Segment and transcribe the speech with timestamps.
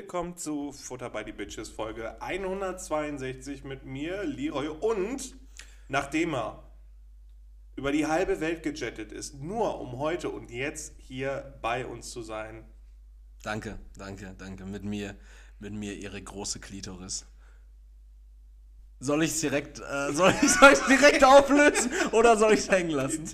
[0.00, 4.68] Willkommen zu Futter by the Bitches Folge 162 mit mir, Leroy.
[4.68, 5.36] Und
[5.88, 6.72] nachdem er
[7.76, 12.22] über die halbe Welt gejettet ist, nur um heute und jetzt hier bei uns zu
[12.22, 12.64] sein.
[13.42, 14.64] Danke, danke, danke.
[14.64, 15.16] Mit mir,
[15.58, 17.26] mit mir ihre große Klitoris.
[19.00, 22.92] Soll ich es direkt, äh, soll ich soll direkt auflösen oder soll ich es hängen
[22.92, 23.28] lassen?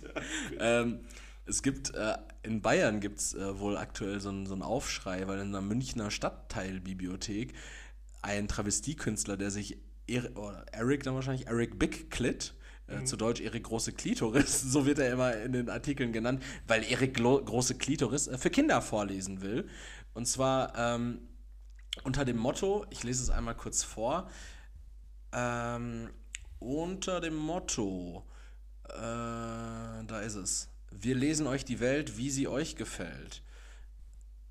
[0.59, 1.07] ähm,
[1.45, 5.41] es gibt äh, in Bayern gibt es äh, wohl aktuell so einen so Aufschrei, weil
[5.41, 7.53] in der Münchner Stadtteilbibliothek
[8.23, 10.31] ein Travestiekünstler, der sich er
[10.73, 12.55] Eric dann wahrscheinlich Eric Big Clit,
[12.89, 13.07] äh, mhm.
[13.07, 17.15] zu Deutsch Erik große Klitoris, so wird er immer in den Artikeln genannt, weil Erik
[17.17, 19.69] große Klitoris äh, für Kinder vorlesen will.
[20.15, 21.21] Und zwar ähm,
[22.05, 24.31] unter dem Motto, ich lese es einmal kurz vor,
[25.33, 26.11] ähm,
[26.59, 28.25] unter dem Motto,
[28.89, 33.43] äh, da ist es wir lesen euch die Welt, wie sie euch gefällt.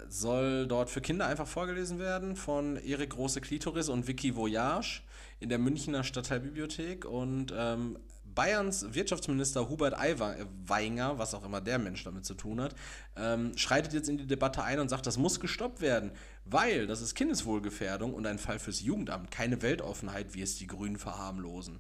[0.10, 5.02] Soll dort für Kinder einfach vorgelesen werden von Erik Große Klitoris und Vicky Voyage
[5.40, 7.98] in der Münchner Stadtteilbibliothek und ähm,
[8.36, 12.76] Bayerns Wirtschaftsminister Hubert Aiwanger, was auch immer der Mensch damit zu tun hat,
[13.16, 16.12] ähm, schreitet jetzt in die Debatte ein und sagt, das muss gestoppt werden,
[16.44, 20.98] weil das ist Kindeswohlgefährdung und ein Fall fürs Jugendamt, keine Weltoffenheit, wie es die Grünen
[20.98, 21.80] verharmlosen.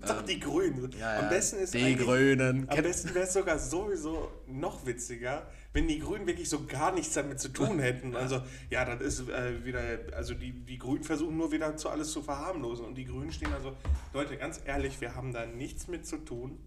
[0.00, 0.90] Doch, ähm, die Grünen.
[0.98, 2.68] Ja, am besten ist die Grünen.
[2.68, 7.14] Am besten wäre es sogar sowieso noch witziger, wenn die Grünen wirklich so gar nichts
[7.14, 8.14] damit zu tun hätten.
[8.14, 8.40] Also,
[8.70, 9.80] ja, das ist äh, wieder,
[10.14, 12.86] also die, die Grünen versuchen nur wieder zu alles zu verharmlosen.
[12.86, 13.76] Und die Grünen stehen also,
[14.12, 16.58] Leute, ganz ehrlich, wir haben da nichts mit zu tun.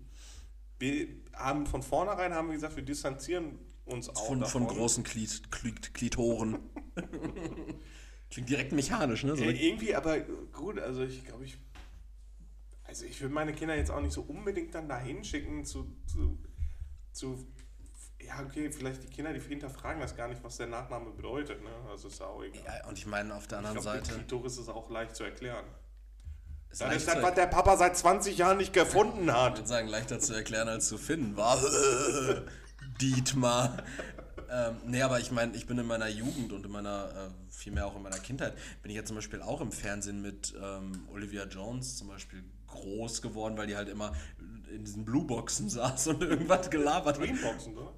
[0.77, 4.27] Wir haben von vornherein haben wir gesagt, wir distanzieren uns auch.
[4.27, 4.67] Von, davon.
[4.67, 6.59] von großen Klit, Klit, Klitoren.
[8.29, 9.35] Klingt direkt mechanisch, ne?
[9.35, 10.19] So irgendwie, aber
[10.53, 11.57] gut, also ich glaube, ich
[12.91, 16.37] also ich würde meine Kinder jetzt auch nicht so unbedingt dann dahin schicken zu, zu,
[17.13, 17.47] zu
[18.19, 21.63] ja, okay, vielleicht die Kinder, die hinterfragen das gar nicht, was der Nachname bedeutet.
[21.63, 21.69] Ne?
[21.89, 22.61] Also ist ja auch egal.
[22.65, 24.13] Ja, und ich meine, auf der anderen ich glaub, Seite.
[24.13, 25.63] Klitoris ist auch leicht zu erklären.
[26.69, 29.53] Ist das ist das, was der Papa seit 20 Jahren nicht gefunden hat.
[29.53, 31.37] Ich würde sagen, leichter zu erklären als zu finden.
[31.37, 31.57] War
[33.01, 33.77] Dietmar.
[34.49, 37.87] ähm, nee, aber ich meine, ich bin in meiner Jugend und in meiner, äh, vielmehr
[37.87, 41.45] auch in meiner Kindheit, bin ich ja zum Beispiel auch im Fernsehen mit ähm, Olivia
[41.45, 44.13] Jones zum Beispiel groß geworden, weil die halt immer
[44.73, 47.23] in diesen Blueboxen saß und irgendwas gelabert hat.
[47.23, 47.93] Greenboxen, oder?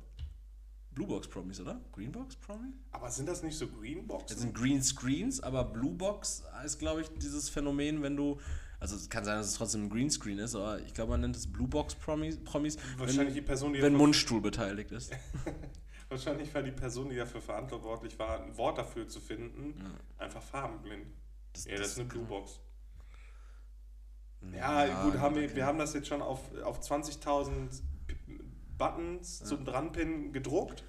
[0.94, 1.81] Bluebox Promis, oder?
[1.91, 2.73] Greenbox Promis?
[2.91, 4.28] Aber sind das nicht so Greenboxen?
[4.28, 8.39] Das sind Green Screens, aber Bluebox ist, glaube ich, dieses Phänomen, wenn du.
[8.79, 11.38] Also es kann sein, dass es trotzdem ein Greenscreen ist, aber ich glaube, man nennt
[11.38, 15.13] es Bluebox Promis, Promis Wahrscheinlich wenn, die Person, die wenn Mundstuhl beteiligt ist.
[16.09, 20.25] Wahrscheinlich war die Person, die dafür verantwortlich war, ein Wort dafür zu finden, ja.
[20.25, 21.07] einfach farbenblind.
[21.53, 22.59] Das, ja, das, das ist eine Bluebox.
[24.52, 27.81] Ja, ja gut, haben wir, wir haben das jetzt schon auf, auf 20.000
[28.78, 29.46] Buttons ja.
[29.46, 30.84] zum Dranpinnen gedruckt.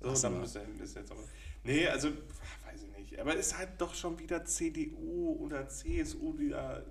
[0.00, 0.44] So, dann wir
[0.82, 1.20] ist jetzt aber.
[1.64, 3.20] Nee, also, weiß ich nicht.
[3.20, 6.82] Aber es ist halt doch schon wieder CDU oder CSU, die da.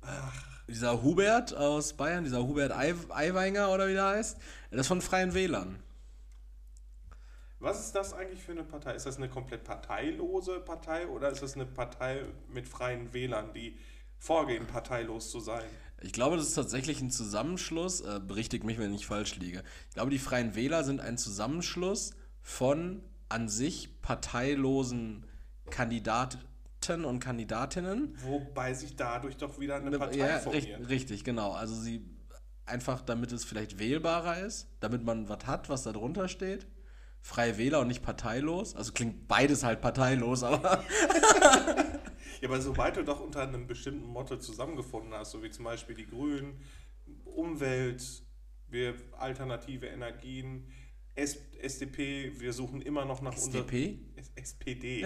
[0.00, 0.58] Ach.
[0.68, 4.36] Dieser Hubert aus Bayern, dieser Hubert Aiwanger oder wie der heißt,
[4.70, 5.82] das ist von Freien Wählern.
[7.58, 8.94] Was ist das eigentlich für eine Partei?
[8.94, 13.78] Ist das eine komplett parteilose Partei oder ist das eine Partei mit freien Wählern, die
[14.18, 15.64] vorgehen, parteilos zu sein.
[16.00, 19.64] Ich glaube, das ist tatsächlich ein Zusammenschluss, äh, berichtigt mich, wenn ich falsch liege.
[19.88, 25.26] Ich glaube, die Freien Wähler sind ein Zusammenschluss von an sich parteilosen
[25.70, 26.38] Kandidaten
[27.04, 28.16] und Kandidatinnen.
[28.22, 30.88] Wobei sich dadurch doch wieder eine Partei ja, formiert.
[30.88, 31.52] Richtig, genau.
[31.52, 32.08] Also sie
[32.64, 36.66] einfach, damit es vielleicht wählbarer ist, damit man was hat, was da drunter steht.
[37.20, 38.76] Freie Wähler und nicht parteilos.
[38.76, 40.84] Also klingt beides halt parteilos, aber.
[42.40, 45.94] Ja, aber sobald du doch unter einem bestimmten Motto zusammengefunden hast, so wie zum Beispiel
[45.94, 46.60] die Grünen,
[47.24, 48.22] Umwelt,
[48.68, 50.70] wir alternative Energien,
[51.14, 53.66] S SDP, wir suchen immer noch nach unserer
[54.36, 55.04] SPD.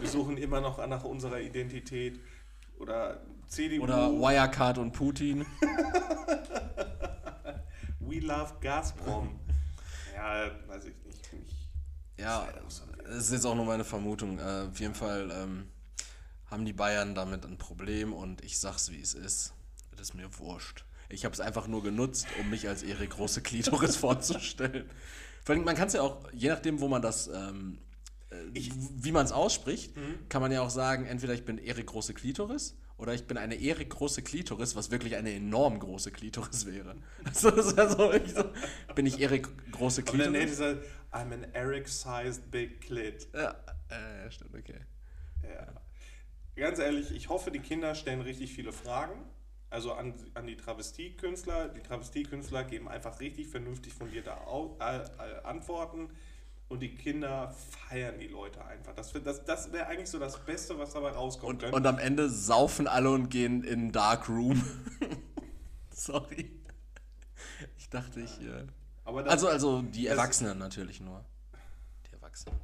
[0.00, 2.18] wir suchen immer noch nach unserer Identität
[2.78, 5.44] oder CDU oder Wirecard und Putin.
[8.00, 9.38] We love Gazprom.
[10.14, 11.30] ja, weiß ich nicht.
[11.46, 11.68] Ich,
[12.22, 12.48] ja,
[13.04, 14.38] das ist jetzt auch nur meine Vermutung.
[14.38, 15.68] Äh, auf jeden Fall ähm,
[16.50, 19.54] haben die Bayern damit ein Problem und ich sag's wie es ist.
[19.92, 20.84] Das ist mir wurscht.
[21.08, 24.88] Ich habe es einfach nur genutzt, um mich als ihre große Klitoris vorzustellen.
[25.44, 27.78] Vor allem, man kann es ja auch, je nachdem, wo man das, ähm,
[28.30, 30.28] äh, ich, wie man es ausspricht, mhm.
[30.28, 33.54] kann man ja auch sagen, entweder ich bin Erik große Klitoris oder ich bin eine
[33.56, 36.96] Erik große Klitoris, was wirklich eine enorm große Klitoris wäre.
[37.24, 38.50] Also, das ist also so,
[38.94, 40.26] bin ich Erik große Klitoris?
[40.26, 40.72] Und dann dieser,
[41.12, 43.28] I'm an Eric-sized big clit.
[43.34, 43.56] Ja,
[43.88, 44.80] äh, stimmt, okay.
[45.42, 45.80] Ja
[46.56, 49.24] ganz ehrlich, ich hoffe, die Kinder stellen richtig viele Fragen.
[49.70, 51.68] Also an, an die Travestiekünstler.
[51.68, 56.10] Die Travestiekünstler geben einfach richtig vernünftig fundierte äh, äh, Antworten.
[56.68, 57.54] und die Kinder
[57.88, 58.94] feiern die Leute einfach.
[58.94, 61.76] Das, das, das wäre eigentlich so das Beste, was dabei rauskommen Und, könnte.
[61.76, 64.60] und am Ende saufen alle und gehen in den Dark Room.
[65.90, 66.50] Sorry.
[67.78, 68.40] Ich dachte, ich.
[68.40, 68.66] Äh
[69.04, 71.24] Aber das, also, also die Erwachsenen natürlich nur.
[72.08, 72.58] Die Erwachsenen.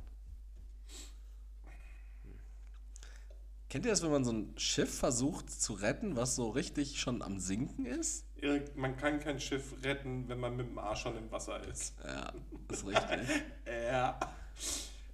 [3.76, 7.20] Kennt ihr das, wenn man so ein Schiff versucht zu retten, was so richtig schon
[7.20, 8.25] am Sinken ist?
[8.40, 11.94] Erik, man kann kein Schiff retten, wenn man mit dem Arsch schon im Wasser ist.
[12.02, 12.32] Ja,
[12.73, 13.43] ist richtig.
[13.67, 14.19] Ja.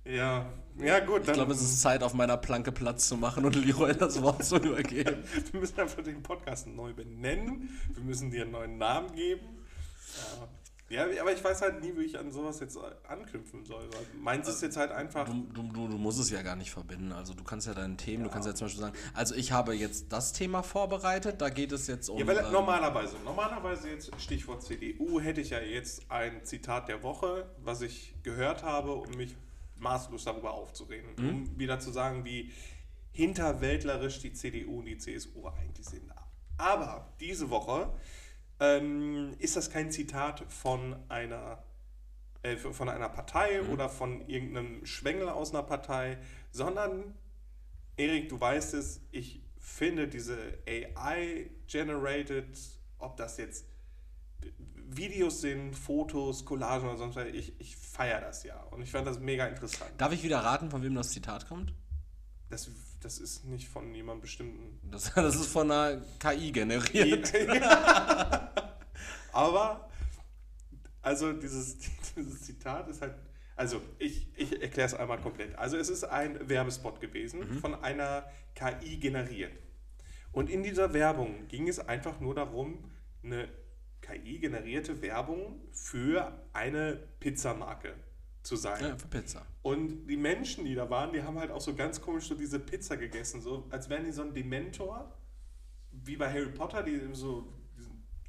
[0.04, 0.46] Ja.
[0.78, 1.22] Ja, gut.
[1.26, 4.44] Ich glaube, es ist Zeit, auf meiner Planke Platz zu machen und Leroy das Wort
[4.44, 5.24] zu übergeben.
[5.50, 7.68] wir müssen einfach den Podcast neu benennen.
[7.92, 9.58] Wir müssen dir einen neuen Namen geben.
[10.16, 10.48] Ja,
[10.92, 12.78] ja aber ich weiß halt nie, wie ich an sowas jetzt
[13.08, 13.88] anknüpfen soll.
[14.20, 15.26] Meins ist jetzt halt einfach.
[15.26, 17.12] Du, du, du, musst es ja gar nicht verbinden.
[17.12, 19.74] Also du kannst ja deine Themen, du kannst ja zum Beispiel sagen, also ich habe
[19.74, 22.18] jetzt das Thema vorbereitet, da geht es jetzt um.
[22.18, 27.02] Ja, weil ähm, normalerweise, normalerweise jetzt Stichwort CDU, hätte ich ja jetzt ein Zitat der
[27.02, 29.34] Woche, was ich gehört habe, um mich
[29.76, 31.10] maßlos darüber aufzuregen.
[31.18, 32.52] Um wieder zu sagen, wie
[33.12, 36.10] hinterwäldlerisch die CDU und die CSU eigentlich sind.
[36.56, 37.92] Aber diese Woche
[38.60, 41.62] ähm, ist das kein Zitat von einer,
[42.42, 46.18] äh, von einer Partei oder von irgendeinem Schwengel aus einer Partei,
[46.50, 47.14] sondern
[47.96, 52.58] Erik, du weißt es, ich finde diese AI-generated,
[52.98, 53.66] ob das jetzt
[54.88, 58.60] Videos sind, Fotos, Collagen oder sonst was, ich, ich feiere das ja.
[58.70, 59.90] Und ich fand das mega interessant.
[59.98, 61.72] Darf ich wieder raten, von wem das Zitat kommt?
[62.52, 62.70] Das,
[63.00, 64.78] das ist nicht von jemandem bestimmten.
[64.90, 67.32] Das, das ist von einer KI generiert.
[69.32, 69.88] Aber,
[71.00, 71.78] also dieses,
[72.14, 73.14] dieses Zitat ist halt,
[73.56, 75.56] also ich, ich erkläre es einmal komplett.
[75.56, 79.52] Also es ist ein Werbespot gewesen, von einer KI generiert.
[80.32, 82.84] Und in dieser Werbung ging es einfach nur darum,
[83.22, 83.48] eine
[84.02, 87.94] KI-generierte Werbung für eine Pizzamarke
[88.42, 88.82] zu sein.
[88.82, 89.46] Ja, für Pizza.
[89.62, 92.58] Und die Menschen, die da waren, die haben halt auch so ganz komisch so diese
[92.58, 95.12] Pizza gegessen, so als wären die so ein Dementor,
[95.92, 97.46] wie bei Harry Potter, die so,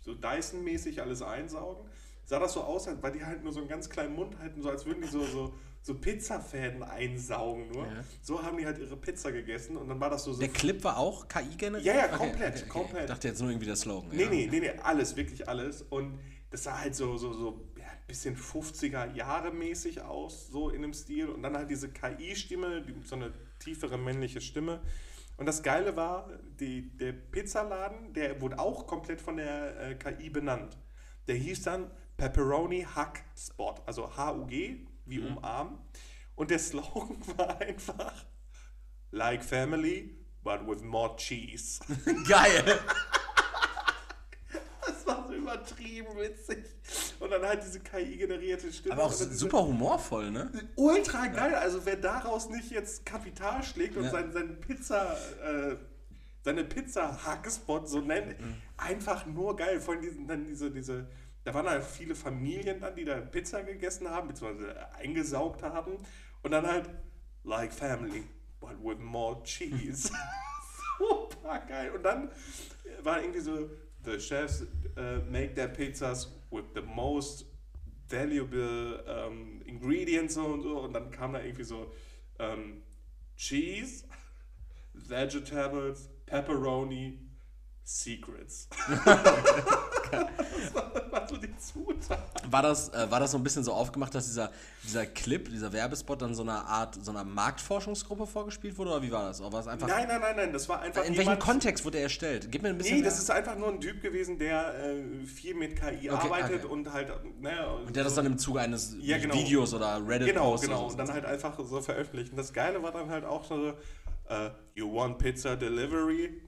[0.02, 1.90] so Dyson-mäßig alles einsaugen.
[2.26, 4.70] Sah das so aus, weil die halt nur so einen ganz kleinen Mund halten, so
[4.70, 7.86] als würden die so, so, so Pizzafäden einsaugen nur.
[7.86, 8.04] Ja.
[8.22, 10.32] So haben die halt ihre Pizza gegessen und dann war das so...
[10.32, 11.86] so Der Clip war auch KI generiert?
[11.86, 13.04] Ja, ja, komplett, komplett.
[13.04, 14.10] Ich dachte jetzt nur irgendwie der Slogan.
[14.12, 14.30] Nee, ja.
[14.30, 15.82] nee, nee, nee, alles, wirklich alles.
[15.82, 16.20] Und
[16.50, 17.73] das sah halt so, so, so
[18.08, 21.30] bisschen 50er Jahre mäßig aus, so in dem Stil.
[21.30, 24.82] Und dann halt diese KI-Stimme, die- so eine tiefere männliche Stimme.
[25.38, 26.30] Und das Geile war,
[26.60, 30.78] die, der Pizzaladen, der wurde auch komplett von der äh, KI benannt.
[31.28, 35.80] Der hieß dann Pepperoni Hack Spot, also H-U-G, wie umarmen.
[36.36, 38.26] Und der Slogan war einfach
[39.12, 41.80] Like Family, but with more cheese.
[42.28, 42.80] Geil!
[45.44, 46.66] Übertrieben witzig.
[47.20, 48.96] Und dann halt diese KI-generierte Stimme.
[48.96, 50.52] Aber auch super humorvoll, ne?
[50.76, 51.56] Ultra geil.
[51.56, 54.10] Also wer daraus nicht jetzt Kapital schlägt und Ja.
[54.12, 55.76] seinen, seinen Pizza, äh,
[56.44, 58.56] seine Pizza-Hackspot so nennt, Mhm.
[58.78, 59.80] einfach nur geil.
[59.80, 61.08] Vor allem diesen, dann diese, diese,
[61.44, 65.98] da waren halt viele Familien dann, die da Pizza gegessen haben, beziehungsweise eingesaugt haben.
[66.42, 66.90] Und dann halt,
[67.46, 68.24] like family,
[68.60, 70.10] but with more cheese.
[71.00, 71.92] Super geil.
[71.92, 72.30] Und dann
[73.02, 73.70] war irgendwie so,
[74.06, 74.64] the chefs
[74.98, 77.46] uh, make their pizzas with the most
[78.08, 80.80] valuable um, ingredients und so.
[80.80, 81.92] Und dann kam da irgendwie so
[82.40, 82.84] ähm,
[83.36, 84.06] Cheese,
[84.94, 87.20] Vegetables, Pepperoni,
[87.86, 88.70] Secrets.
[89.06, 92.20] das war, war so die Zutat.
[92.50, 94.52] War das, äh, war das so ein bisschen so aufgemacht, dass dieser,
[94.84, 98.92] dieser Clip, dieser Werbespot dann so einer Art, so einer Marktforschungsgruppe vorgespielt wurde?
[98.92, 99.42] Oder wie war das?
[99.42, 99.88] Oder war es einfach.
[99.88, 102.48] Nein, nein, nein, nein, das war einfach in welchem Kontext wurde er erstellt?
[102.52, 102.98] Gib mir ein bisschen.
[102.98, 106.26] Nee, das mehr- ist einfach nur ein Typ gewesen, der äh, viel mit KI Okay,
[106.26, 106.74] arbeitet okay.
[106.74, 107.12] und halt,
[107.42, 109.34] ne, und der das dann im Zuge eines Ja, genau.
[109.36, 110.78] Videos oder Genau, Reddit-Posts genau.
[110.78, 110.98] oder Und so.
[110.98, 112.32] dann halt einfach so veröffentlicht.
[112.32, 113.74] Und das Geile war dann halt auch so,
[114.30, 116.42] äh, you want pizza delivery?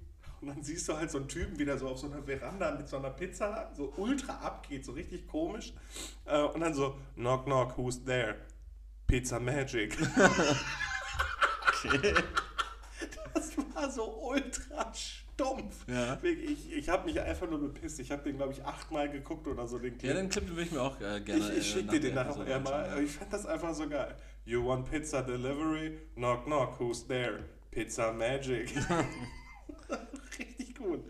[0.45, 2.75] Und dann siehst du halt so einen Typen, wie der so auf so einer Veranda
[2.75, 5.73] mit so einer Pizza so ultra abgeht, so richtig komisch.
[6.25, 8.35] Äh, und dann so, knock, knock, who's there?
[9.07, 9.97] Pizza Magic.
[13.33, 15.85] Das war so ultra stumpf.
[15.87, 16.17] Ja.
[16.23, 17.99] Ich, ich habe mich einfach nur bepisst.
[17.99, 20.71] Ich habe den, glaube ich, achtmal geguckt oder so, den Ja, den Clip würde ich
[20.71, 21.41] mir auch äh, gerne.
[21.51, 22.73] ich, ich schicke dir den nachher Episode mal.
[22.85, 24.15] anschauen, Ich fand das einfach so geil.
[24.45, 25.99] You want pizza delivery?
[26.15, 27.43] Knock, knock, who's there?
[27.71, 28.73] Pizza Magic.
[30.39, 31.03] Richtig gut.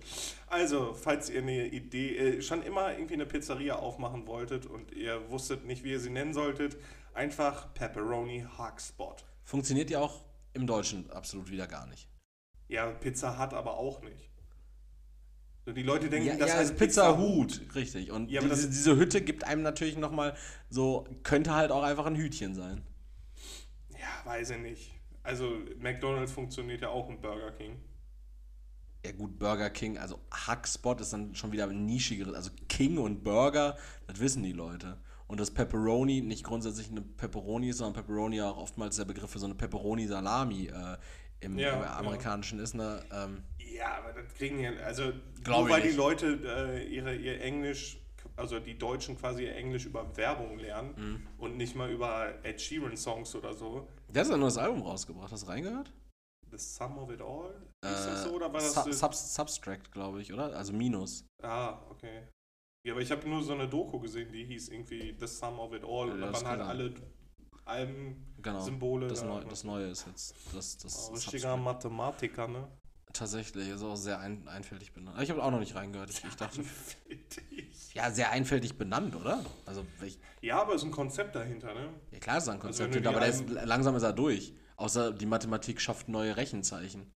[0.48, 5.30] Also, falls ihr eine Idee, äh, schon immer irgendwie eine Pizzeria aufmachen wolltet und ihr
[5.30, 6.78] wusstet nicht, wie ihr sie nennen solltet,
[7.14, 9.22] einfach Pepperoni Hugspot.
[9.22, 9.28] ja.
[9.44, 12.08] Funktioniert ja auch im Deutschen absolut wieder gar nicht.
[12.68, 14.30] Ja, Pizza hat aber auch nicht.
[15.66, 18.12] So, die Leute denken, Ja, das ja, heißt ist Pizza Hut, richtig.
[18.12, 20.36] Und Ja, aber diese, diese Hütte gibt einem natürlich nochmal
[20.70, 22.84] so, könnte halt auch einfach ein Hütchen sein.
[23.92, 24.92] Ja, weiß ich nicht.
[25.24, 27.82] Also McDonalds funktioniert ja auch im Burger King.
[29.06, 32.34] Ja gut, Burger King, also Hackspot ist dann schon wieder ein nischigeres.
[32.34, 34.98] Also King und Burger, das wissen die Leute.
[35.28, 39.40] Und das Pepperoni nicht grundsätzlich eine Pepperoni ist, sondern Pepperoni auch oftmals der Begriff für
[39.40, 40.98] so eine Pepperoni-Salami äh,
[41.42, 41.96] im, Ja, im ja.
[41.98, 42.74] amerikanischen ist.
[42.76, 45.12] Eine, ähm, Ja, aber das kriegen ja, also
[45.48, 45.98] nur weil die nicht.
[45.98, 47.98] Leute äh, ihre, ihr Englisch,
[48.36, 51.28] also die Deutschen quasi ihr Englisch über Werbung lernen Mhm.
[51.38, 53.88] und nicht mal über Ed Sheeran Songs oder so.
[54.10, 55.32] der hat ein neues Album rausgebracht.
[55.32, 55.92] Hast du reingehört?
[56.58, 57.50] The Sum of It All?
[57.84, 58.74] Ist Äh, das so oder war das?
[58.74, 60.56] Sub, Sub, Substract, glaube ich, oder?
[60.56, 61.26] Also Minus.
[61.44, 62.28] ah, okay.
[62.86, 65.74] Ja, aber ich habe nur so eine Doku gesehen, die hieß irgendwie The Sum of
[65.74, 66.12] It All.
[66.12, 66.94] und Ja, da das waren halt kann alle
[67.66, 68.60] Alben, Genau.
[68.60, 69.08] Symbole.
[69.08, 69.26] Das, da.
[69.26, 70.36] Neu, das Neue ist jetzt.
[70.54, 71.64] Das, das Oh, richtiger Substract.
[71.64, 72.68] Mathematiker, ne?
[73.12, 75.20] Tatsächlich, ist auch sehr ein, einfältig benannt.
[75.22, 76.10] Ich habe auch noch nicht reingehört.
[76.12, 76.64] Ich, ich dachte,
[77.94, 79.44] ja, sehr einfältig benannt, oder?
[79.66, 81.90] Also, ich, Ja, aber es ist ein Konzept dahinter, ne?
[82.12, 84.14] ja klar ist da ein Also Konzept wenn du hinter, aber ist, langsam ist er
[84.14, 84.54] durch.
[84.78, 87.14] Außer die Mathematik schafft neue Rechenzeichen.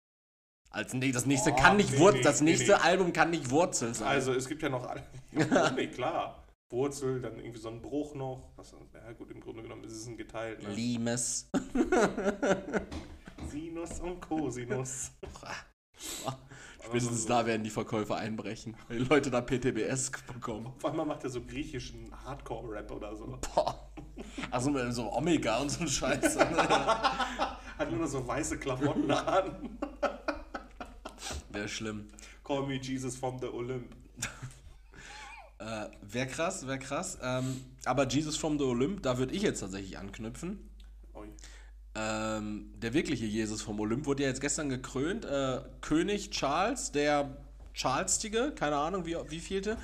[0.70, 2.78] Als, nee, das nächste Oh, kann nicht nee, Wurzel, nee, das nächste nee.
[2.78, 4.06] Album kann nicht Wurzel sein.
[4.06, 5.02] Also es gibt ja noch alle.
[5.32, 6.44] Ja, nee, klar.
[6.70, 8.52] Wurzel, dann irgendwie so ein Bruch noch.
[8.56, 10.62] Was, ja gut, im Grunde genommen ist es ein geteilt.
[10.62, 10.74] Ne?
[10.74, 11.48] Limes.
[13.50, 15.12] Sinus und Cosinus.
[16.84, 18.76] Spätestens da werden die Verkäufer einbrechen.
[18.88, 20.66] Wenn die Leute da PTBS bekommen.
[20.66, 23.38] Auf einmal macht er so griechischen Hardcore-Rap oder so.
[23.54, 23.87] Boah.
[24.50, 26.38] Also mit so Omega und so ein Scheiß.
[26.38, 29.78] Hat nur noch so weiße Klamotten an.
[31.50, 32.08] Wäre schlimm.
[32.44, 33.94] Call me Jesus from the Olymp.
[35.60, 37.18] Äh, wäre krass, wäre krass.
[37.20, 40.68] Ähm, aber Jesus from the Olymp, da würde ich jetzt tatsächlich anknüpfen.
[41.98, 45.24] Ähm, der wirkliche Jesus vom Olymp wurde ja jetzt gestern gekrönt.
[45.24, 47.36] Äh, König Charles, der
[47.72, 49.76] Charlestige, keine Ahnung wie, wie vielte.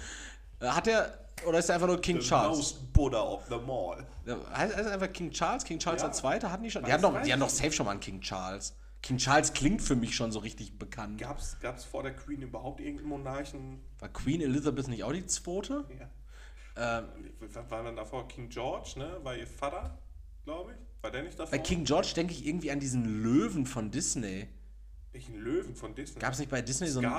[0.61, 2.57] Äh, hat er, oder ist er einfach nur King The Charles?
[2.57, 4.07] most Buddha of them all.
[4.27, 5.65] Heißt heißt er einfach King Charles?
[5.65, 6.09] King Charles Ja.
[6.09, 6.51] der Zweite?
[6.51, 6.85] Hatten die schon?
[6.85, 8.77] Die hatten, doch, die hatten doch safe schon mal einen King Charles.
[9.03, 11.19] King Charles klingt für mich schon so richtig bekannt.
[11.21, 13.81] Gab's, gab's vor der Queen überhaupt irgendeinen Monarchen?
[13.99, 15.85] War Queen Elizabeth nicht auch die Zweite?
[15.99, 16.09] Ja.
[16.77, 17.09] Ähm,
[17.69, 19.19] War dann davor King George, ne?
[19.23, 19.99] War ihr Vater,
[20.45, 20.79] glaube ich?
[21.03, 21.51] War der nicht davor?
[21.51, 24.49] bei King George denke ich irgendwie an diesen Löwen von Disney.
[25.13, 26.19] Welchen Löwen von Disney?
[26.21, 27.13] Gab es nicht bei Disney so einen.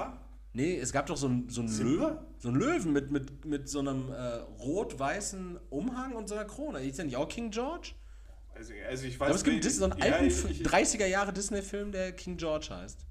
[0.55, 1.77] Nee, es gab doch so einen so einen?
[1.77, 2.17] Löwen.
[2.39, 6.79] So einen Löwen mit, mit, mit so einem äh, rot-weißen Umhang und so einer Krone.
[6.81, 7.91] Ist der nicht auch King George?
[8.55, 11.33] Also, also ich weiß Aber es gibt so einen ja, alten ich, ich, 30er Jahre
[11.33, 13.05] Disney-Film, der King George heißt.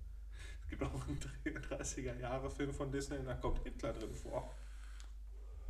[0.62, 1.18] Es gibt auch einen
[1.80, 4.50] 30er Jahre Film von Disney, da kommt Hitler drin vor.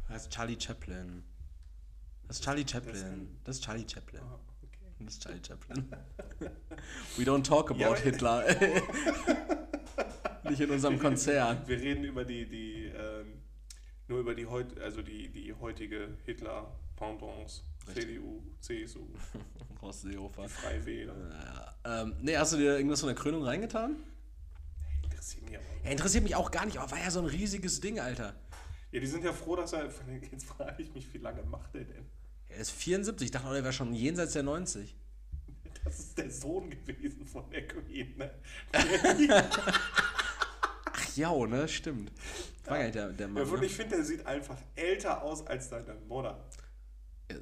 [0.08, 1.24] Das ist Charlie Chaplin.
[2.28, 3.36] Das ist Charlie Chaplin.
[3.42, 4.22] Das ist Charlie Chaplin.
[4.22, 4.94] Ah, okay.
[5.00, 5.88] Das ist Charlie Chaplin.
[7.16, 8.44] We don't talk about Ja, Hitler.
[10.48, 11.62] Nicht in unserem Konzern.
[11.66, 13.42] Wir reden über die, die ähm,
[14.08, 17.64] nur über die heut, also die, die heutige Hitler-Pendants.
[17.92, 19.06] CDU, CSU,
[19.82, 20.48] Horst Seehofer.
[20.48, 21.14] Freie Wähler.
[21.84, 23.96] Ja, ähm, nee, hast du dir irgendwas von der Krönung reingetan?
[25.02, 25.66] Interessiert mich aber.
[25.84, 28.34] Ja, interessiert mich auch gar nicht, aber war ja so ein riesiges Ding, Alter.
[28.90, 29.90] Ja, die sind ja froh, dass er.
[30.30, 32.06] Jetzt frage ich mich, wie lange macht er denn?
[32.48, 34.96] Er ist 74, ich dachte, er wäre schon jenseits der 90.
[35.84, 38.30] Das ist der Sohn gewesen von der Queen, ne?
[41.14, 42.12] Ach ja, ne, stimmt.
[42.64, 43.42] War nicht der, der Ja, Mann.
[43.49, 43.66] und ne?
[43.66, 46.38] ich finde, der sieht einfach älter aus als seine Mutter.
[47.30, 47.37] Ja,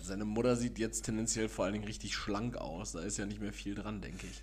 [0.00, 2.92] Seine Mutter sieht jetzt tendenziell vor allen Dingen richtig schlank aus.
[2.92, 4.42] Da ist ja nicht mehr viel dran, denke ich.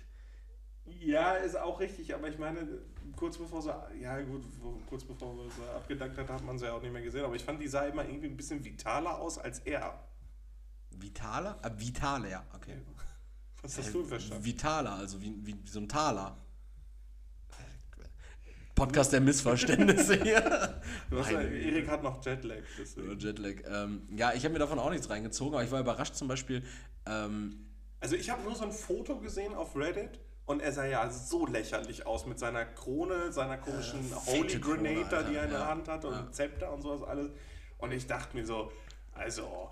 [1.00, 2.66] Ja, ist auch richtig, aber ich meine,
[3.16, 4.44] kurz bevor sie, ja gut,
[4.88, 7.42] kurz bevor sie abgedankt hat, hat man sie ja auch nicht mehr gesehen, aber ich
[7.42, 9.98] fand, die sah immer irgendwie ein bisschen vitaler aus als er.
[10.90, 11.58] Vitaler?
[11.62, 12.76] Ah, Vitaler, ja, okay.
[13.62, 14.44] Was hast du verstanden?
[14.44, 16.36] Vitaler, also wie, wie, wie so ein Taler.
[18.76, 20.80] Podcast der Missverständnisse hier.
[21.10, 22.62] Erik hat noch Jetlag.
[22.78, 23.18] Deswegen.
[23.18, 23.54] Jetlag.
[23.68, 26.62] Ähm, ja, ich habe mir davon auch nichts reingezogen, aber ich war überrascht zum Beispiel.
[27.06, 27.66] Ähm,
[28.00, 31.46] Also ich habe nur so ein Foto gesehen auf Reddit und er sah ja so
[31.46, 35.48] lächerlich aus mit seiner Krone, seiner komischen Holy fette Krone, Grenade, da, die er in
[35.48, 35.66] Alter, der ja.
[35.68, 36.32] Hand hatte und Ja.
[36.32, 37.30] Zepter und sowas alles.
[37.78, 38.70] Und ich dachte mir so,
[39.12, 39.70] also,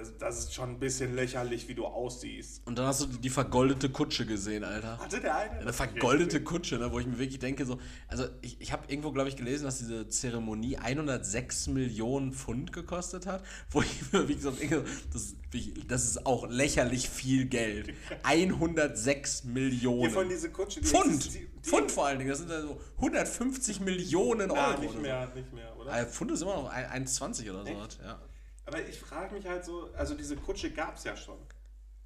[0.00, 2.62] das- das ist schon ein bisschen lächerlich, wie du aussiehst.
[2.66, 4.98] und dann hast du die, die vergoldete Kutsche gesehen, Alter.
[4.98, 5.60] Hatte der eine?
[5.60, 9.12] Eine vergoldete Kutsche, ne, wo ich mir wirklich denke, so, also ich, ich habe irgendwo,
[9.12, 14.34] glaube ich, gelesen, dass diese Zeremonie 106 Millionen Pfund gekostet hat, wo ich mir, wie
[14.36, 17.92] gesagt, denke, das, ist wirklich- das ist auch lächerlich viel Geld.
[18.22, 20.00] 106 Millionen.
[20.00, 20.80] Hier von diese Kutsche.
[20.80, 21.22] Die Pfund!
[21.22, 24.60] existi- die- Pfund vor allen Dingen, das sind ja so 150 Millionen Euro.
[24.60, 25.00] Na, oder nicht so.
[25.00, 25.92] mehr, nicht mehr, oder?
[25.92, 27.70] Ah, Pfund ist immer noch ein- 1,20 oder so.
[28.04, 28.20] Ja.
[28.66, 31.38] Aber ich frage mich halt so, also diese Kutsche gab es ja schon.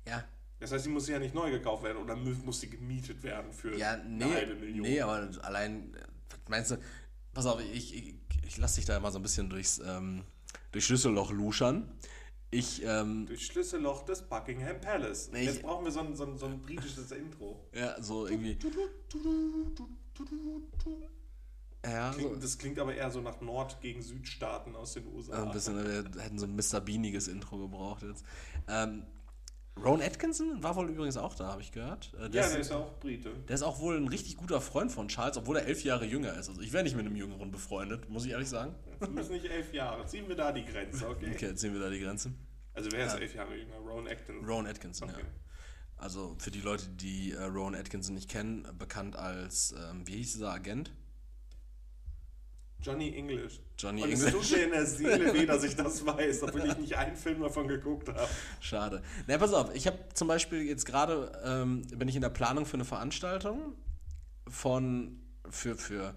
[0.06, 0.22] ja.
[0.58, 3.50] Das heißt, die muss ja nicht neu gekauft werden oder mu- muss sie gemietet werden
[3.50, 4.82] für Ja, eine nee, halbe Million.
[4.82, 5.96] nee, aber allein,
[6.48, 6.76] meinst du,
[7.32, 8.14] pass auf, ich, ich,
[8.46, 10.22] ich lasse dich da immer so ein bisschen durchs, ähm,
[10.72, 11.90] durch Schlüsselloch luschern.
[12.50, 15.30] Ich, ähm, Durch Schlüsselloch des Buckingham Palace.
[15.32, 17.64] Nee, Jetzt ich- brauchen wir so ein, so ein, so ein britisches Intro.
[17.72, 18.58] ja, so irgendwie,
[21.84, 25.42] ja, so, Klingt, das klingt aber eher so nach Nord- gegen Südstaaten aus den USA.
[25.44, 25.76] ein bisschen,
[26.14, 26.80] wir hätten so ein Mr.
[26.80, 28.24] Beaniges Intro gebraucht jetzt.
[28.68, 29.04] Ähm,
[29.82, 32.12] Ron Atkinson war wohl übrigens auch da, habe ich gehört.
[32.18, 33.32] Äh, ja, der, der ist, ist auch Brite.
[33.48, 36.34] der ist auch wohl ein richtig guter Freund von Charles, obwohl er elf Jahre jünger
[36.34, 36.50] ist.
[36.50, 38.74] Also ich wäre nicht mit einem Jüngeren befreundet, muss ich ehrlich sagen.
[38.98, 40.04] Wir müssen nicht elf Jahre.
[40.04, 41.30] Ziehen wir da die Grenze, okay?
[41.34, 42.32] Okay, jetzt sehen wir da die Grenze.
[42.74, 43.76] Also wer ist elf Jahre jünger?
[43.76, 44.44] Ron Atkinson.
[44.44, 45.20] Ron Atkinson, Okay.
[45.22, 45.26] ja.
[45.96, 50.16] Also für die Leute, die äh, Rowan Atkinson nicht kennen, äh, bekannt als, ähm, wie
[50.16, 50.92] hieß dieser Agent?
[52.82, 53.60] Johnny English.
[53.78, 54.48] Johnny Und es English.
[54.48, 57.40] tut mir in der Seele weh, dass ich das weiß, obwohl ich nicht einen Film
[57.42, 58.28] davon geguckt habe.
[58.60, 59.02] Schade.
[59.26, 62.66] Na, pass auf, ich habe zum Beispiel jetzt gerade, ähm, bin ich in der Planung
[62.66, 63.74] für eine Veranstaltung
[64.48, 65.20] von,
[65.50, 66.14] für, für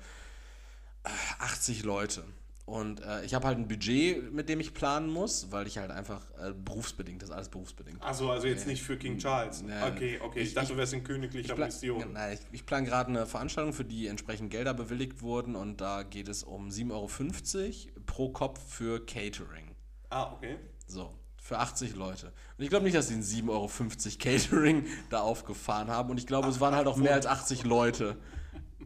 [1.04, 2.24] äh, 80 Leute.
[2.66, 5.92] Und äh, ich habe halt ein Budget, mit dem ich planen muss, weil ich halt
[5.92, 8.02] einfach äh, berufsbedingt, das ist alles berufsbedingt.
[8.02, 9.62] Achso, also jetzt nicht für King Charles.
[9.64, 9.74] Nee.
[9.86, 10.40] Okay, okay.
[10.40, 12.14] Ich, Ich- dachte, du wärst in königlicher pla- Mission.
[12.14, 16.04] Nein, ich, ich plane gerade eine Veranstaltung, für die entsprechend Gelder bewilligt wurden und da
[16.04, 19.76] geht es um 7,50 Euro pro Kopf für Catering.
[20.10, 20.56] Ah, okay.
[20.88, 22.28] So, für 80 Leute.
[22.58, 23.70] Und ich glaube nicht, dass sie ein 7,50 Euro
[24.20, 28.16] Catering da aufgefahren haben und ich glaube, es waren halt auch mehr als 80 Leute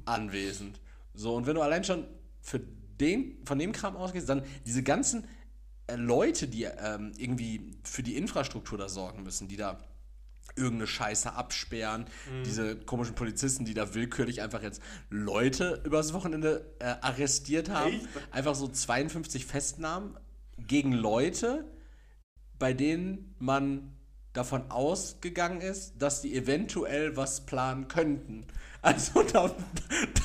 [0.06, 0.82] anwesend.
[1.14, 2.06] So, und wenn du allein schon
[2.42, 2.62] für
[3.00, 5.26] den, von dem Kram ausgehst, dann diese ganzen
[5.88, 9.80] äh, Leute, die ähm, irgendwie für die Infrastruktur da sorgen müssen, die da
[10.56, 12.06] irgendeine Scheiße absperren,
[12.46, 18.08] diese komischen Polizisten, die da willkürlich einfach jetzt Leute übers Wochenende äh, arrestiert haben, Echt?
[18.32, 20.18] einfach so 52 Festnahmen
[20.58, 21.66] gegen Leute,
[22.58, 23.94] bei denen man
[24.34, 28.46] davon ausgegangen ist, dass die eventuell was planen könnten.
[28.88, 29.54] Also da,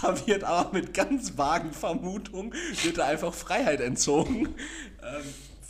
[0.01, 4.55] da wird aber mit ganz vagen Vermutungen wird da einfach Freiheit entzogen.
[5.03, 5.25] Ähm,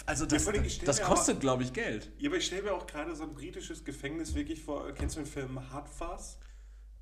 [0.04, 2.10] also das, stell das kostet, glaube ich, Geld.
[2.18, 4.92] Ja, aber ich stelle mir auch gerade so ein britisches Gefängnis wirklich vor.
[4.92, 6.38] Kennst du den Film Hard Fuzz?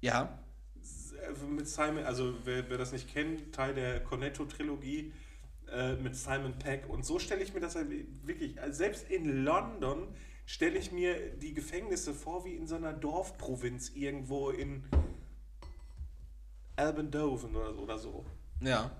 [0.01, 0.39] Ja,
[0.77, 5.13] Äh, Mit Simon, also wer, wer das nicht kennt, Teil der Cornetto-Trilogie
[5.73, 6.89] äh, mit Simon Peck.
[6.89, 7.89] Und so stelle ich mir das halt
[8.27, 10.09] wirklich, also selbst in London
[10.47, 14.85] stelle ich mir die Gefängnisse vor wie in so einer Dorfprovinz irgendwo in
[16.81, 17.81] Albendoven oder so.
[17.81, 18.25] Oder so.
[18.61, 18.91] ja,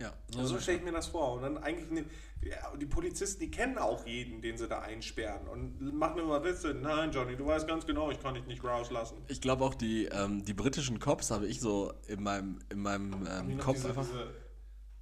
[0.00, 0.12] ja.
[0.30, 1.34] So, So ist stelle ich mir das vor.
[1.34, 2.04] Und dann eigentlich, ne,
[2.42, 5.48] ja, die Polizisten, die kennen auch jeden, den sie da einsperren.
[5.48, 6.72] Und machen immer Witze.
[6.74, 9.16] Nein, Johnny, du weißt ganz genau, ich kann dich nicht rauslassen.
[9.28, 13.26] ich glaube auch die, ähm, die britischen Cops habe ich so in meinem, in meinem
[13.28, 14.06] ähm, Kopf diese, einfach.
[14.06, 14.30] diese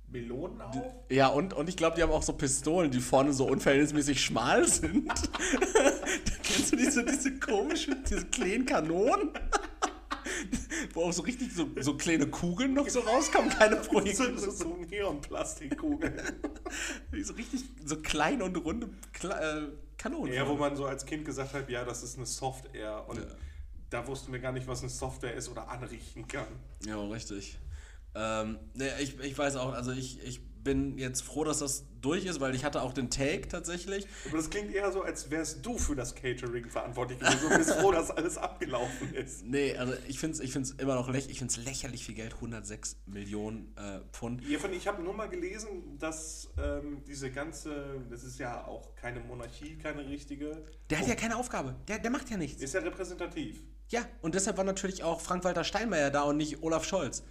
[0.08, 0.76] Melonen auf?
[1.10, 4.66] Ja, und, und ich glaube, die haben auch so Pistolen, die vorne so unverhältnismäßig schmal
[4.66, 5.08] sind.
[6.42, 9.30] Kennst du diese, diese komischen, diese kleinen Kanonen?
[10.96, 14.36] Wo auch so richtig so, so kleine Kugeln noch so rauskommen, keine Projekte.
[14.38, 16.20] so, so Neonplastikkugeln.
[17.22, 20.32] So richtig so kleine und runde Kla äh, Kanonen.
[20.34, 23.08] ja, wo man so als Kind gesagt hat, ja, das ist eine Software.
[23.08, 23.26] Und Ja.
[23.90, 26.46] da wussten wir gar nicht, was eine Software ist oder anrichten kann.
[26.86, 27.58] Ja, richtig.
[28.14, 32.26] Ähm, ne, ich, ich weiß auch, also ich, ich bin jetzt froh, dass das durch
[32.26, 34.06] ist, weil ich hatte auch den Take tatsächlich.
[34.26, 37.72] Aber das klingt eher so, als wärst du für das Catering verantwortlich gewesen und bist
[37.74, 39.44] froh, dass alles abgelaufen ist.
[39.46, 42.34] Nee, also ich finde es ich find's immer noch lächerlich, ich find's lächerlich viel Geld,
[42.34, 44.42] 106 Millionen äh, Pfund.
[44.42, 49.20] Hiervon, ich habe nur mal gelesen, dass ähm, diese ganze, das ist ja auch keine
[49.20, 52.60] Monarchie, keine richtige, Der hat ja keine Aufgabe, der, der macht ja nichts.
[52.60, 53.62] ist ja repräsentativ.
[53.88, 57.22] Ja, und deshalb war natürlich auch Frank-Walter Steinmeier da und nicht Olaf Scholz.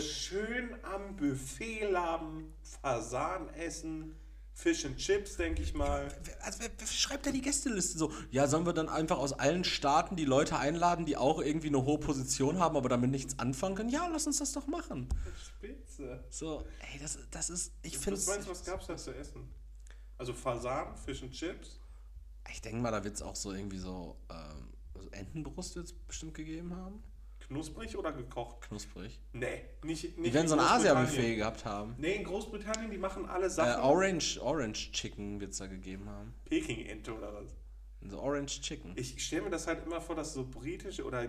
[0.00, 4.14] Schön am Buffet laben, Fasan essen,
[4.52, 6.06] Fish and Chips, denke ich mal.
[6.42, 8.12] also wer, wer schreibt da die Gästeliste so?
[8.30, 11.84] Ja, sollen wir dann einfach aus allen Staaten die Leute einladen, die auch irgendwie eine
[11.84, 13.88] hohe Position haben, aber damit nichts anfangen können?
[13.88, 15.08] Ja, lass uns das doch machen.
[15.44, 16.22] Spitze.
[16.28, 19.48] So, ey, das, das ist, ich finde du, was gab's da zu essen?
[20.18, 21.80] Also Fasan, Fish and Chips.
[22.50, 25.92] Ich denke mal, da wird es auch so irgendwie so, ähm, also Entenbrust wird es
[25.92, 27.02] bestimmt gegeben haben.
[27.54, 28.60] Knusprig oder gekocht?
[28.68, 29.18] Knusprig.
[29.32, 30.60] Nee, nicht, nicht Die werden so ein.
[30.60, 31.96] Asia-Buffet gehabt haben.
[31.98, 33.82] Nee, in Großbritannien, die machen alle Äh, Sachen.
[33.82, 36.32] Orange, Orange Chicken wird es da gegeben haben.
[36.44, 37.56] Peking-Ente oder was?
[38.08, 38.92] So Orange Chicken.
[38.94, 41.28] Ich stelle mir das halt immer vor, dass so britische oder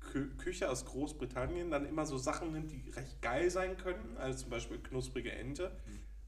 [0.00, 4.38] Kü Küche aus Großbritannien dann immer so Sachen nimmt, die recht geil sein können, also
[4.40, 5.70] zum Beispiel knusprige Ente,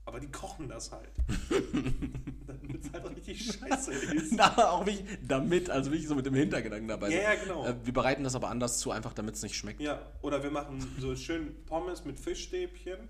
[0.04, 1.12] aber die kochen das halt.
[2.66, 4.32] Damit es halt richtig scheiße ist.
[4.32, 7.10] Na, auch wie damit, also wirklich so mit dem Hintergedanken dabei.
[7.10, 7.66] Ja, ja, genau.
[7.66, 9.80] Äh, wir bereiten das aber anders zu, einfach damit es nicht schmeckt.
[9.80, 13.08] Ja, oder wir machen so schön Pommes mit Fischstäbchen,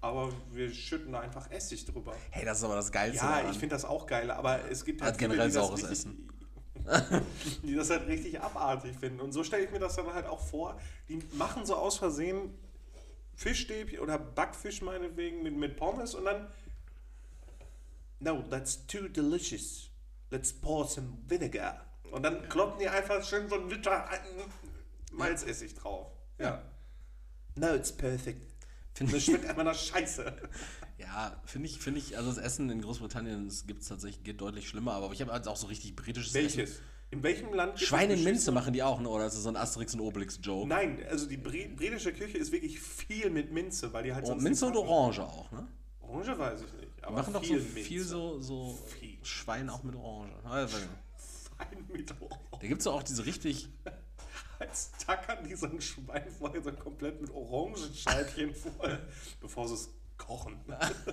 [0.00, 2.14] aber wir schütten da einfach Essig drüber.
[2.30, 3.24] Hey, das ist aber das Geilste.
[3.24, 3.52] Ja, daran.
[3.52, 5.98] ich finde das auch geil, aber es gibt halt Hat generell die das saures richtig,
[5.98, 6.28] Essen.
[7.62, 9.20] die das halt richtig abartig finden.
[9.20, 10.78] Und so stelle ich mir das dann halt auch vor.
[11.08, 12.54] Die machen so aus Versehen
[13.40, 16.46] Fischstäbchen oder Backfisch meinetwegen mit, mit Pommes und dann
[18.20, 19.90] no, that's too delicious.
[20.30, 21.84] Let's pour some vinegar.
[22.12, 24.08] Und dann kloppen die einfach schön so einen Liter
[25.12, 26.12] Malzessig drauf.
[26.38, 26.62] Ja.
[27.56, 28.54] No, it's perfect.
[28.94, 30.32] Finde Das schmeckt einfach nach Scheiße.
[30.98, 34.68] ja, finde ich, finde ich, also das Essen in Großbritannien gibt es tatsächlich, geht deutlich
[34.68, 36.58] schlimmer, aber ich habe halt auch so richtig britisches Essen.
[36.58, 36.80] Welches?
[37.12, 39.08] In welchem Land Schweine in Minze machen die auch, ne?
[39.08, 40.68] oder ist das so ein Asterix und Obelix-Joke?
[40.68, 44.34] Nein, also die Bri britische Küche ist wirklich viel mit Minze, weil die halt Oh,
[44.36, 44.76] Minze und.
[44.76, 45.66] Orange auch, ne?
[46.02, 48.10] Orange weiß ich nicht, aber machen doch so viel viel Minze.
[48.10, 49.18] so, so Viel.
[49.22, 50.32] Schwein auch mit Orange.
[50.44, 50.76] Also,
[51.56, 52.40] Fein mit Orange.
[52.60, 53.68] Da gibt es auch diese richtig,
[54.60, 58.98] Als tackern die so ein Schwein vorher so komplett mit Orangenscheibchen voll,
[59.40, 60.60] bevor sie es kochen.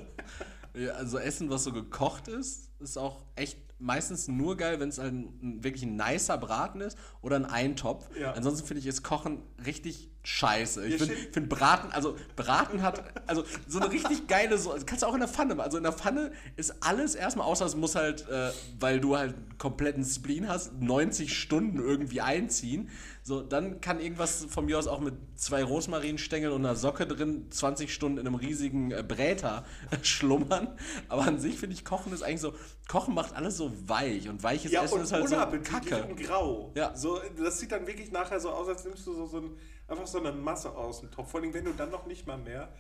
[0.74, 5.00] ja, also Essen, was so gekocht ist, ist auch echt meistens nur geil, wenn es
[5.00, 8.10] ein, ein wirklich ein nicer Braten ist oder ein Eintopf.
[8.18, 8.34] Ja.
[8.34, 10.86] Ansonsten finde ich es Kochen richtig scheiße.
[10.86, 15.08] Ich finde find Braten, also Braten hat, also so eine richtig geile, so, kannst du
[15.08, 15.66] auch in der Pfanne machen.
[15.66, 19.36] Also in der Pfanne ist alles erstmal, außer es muss halt, äh, weil du halt
[19.36, 22.90] einen kompletten Spleen hast, 90 Stunden irgendwie einziehen.
[23.24, 27.48] So, dann kann irgendwas von mir aus auch mit zwei Rosmarinstängeln und einer Socke drin
[27.50, 29.64] 20 Stunden in einem riesigen äh, Bräter
[30.02, 30.78] schlummern.
[31.08, 32.54] Aber an sich finde ich, Kochen ist eigentlich so,
[32.90, 36.04] Kochen macht alles so weich und weiches Ja, Essen und ist halt so kacke.
[36.04, 36.74] und grau.
[36.76, 36.94] Ja.
[36.96, 39.52] So, das sieht dann wirklich nachher so aus, als nimmst du so, so ein,
[39.88, 41.32] einfach so eine Masse aus dem Topf.
[41.32, 42.74] Vor allem, wenn du dann noch nicht mal mehr,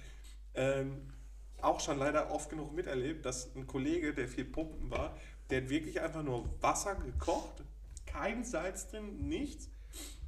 [0.53, 1.13] ähm,
[1.61, 5.17] auch schon leider oft genug miterlebt, dass ein Kollege, der viel pumpen war,
[5.49, 7.63] der hat wirklich einfach nur Wasser gekocht,
[8.05, 9.69] kein Salz drin, nichts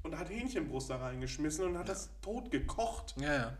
[0.04, 3.16] und hat Hähnchenbrust da reingeschmissen und hat das tot gekocht.
[3.20, 3.58] Ja, ja.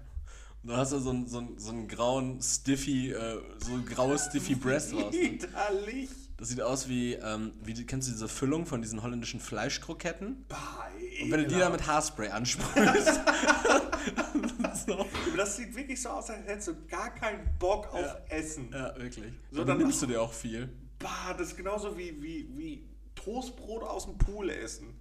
[0.64, 3.86] Und dann hast du so einen, so einen, so einen grauen Stiffy, äh, so ein
[3.86, 4.92] graues Stiffy Breast.
[5.12, 6.10] Widerlich.
[6.40, 10.46] Das sieht aus wie, ähm, wie kennst du diese Füllung von diesen holländischen Fleischkroketten?
[10.48, 10.88] Bah,
[11.22, 13.20] Und wenn du die da mit Haarspray ansprühst.
[14.88, 15.06] so.
[15.36, 18.18] Das sieht wirklich so aus, als hättest du gar keinen Bock auf Ja.
[18.30, 18.70] Essen.
[18.72, 19.34] Ja, wirklich.
[19.52, 20.70] So, dann- dann nimmst du dir auch viel.
[20.98, 25.00] Bah, das ist genauso wie, wie, wie Toastbrot aus dem Pool essen.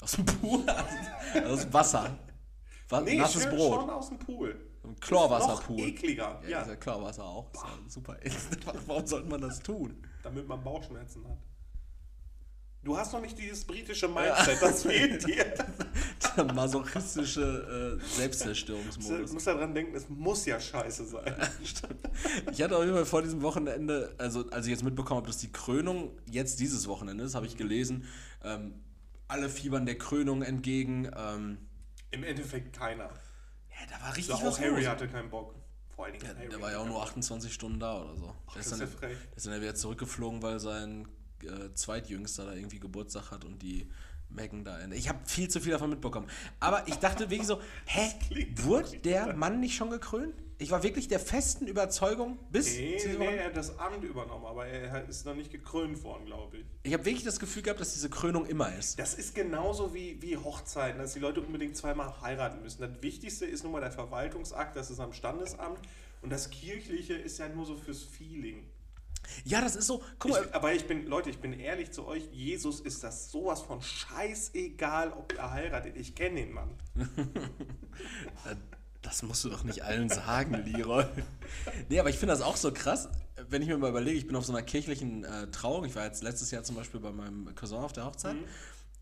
[0.00, 0.62] Aus dem Pool,
[1.46, 2.18] aus Wasser.
[2.88, 3.80] Was, nasses schon, Brot.
[3.80, 4.69] schon aus dem Pool.
[4.82, 5.80] Ein Noch Chlorwasserpool.
[5.80, 7.52] ekliger, Ja, ja, ja Chlorwasser auch.
[7.52, 8.16] Ist ja super.
[8.86, 10.02] Warum sollte man das tun?
[10.22, 11.38] damit man Bauchschmerzen hat.
[12.82, 15.52] Du hast noch nicht dieses britische Mindset, das fehlt dir.
[16.36, 19.32] Der masochistische äh, Du Selbstzerstörungsmodus.
[19.32, 21.34] musst daran denken, es muss ja scheiße sein.
[22.52, 25.38] Ich hatte auf jeden Fall vor diesem Wochenende, also als ich jetzt mitbekommen habe, dass
[25.38, 28.04] die Krönung jetzt dieses Wochenende ist, habe ich gelesen,
[28.44, 28.74] ähm,
[29.28, 31.10] alle fiebern der Krönung entgegen.
[31.16, 31.58] Ähm,
[32.10, 33.10] Im Endeffekt keiner.
[33.80, 34.86] Ja, da war richtig auch was Harry los.
[34.88, 35.54] hatte keinen Bock.
[35.94, 38.16] Vor allen Dingen Ja, Harry der war ja auch nur keinen 28 Stunden da oder
[38.16, 38.26] so.
[38.26, 39.18] der, das ist ist dann, ja frech.
[39.30, 41.08] der ist dann ja wieder zurückgeflogen, weil sein
[41.42, 43.90] äh, Zweitjüngster da irgendwie Geburtstag hat und die
[44.28, 44.78] Megan da.
[44.92, 46.28] Ich habe viel zu viel davon mitbekommen.
[46.60, 48.12] Aber ich dachte wirklich so, hä,
[48.62, 49.34] wurde der.
[49.34, 50.34] Mann nicht schon gekrönt?
[50.60, 54.66] Ich war wirklich der festen Überzeugung bis Nee, nee, er hat das Amt übernommen, aber
[54.66, 56.66] er ist noch nicht gekrönt worden, glaube ich.
[56.82, 58.98] Ich habe wirklich das Gefühl gehabt, dass diese Krönung immer ist.
[58.98, 62.82] Das ist genauso wie, wie Hochzeiten, dass die Leute unbedingt zweimal heiraten müssen.
[62.82, 65.78] Das Wichtigste ist nun mal der Verwaltungsakt, das ist am Standesamt.
[66.20, 68.68] Und das Kirchliche ist ja nur so fürs Feeling.
[69.44, 70.02] Ja, das ist so.
[70.18, 73.30] Guck mal, Ich, aber ich bin, Leute, ich bin ehrlich zu euch, Jesus ist das
[73.30, 75.96] sowas von scheißegal, ob er heiratet.
[75.96, 76.70] Ich kenne den Mann.
[79.02, 81.04] Das musst du doch nicht allen sagen, Leroy.
[81.88, 83.08] Nee, aber ich finde das auch so krass,
[83.48, 85.84] wenn ich mir mal überlege, ich bin auf so einer kirchlichen äh, Trauung.
[85.84, 88.36] Ich war jetzt letztes Jahr zum Beispiel bei meinem Cousin auf der Hochzeit.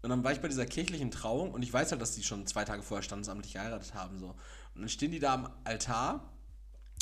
[0.02, 2.46] Und dann war ich bei dieser kirchlichen Trauung und ich weiß halt, dass die schon
[2.46, 4.18] zwei Tage vorher standesamtlich geheiratet haben.
[4.18, 4.28] So.
[4.74, 6.32] Und dann stehen die da am Altar.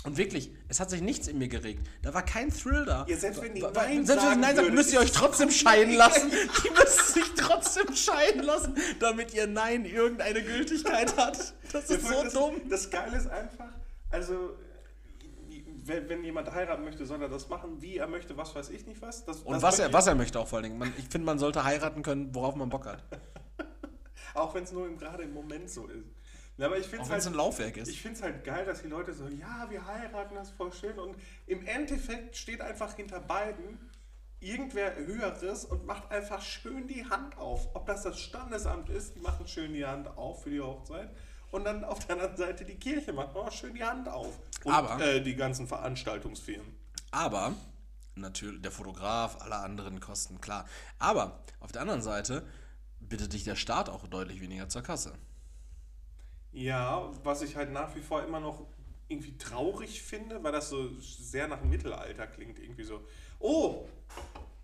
[0.05, 1.85] Und wirklich, es hat sich nichts in mir geregt.
[2.03, 3.05] Da war kein Thrill da.
[3.09, 5.95] Ja, selbst wenn die Nein selbst wenn die Nein sagen, müsst ihr euch trotzdem scheiden
[5.95, 6.31] lassen.
[6.31, 11.55] Die müssen sich trotzdem scheiden lassen, damit ihr Nein irgendeine Gültigkeit hat.
[11.73, 12.69] Das Ja, ist allem so das, dumm.
[12.71, 13.73] Das Geile ist einfach,
[14.11, 14.57] also
[15.85, 18.87] wenn, wenn jemand heiraten möchte, soll er das machen, wie er möchte, was weiß ich
[18.87, 19.25] nicht was.
[19.25, 20.79] Das, Und das was er, möchte was er möchte auch vor allen Dingen.
[20.79, 23.03] Man, ich finde, man sollte heiraten können, worauf man Bock hat.
[24.35, 26.05] Auch wenn es nur im- gerade im Moment so ist.
[26.59, 27.89] Ja, aber ich finde Auch es es halt, ein Laufwerk ist.
[27.89, 30.99] ich find's halt geil, dass die Leute so, ja, wir heiraten, das ist voll schön.
[30.99, 31.17] Und
[31.47, 33.79] im Endeffekt steht einfach hinter beiden
[34.41, 37.75] irgendwer Höheres und macht einfach schön die Hand auf.
[37.75, 41.11] Ob das das Standesamt ist, die machen schön die Hand auf für die Hochzeit.
[41.51, 44.39] Und dann auf der anderen Seite die Kirche macht auch schön die Hand auf.
[44.65, 46.75] Und Aber- äh, die ganzen Veranstaltungsfirmen.
[47.11, 47.55] Aber,
[48.15, 50.67] natürlich, der Fotograf, alle anderen Kosten, klar.
[50.99, 52.43] Aber auf der anderen Seite
[53.01, 55.13] bittet dich der Staat auch deutlich weniger zur Kasse.
[56.53, 58.67] Ja, was ich halt nach wie vor immer noch
[59.09, 63.05] irgendwie traurig finde, weil das so sehr nach Mittelalter klingt, irgendwie so.
[63.39, 63.87] Oh,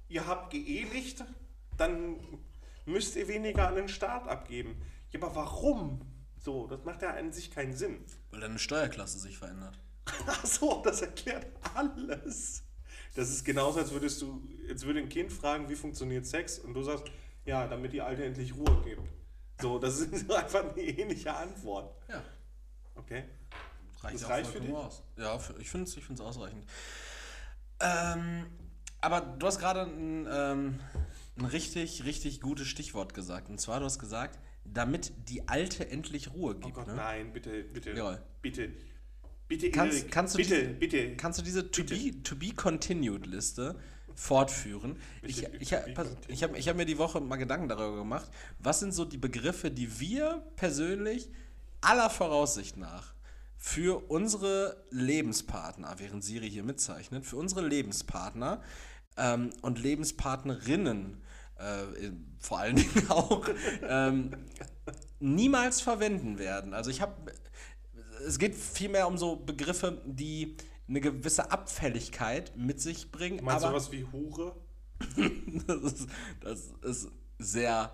[0.08, 1.24] ihr habt geehelicht,
[1.76, 2.16] dann
[2.86, 4.80] müsst ihr weniger an den Staat abgeben.
[5.10, 6.00] Ja, aber warum?
[6.38, 8.04] So, das macht ja an sich keinen Sinn.
[8.30, 9.78] Weil deine Steuerklasse sich verändert.
[10.26, 12.64] Ach so, das erklärt alles.
[13.14, 16.58] Das ist genauso, als würdest du, jetzt würde ein Kind fragen, wie funktioniert Sex?
[16.58, 17.04] Und du sagst,
[17.44, 19.08] ja, damit die Alte endlich Ruhe gibt.
[19.62, 21.94] So, das ist einfach eine ähnliche Antwort.
[22.08, 22.22] Ja.
[22.96, 23.24] Okay.
[24.00, 24.72] Reicht Das reicht für dich?
[24.74, 25.02] aus.
[25.16, 26.66] Ja, für, ich finde es ich find's ausreichend.
[27.80, 28.46] Ähm,
[29.00, 30.80] aber du hast gerade ein, ähm,
[31.38, 33.48] ein richtig, richtig gutes Stichwort gesagt.
[33.48, 36.74] Und zwar, du hast gesagt, damit die Alte endlich Ruhe Oh gibt.
[36.74, 36.94] Gott, ne?
[36.94, 37.92] nein, bitte, bitte.
[37.92, 38.18] Ja.
[38.40, 38.70] Bitte.
[39.48, 41.16] Bitte, Kannst- kannst du bitte, diese- bitte.
[41.16, 41.82] Kannst du diese To
[44.14, 44.96] Fortführen?
[45.22, 48.80] Ich, ich, pass- ich habe ich hab mir die Woche mal Gedanken darüber gemacht, was
[48.80, 51.28] sind so die Begriffe, die wir persönlich
[51.80, 53.14] aller Voraussicht nach
[53.56, 58.60] für unsere Lebenspartner, während Siri hier mitzeichnet, für unsere Lebenspartner
[59.16, 61.22] ähm, und Lebenspartnerinnen
[61.58, 63.46] äh, vor allen Dingen auch
[63.88, 64.30] ähm,
[65.20, 66.74] niemals verwenden werden.
[66.74, 67.14] Also ich habe,
[68.26, 70.56] es geht vielmehr um so Begriffe, die
[70.92, 73.42] eine gewisse Abfälligkeit mit sich bringen.
[73.42, 74.54] Meinst du aber was wie Hure?
[75.66, 76.08] das, ist,
[76.42, 77.92] das ist sehr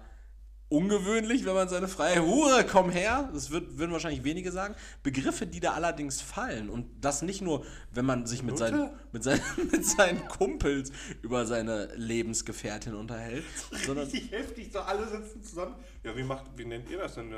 [0.68, 4.74] ungewöhnlich, wenn man seine freie Hure, komm her, das wird, würden wahrscheinlich wenige sagen.
[5.04, 9.22] Begriffe, die da allerdings fallen und das nicht nur, wenn man sich mit, seinen, mit,
[9.22, 10.90] seinen, mit seinen Kumpels
[11.22, 13.44] über seine Lebensgefährtin unterhält,
[13.86, 15.76] sondern Richtig heftig, so alle sitzen zusammen.
[16.02, 17.32] Ja, wie macht, wie nennt ihr das denn?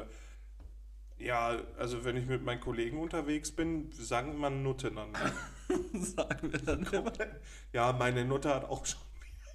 [1.20, 5.12] Ja, also wenn ich mit meinen Kollegen unterwegs bin, sagen wir Nutte dann.
[6.02, 7.12] sagen wir dann immer.
[7.72, 9.00] Ja, meine Nutte hat auch schon.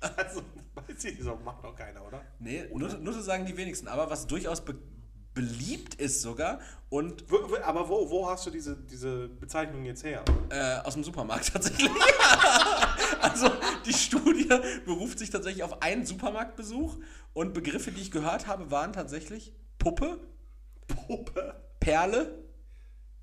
[0.17, 0.41] Also,
[0.75, 2.21] weiß ich nicht, so macht doch keiner, oder?
[2.37, 4.75] Nee, Nutte, Nutte sagen die wenigsten, aber was durchaus be
[5.33, 7.25] beliebt ist sogar und
[7.65, 10.23] aber wo, wo hast du diese, diese Bezeichnung jetzt her?
[10.49, 11.91] Äh, aus dem Supermarkt tatsächlich.
[13.21, 13.51] also
[13.85, 14.47] die Studie
[14.85, 16.95] beruft sich tatsächlich auf einen Supermarktbesuch
[17.33, 20.19] und Begriffe, die ich gehört habe, waren tatsächlich Puppe,
[20.87, 21.61] Puppe.
[21.79, 22.43] Perle.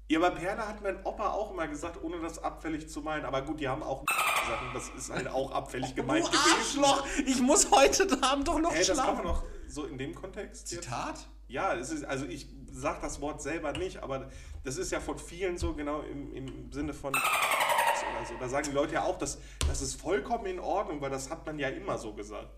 [0.09, 3.25] Ja, aber Perle hat mein Opa auch immer gesagt, ohne das abfällig zu meinen.
[3.25, 7.07] Aber gut, die haben auch gesagt, und das ist halt auch abfällig gemeint du Arschloch!
[7.27, 9.27] Ich muss heute Abend doch noch Hey, das kann man schlafen.
[9.27, 10.85] doch so in dem Kontext jetzt.
[10.85, 11.27] Zitat?
[11.49, 14.29] Ja, es ist, also ich sag das Wort selber nicht, aber
[14.65, 18.35] das ist ja von vielen so genau im, im Sinne von oder so.
[18.39, 21.45] Da sagen die Leute ja auch, dass das ist vollkommen in Ordnung, weil das hat
[21.47, 22.49] man ja immer so gesagt.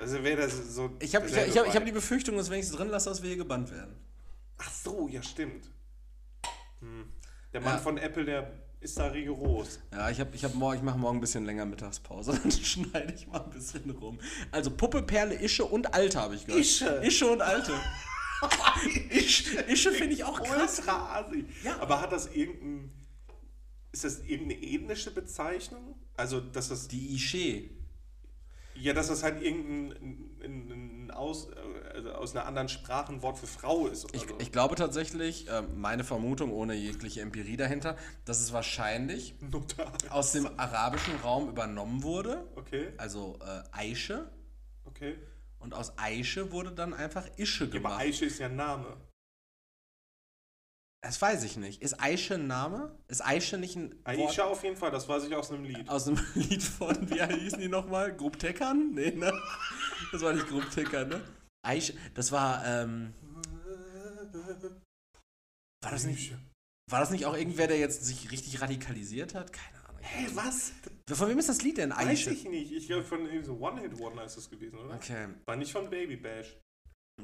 [0.00, 0.96] Also wäre das so.
[1.00, 3.10] Ich habe ich, ich hab, ich hab die Befürchtung, dass wenn ich es drin lasse,
[3.10, 3.94] dass wir hier gebannt werden.
[4.58, 5.70] Ach so, ja stimmt.
[6.80, 7.12] Hm.
[7.52, 7.78] Der Mann Ja.
[7.78, 9.80] von Apple, der ist da rigoros.
[9.92, 12.32] Ja, ich, hab, ich, hab morgen, ich mache morgen ein bisschen länger Mittagspause.
[12.42, 14.18] Dann schneide ich mal ein bisschen rum.
[14.50, 16.60] Also Puppe, Perle, Ische und Alte habe ich gehört.
[16.62, 16.86] Ische?
[17.04, 17.72] Ische und Alte.
[19.10, 20.78] Ische, Ische finde ich auch krass.
[20.78, 21.44] Ultra assi.
[21.62, 21.78] Ja.
[21.80, 22.90] Aber hat das irgendein.
[23.92, 25.96] Ist das irgendeine ethnische Bezeichnung?
[26.16, 26.88] Also, dass das.
[26.88, 27.68] Die Ische.
[28.80, 31.48] Ja, dass das halt irgendein ein, ein aus,
[31.94, 34.06] also aus einer anderen Sprache ein Wort für Frau ist.
[34.14, 34.34] Ich, so.
[34.38, 39.92] ich glaube tatsächlich, äh, meine Vermutung ohne jegliche Empirie dahinter, dass es wahrscheinlich Nutter.
[40.10, 42.48] aus dem arabischen Raum übernommen wurde.
[42.56, 44.30] Okay, Also äh, Aische.
[44.84, 45.18] okay.
[45.58, 48.00] Und aus Aische wurde dann einfach Ische Ja, aber gemacht.
[48.00, 48.96] Aische ist ja ein Name.
[51.02, 51.82] Das weiß ich nicht.
[51.82, 52.94] Ist Aische ein Name?
[53.08, 55.88] Ist Aische nicht ein Wort Aisha auf jeden Fall, das weiß ich aus einem Lied.
[55.88, 58.14] aus einem Lied von, wie hießen die nochmal?
[58.14, 58.92] Grub Teckern?
[58.92, 59.32] Nee, ne?
[60.12, 61.22] Das war nicht Grub Teckern, ne?
[61.62, 63.14] Aische, das war, ähm,
[65.82, 66.34] war das nicht,
[66.90, 69.52] war das nicht auch irgendwer, der jetzt sich richtig radikalisiert hat?
[69.52, 70.00] Keine Ahnung.
[70.02, 70.72] Hä, was?
[71.10, 71.90] Von wem ist das Lied denn?
[71.90, 72.30] Weiß Aische?
[72.30, 72.72] ich nicht.
[72.72, 74.94] Ich glaube, von so One-Hit-Wonder ist das gewesen, oder?
[74.94, 76.56] Okay, War nicht von Baby Bash.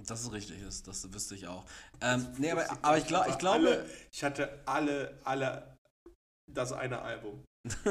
[0.05, 1.65] Dass es richtig ist, das wüsste ich auch.
[2.01, 5.77] Ähm, nee, aber, aber ich, glaub, ich glaube, Alle, ich hatte alle, alle
[6.53, 7.45] das eine Album.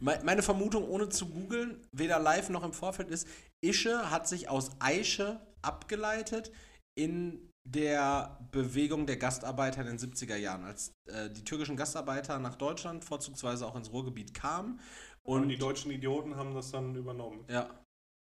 [0.00, 3.28] Me- Meine Vermutung, ohne zu googeln, weder live noch im Vorfeld, ist,
[3.64, 6.50] Ische hat sich aus Aische abgeleitet
[6.98, 12.56] in der Bewegung der Gastarbeiter in den 70er Jahren, als äh, die türkischen Gastarbeiter nach
[12.56, 14.80] Deutschland, vorzugsweise auch ins Ruhrgebiet kamen.
[15.22, 17.44] Und, Und die deutschen Idioten haben das dann übernommen.
[17.48, 17.70] ja.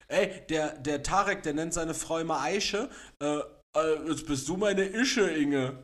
[0.08, 2.90] Ey, der, der Tarek, der nennt seine Frau immer Aische.
[3.20, 3.40] Äh,
[3.76, 5.82] äh, jetzt bist du meine Ische, Inge.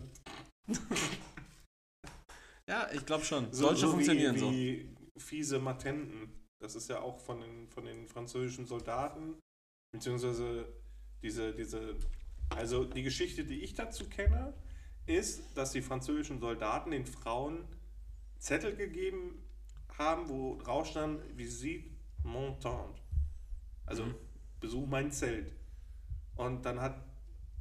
[2.68, 3.52] ja, ich glaube schon.
[3.52, 4.52] Deutsche funktionieren wie, so.
[4.52, 6.32] wie fiese Matenten.
[6.60, 9.40] Das ist ja auch von den, von den französischen Soldaten,
[9.92, 10.68] beziehungsweise
[11.24, 11.96] diese, diese,
[12.50, 14.54] also die Geschichte, die ich dazu kenne,
[15.08, 17.66] ist, dass die französischen Soldaten den Frauen
[18.38, 19.44] Zettel gegeben
[19.98, 21.90] haben, wo drauf stand, Visite
[22.24, 23.01] mon tente.
[23.86, 24.16] Also Mhm.
[24.60, 25.54] besuch mein Zelt.
[26.36, 27.04] Und dann hat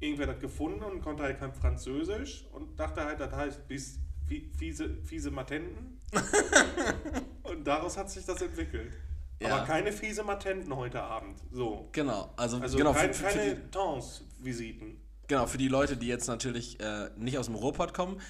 [0.00, 4.50] irgendwer das gefunden und konnte halt kein Französisch und dachte halt, das heißt bis fie-
[4.56, 5.98] fiese, fiese Matenten.
[7.42, 8.92] und daraus hat sich das entwickelt.
[9.42, 9.56] Ja.
[9.56, 11.38] Aber keine fiese Matenten heute Abend.
[11.50, 11.88] So.
[11.92, 15.00] Genau, also, Also genau, kein, für, für, keine Tons-Visiten.
[15.28, 18.20] Genau, für die Leute, die jetzt natürlich äh, nicht aus dem Ruhrpott kommen,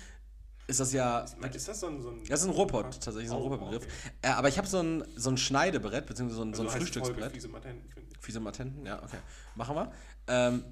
[0.70, 1.20] ist das ja.
[1.52, 2.00] Ist das so ein.
[2.00, 3.82] So ein Das ist ein Ruhrpott, tatsächlich so ein Oh, Ruhrpottbegriff.
[3.84, 4.12] okay.
[4.22, 6.78] Äh, aber ich habe so ein, so ein Schneidebrett, beziehungsweise so ein, so ein Also
[6.78, 7.32] Frühstücksbrett.
[7.32, 7.90] Fiese Matenten.
[8.20, 9.18] Fiese Matenten, ja, okay.
[9.54, 9.92] Machen wir.
[10.28, 10.64] Ähm,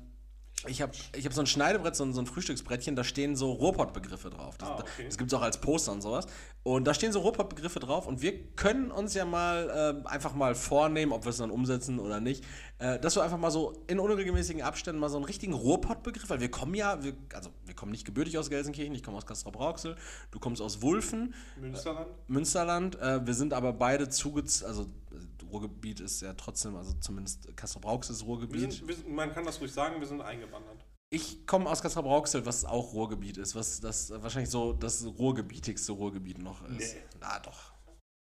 [0.66, 3.52] ich habe ich hab so ein Schneidebrett, so ein, so ein Frühstücksbrettchen, da stehen so
[3.52, 4.58] Ruhrpott-Begriffe drauf.
[4.58, 5.04] Das, Ah, okay.
[5.06, 6.26] das gibt es auch als Poster und sowas.
[6.64, 10.54] Und da stehen so Ruhrpott-Begriffe drauf und wir können uns ja mal äh, einfach mal
[10.56, 12.44] vornehmen, ob wir es dann umsetzen oder nicht,
[12.80, 16.40] äh, dass wir einfach mal so in unregelmäßigen Abständen mal so einen richtigen Ruhrpott-Begriff, weil
[16.40, 19.94] wir kommen ja, wir, also wir kommen nicht gebürtig aus Gelsenkirchen, ich komme aus Castrop-Rauxel,
[20.32, 22.08] du kommst aus Wulfen, Münsterland?
[22.26, 23.00] Münsterland.
[23.00, 24.86] Äh, wir sind aber beide zugezogen, also äh,
[25.50, 28.72] Ruhrgebiet ist ja trotzdem, also zumindest Castrop-Rauxel ist Wir Ruhrgebiet.
[28.72, 30.84] sind, wir sind, man kann das ruhig sagen, wir sind eingewandert.
[31.10, 36.38] Ich komme aus Castrop-Rauxel, was auch Ruhrgebiet ist, was das wahrscheinlich so das ruhrgebietigste Ruhrgebiet
[36.38, 36.94] noch ist.
[36.94, 37.02] Nee.
[37.20, 37.72] Na doch.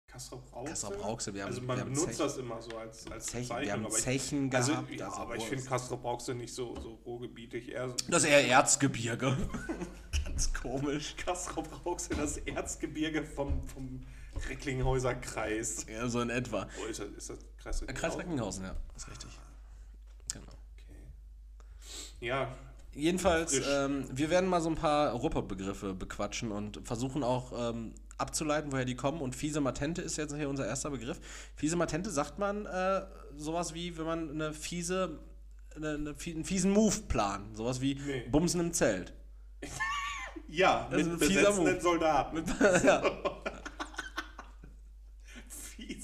[0.09, 0.69] Kastrop-Rauxel?
[0.73, 3.41] Castrop-Rauxel, wir haben- Also man wir haben benutzt Zech- das immer so als, als Zechen,
[3.49, 4.91] Bezeichnung, wir haben aber ich- Zechen Also, gehabt.
[4.91, 8.47] ja, also aber ich finde Kastrop-Rauxel nicht so, so ruhrgebietig, eher so Das ist eher
[8.47, 9.35] Erzgebirge.
[10.25, 11.15] Ganz komisch.
[11.17, 14.01] Kastrop-Rauxel, das Erzgebirge vom, vom
[14.49, 15.85] Recklinghäuser Kreis.
[15.91, 16.67] Ja, so in etwa.
[16.81, 19.29] Oh, ist das, ist das Kreis Äh, Kreis Recklinghausen, ja, ist richtig.
[20.33, 20.45] Genau.
[20.45, 20.95] Okay.
[22.19, 22.55] Ja,
[22.97, 28.71] Jedenfalls, ähm, wir werden mal so ein paar Ruhrpott-Begriffe bequatschen und versuchen auch ähm, abzuleiten,
[28.71, 29.21] woher die kommen.
[29.21, 31.19] Und fiese Matente ist jetzt hier unser erster Begriff.
[31.55, 33.01] Fiese Matente sagt man äh,
[33.35, 35.19] sowas wie, wenn man eine fiese,
[35.75, 37.55] eine, eine, einen fiesen Move plant.
[37.55, 38.25] Sowas wie Nee.
[38.31, 39.13] Bumsen im Zelt.
[40.47, 41.79] ja Das ist mit ein fieser Move.
[41.79, 42.43] Soldaten.
[42.83, 43.03] ja,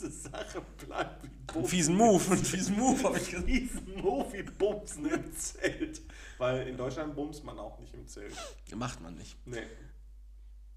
[0.03, 2.47] Fiese Sache bleibt Bumsen fiesen Move, einen Zelt.
[2.47, 3.45] fiesen Move habe ich gesagt.
[3.45, 6.01] Fiesen Move wie Bumsen im Zelt.
[6.37, 8.33] Weil in Deutschland bumst man auch nicht im Zelt.
[8.75, 9.37] Macht man nicht.
[9.45, 9.67] Nee.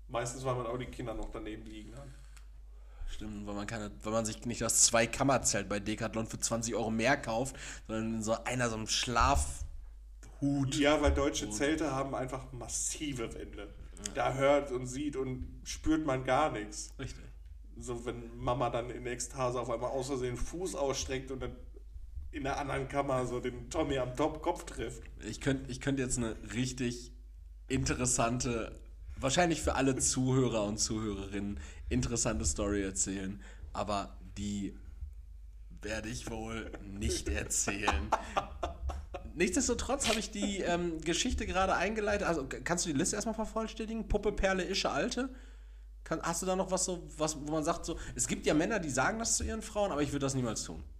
[0.08, 2.08] Meistens, weil man auch die Kinder noch daneben liegen hat.
[3.08, 6.90] Stimmt, weil man, keine, weil man sich nicht das Zwei-Kammer-Zelt bei Decathlon für 20 Euro
[6.90, 10.74] mehr kauft, sondern in so einer so einem Schlafhut.
[10.74, 13.72] Ja, weil deutsche Zelte haben einfach massive Wände.
[14.14, 16.92] Da hört und sieht und spürt man gar nichts.
[16.98, 17.25] Richtig.
[17.78, 21.56] So, wenn Mama dann in Ekstase auf einmal aus Versehen Fuß ausstreckt und dann
[22.30, 25.02] in der anderen Kammer so den Tommy am Top Kopf trifft.
[25.26, 27.12] Ich könnte ich könnt jetzt eine richtig
[27.68, 28.78] interessante,
[29.18, 31.58] wahrscheinlich für alle Zuhörer und Zuhörerinnen,
[31.88, 34.76] interessante Story erzählen, aber die
[35.82, 38.10] werde ich wohl nicht erzählen.
[39.34, 42.26] Nichtsdestotrotz habe ich die ähm, Geschichte gerade eingeleitet.
[42.26, 44.08] Also kannst du die Liste erstmal vervollständigen?
[44.08, 45.28] Puppe, Perle, Ische, Alte?
[46.06, 48.54] Kann, hast du da noch was so, was, wo man sagt so, es gibt ja
[48.54, 50.82] Männer, die sagen das zu ihren Frauen, aber ich würde das niemals tun.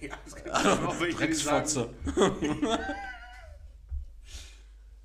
[0.00, 1.90] Ja, das kann ich auch welche, die sagen, Drecksfotze.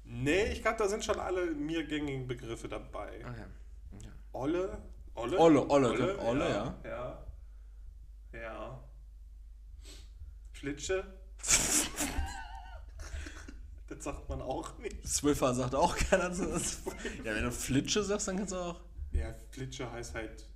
[0.03, 3.19] Nee, ich glaube, da sind schon alle mir gängigen Begriffe dabei.
[3.19, 3.43] Okay.
[3.95, 4.09] okay.
[4.31, 4.81] Olle?
[5.13, 5.37] Olle?
[5.37, 6.75] Olle, Olle, Olle, ja.
[6.83, 7.25] Ja.
[8.33, 8.83] Ja.
[10.53, 11.03] Flitsche?
[13.87, 15.07] das sagt man auch nicht.
[15.07, 16.29] Swiffer sagt auch keiner.
[16.31, 18.81] Ja, wenn du Flitsche sagst, dann kannst du auch.
[19.11, 20.47] Ja, Flitsche heißt halt.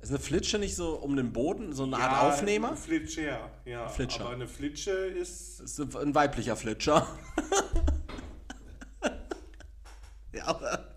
[0.00, 2.70] Ist eine Flitsche nicht so um den Boden, so eine Art Ja, Aufnehmer?
[2.70, 3.88] ein Flitscher, ja.
[3.88, 4.22] Flitscher.
[4.24, 5.60] Aber eine Flitsche ist.
[5.60, 7.06] Ist ein weiblicher Flitscher.
[10.32, 10.88] ja, aber.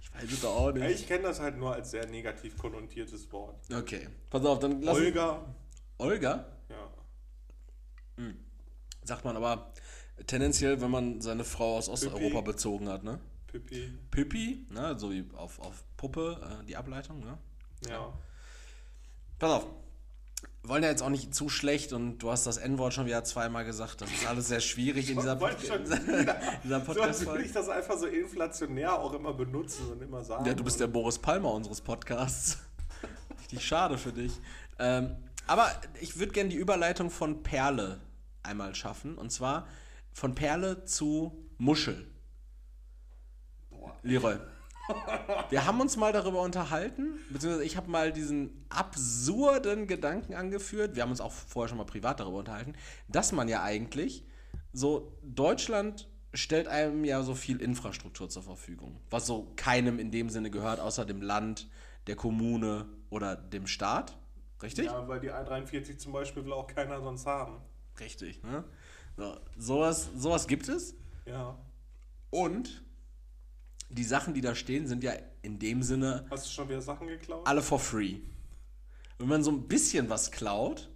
[0.00, 1.00] Ich weiß es doch auch Ja, nicht.
[1.00, 3.56] ich kenne das halt nur als sehr negativ konnotiertes Wort.
[3.72, 4.08] Okay.
[4.30, 4.96] Pass auf, dann lass.
[4.96, 5.44] Olga.
[5.98, 6.46] Olga?
[6.68, 6.90] Ja.
[9.04, 9.72] Sagt man aber
[10.26, 13.18] tendenziell, wenn man seine Frau aus Osteuropa bezogen hat, ne?
[13.46, 13.92] Pippi.
[14.10, 14.98] Pippi, ne?
[14.98, 17.38] So wie auf, auf Puppe, äh, die Ableitung, ne?
[17.88, 18.12] Ja.
[19.38, 19.66] Pass auf.
[20.62, 23.24] Wir wollen ja jetzt auch nicht zu schlecht und du hast das N-Wort schon wieder
[23.24, 24.00] zweimal gesagt.
[24.00, 25.78] Das ist alles sehr schwierig in dieser, schon Pod- wieder.
[26.64, 27.44] dieser So, als würde Podcast-Folge.
[27.44, 30.44] ich das einfach so inflationär auch immer benutzen und immer sagen.
[30.46, 32.58] Ja, du bist der Boris Palmer unseres Podcasts.
[33.40, 34.32] Richtig schade für dich.
[34.78, 35.16] Ähm,
[35.48, 35.68] aber
[36.00, 37.98] ich würde gerne die Überleitung von Perle
[38.44, 39.18] einmal schaffen.
[39.18, 39.66] Und zwar
[40.12, 42.06] von Perle zu Muschel.
[43.70, 43.96] Boah.
[44.02, 44.36] Leroy.
[45.50, 51.04] Wir haben uns mal darüber unterhalten, beziehungsweise ich habe mal diesen absurden Gedanken angeführt, wir
[51.04, 52.74] haben uns auch vorher schon mal privat darüber unterhalten,
[53.06, 54.26] dass man ja eigentlich
[54.72, 60.30] so, Deutschland stellt einem ja so viel Infrastruktur zur Verfügung, was so keinem in dem
[60.30, 61.68] Sinne gehört, außer dem Land,
[62.06, 64.18] der Kommune oder dem Staat.
[64.62, 64.86] Richtig?
[64.86, 67.60] Ja, weil die 143 zum Beispiel will auch keiner sonst haben.
[68.00, 68.64] Richtig, ne?
[69.16, 70.94] So, sowas, sowas gibt es.
[71.26, 71.58] Ja.
[72.30, 72.82] Und
[73.90, 77.06] die Sachen, die da stehen, sind ja in dem Sinne Hast du schon wieder Sachen
[77.06, 77.46] geklaut?
[77.46, 78.20] alle for free.
[79.18, 80.90] Wenn man so ein bisschen was klaut,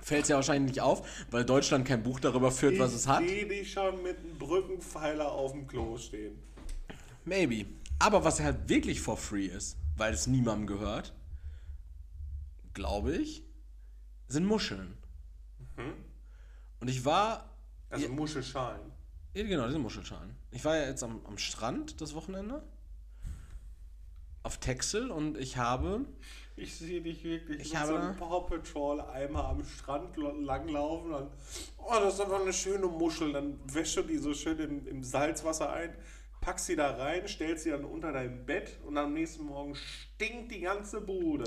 [0.00, 3.22] fällt es ja wahrscheinlich nicht auf, weil Deutschland kein Buch darüber führt, was es hat.
[3.22, 6.38] Ich sehe dich schon mit einem Brückenpfeiler auf dem Klo stehen.
[7.24, 7.66] Maybe.
[7.98, 11.12] Aber was halt wirklich for free ist, weil es niemandem gehört,
[12.74, 13.42] glaube ich,
[14.28, 14.96] sind Muscheln.
[16.80, 17.50] Und ich war,
[17.90, 18.92] Also Muschelschalen.
[19.34, 20.34] Ja, genau, diese Muschelschalen.
[20.50, 22.62] Ich war ja jetzt am, am Strand das Wochenende.
[24.42, 26.06] Auf Texel und ich habe.
[26.56, 31.12] Ich sehe dich wirklich Ich mit habe so einem Paw Patrol einmal am Strand langlaufen
[31.12, 31.30] und
[31.76, 33.32] oh, das ist einfach eine schöne Muschel.
[33.32, 35.94] Dann wäschst du die so schön im, im Salzwasser ein,
[36.40, 40.50] packst sie da rein, stellst sie dann unter dein Bett und am nächsten Morgen stinkt
[40.50, 41.44] die ganze Bude.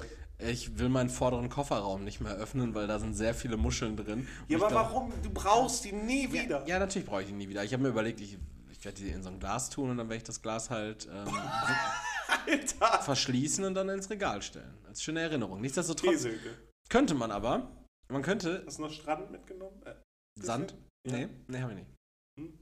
[0.47, 4.27] Ich will meinen vorderen Kofferraum nicht mehr öffnen, weil da sind sehr viele Muscheln drin.
[4.47, 5.13] Ja, aber glaub- warum?
[5.21, 6.65] Du brauchst die nie wieder.
[6.67, 7.63] Ja, natürlich brauche ich die nie wieder.
[7.63, 8.37] Ich habe mir überlegt, ich,
[8.71, 11.07] ich werde die in so ein Glas tun und dann werde ich das Glas halt
[11.11, 11.27] ähm,
[12.47, 13.01] Alter!
[13.03, 14.73] verschließen und dann ins Regal stellen.
[14.87, 15.61] Als schöne Erinnerung.
[15.61, 16.57] Nichtsdestotrotz Käsilke.
[16.89, 17.71] könnte man aber,
[18.09, 19.81] man könnte Hast du noch Strand mitgenommen?
[19.85, 19.93] Äh,
[20.39, 20.75] Sand,
[21.07, 21.17] Ja.
[21.17, 22.59] nee, nee, habe ich nicht.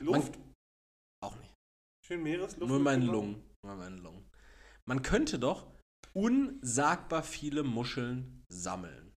[0.00, 0.38] Luft?
[1.22, 1.54] Auch nicht.
[2.06, 2.68] Schön Meeresluft.
[2.68, 3.06] Nur mitgenommen?
[3.12, 3.50] Lungen.
[3.64, 4.30] Nur in meinen Lungen.
[4.86, 5.66] Man könnte doch
[6.16, 9.12] unsagbar viele Muscheln sammeln.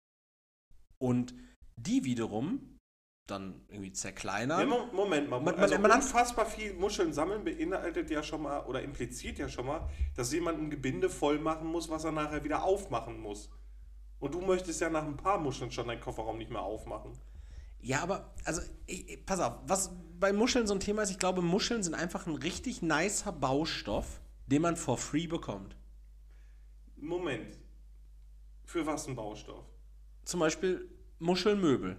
[0.97, 1.33] Und
[1.75, 2.71] die wiederum
[3.27, 4.59] dann irgendwie zerkleinern.
[4.61, 5.37] Ja, Mo- Moment mal.
[5.41, 9.49] Man- man- also man unfassbar viel Muscheln sammeln beinhaltet ja schon mal oder impliziert ja
[9.49, 13.49] schon mal, dass jemand ein Gebinde voll machen muss, was er nachher wieder aufmachen muss.
[14.19, 17.13] Und du möchtest ja nach ein paar Muscheln schon deinen Kofferraum nicht mehr aufmachen.
[17.81, 21.41] Ja, aber, also, ich- pass auf, was bei Muscheln so ein Thema ist, ich glaube,
[21.41, 25.75] Muscheln sind einfach ein richtig nicer Baustoff, den man for free bekommt.
[26.97, 27.57] Moment.
[28.65, 29.65] Für was ein Baustoff?
[30.23, 30.89] Zum Beispiel
[31.19, 31.97] Muschelmöbel.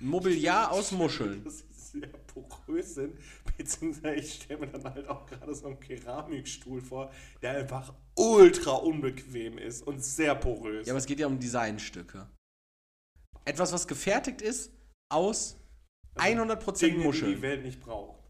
[0.00, 1.44] Mobiliar aus Muscheln.
[1.44, 3.18] Das ist sehr porös sind,
[3.56, 7.12] beziehungsweise ich stelle mir dann halt auch gerade so einen Keramikstuhl vor,
[7.42, 10.86] der einfach ultra unbequem ist und sehr porös.
[10.86, 12.28] Ja, aber es geht ja um Designstücke.
[13.44, 14.72] Etwas, was gefertigt ist
[15.08, 15.56] aus
[16.16, 17.36] 100% Dinge, die Muscheln.
[17.36, 18.25] die Welt nicht braucht.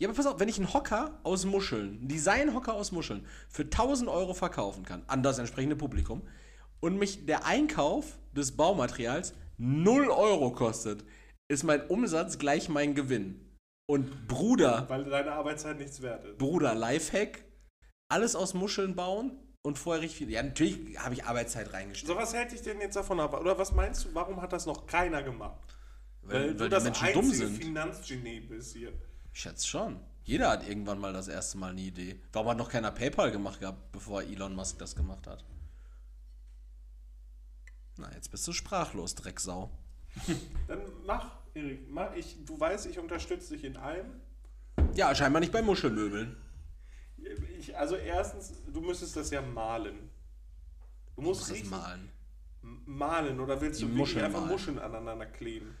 [0.00, 3.64] Ja, aber pass auf, wenn ich einen Hocker aus Muscheln, einen Designhocker aus Muscheln, für
[3.64, 6.22] 1000 Euro verkaufen kann, an das entsprechende Publikum,
[6.80, 11.04] und mich der Einkauf des Baumaterials 0 Euro kostet,
[11.48, 13.58] ist mein Umsatz gleich mein Gewinn.
[13.86, 16.38] Und Bruder, Weil deine Arbeitszeit nichts wert ist.
[16.38, 17.44] Bruder, Lifehack,
[18.10, 20.30] alles aus Muscheln bauen und vorher richtig viel.
[20.30, 22.08] Ja, natürlich habe ich Arbeitszeit reingestellt.
[22.08, 23.38] So, was hält dich denn jetzt davon ab?
[23.38, 25.76] Oder was meinst du, warum hat das noch keiner gemacht?
[26.22, 27.62] Weil, du die das Menschen einzige dumm sind.
[27.62, 28.92] Finanzgenie bist hier.
[29.40, 29.98] Ich schätze schon.
[30.24, 32.20] Jeder hat irgendwann mal das erste Mal eine Idee.
[32.30, 35.42] Warum hat noch keiner PayPal gemacht gehabt, bevor Elon Musk das gemacht hat?
[37.96, 39.70] Na, jetzt bist du sprachlos, Drecksau.
[40.68, 44.20] Dann mach, Erik, mach ich, du weißt, ich unterstütze dich in allem.
[44.92, 46.36] Ja, scheinbar nicht bei Muschelmöbeln.
[47.58, 50.10] Ich, also erstens, du müsstest das ja malen.
[51.16, 52.10] Du musst Muss das richtig malen.
[52.60, 54.52] malen oder willst du Die Muscheln einfach malen.
[54.52, 55.78] Muscheln aneinander kleben?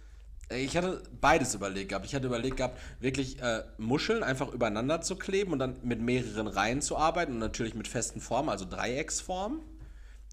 [0.52, 2.06] Ich hatte beides überlegt gehabt.
[2.06, 6.48] Ich hatte überlegt gehabt, wirklich äh, Muscheln einfach übereinander zu kleben und dann mit mehreren
[6.48, 9.60] Reihen zu arbeiten und natürlich mit festen Formen, also Dreiecksformen,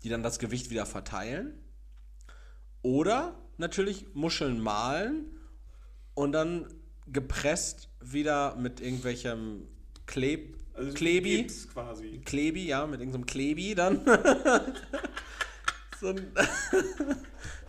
[0.03, 1.53] die dann das Gewicht wieder verteilen.
[2.81, 5.25] Oder natürlich Muscheln malen
[6.15, 6.67] und dann
[7.05, 9.67] gepresst wieder mit irgendwelchem
[10.07, 11.47] Kleb Also Klebi.
[11.73, 12.21] Quasi.
[12.25, 14.01] Klebi, ja, mit irgendeinem Klebi dann.
[15.99, 16.27] so, ein,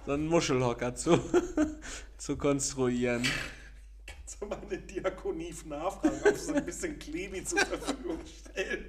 [0.09, 1.21] so einen Muschelhocker zu,
[2.17, 3.23] zu konstruieren.
[4.07, 8.89] Kannst du mal eine Diakonie nachfragen, ob sie so ein bisschen Klebi zur Verfügung stellen,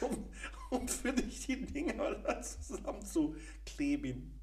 [0.00, 0.26] um,
[0.70, 3.36] um für dich die Dinger zusammen zu
[3.66, 4.40] kleben.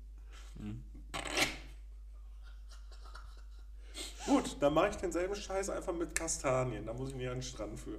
[4.28, 6.86] Gut, dann mache ich denselben Scheiß einfach mit Kastanien.
[6.86, 7.98] Da muss ich nicht an den Strand für.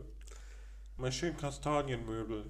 [0.96, 2.46] Mal schön Kastanienmöbel.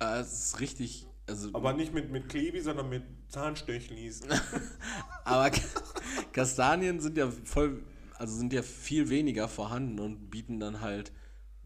[0.00, 1.06] Äh, es ist richtig.
[1.28, 4.22] Also, Aber nicht mit, mit Klebi, sondern mit Zahnstechlis.
[5.24, 5.50] aber
[6.32, 7.82] Kastanien sind ja voll,
[8.14, 11.12] also sind ja viel weniger vorhanden und bieten dann halt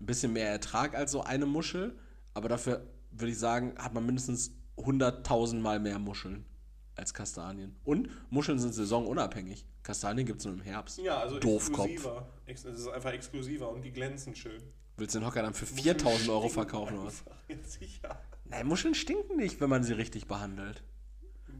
[0.01, 1.99] ein bisschen mehr Ertrag als so eine Muschel.
[2.33, 6.47] Aber dafür würde ich sagen, hat man mindestens 100.000 Mal mehr Muscheln
[6.95, 7.77] als Kastanien.
[7.85, 9.67] Und Muscheln sind saisonunabhängig.
[9.83, 10.99] Kastanien gibt es nur im Herbst.
[10.99, 11.89] Ja, also Doofkopf.
[11.91, 12.29] exklusiver.
[12.47, 14.63] Ex- Es ist einfach exklusiver und die glänzen schön.
[14.97, 17.25] Willst du den Hocker dann für 4.000 Euro verkaufen oder was?
[17.49, 18.23] Ja, sicher.
[18.51, 20.82] Nein, Muscheln stinken nicht, wenn man sie richtig behandelt.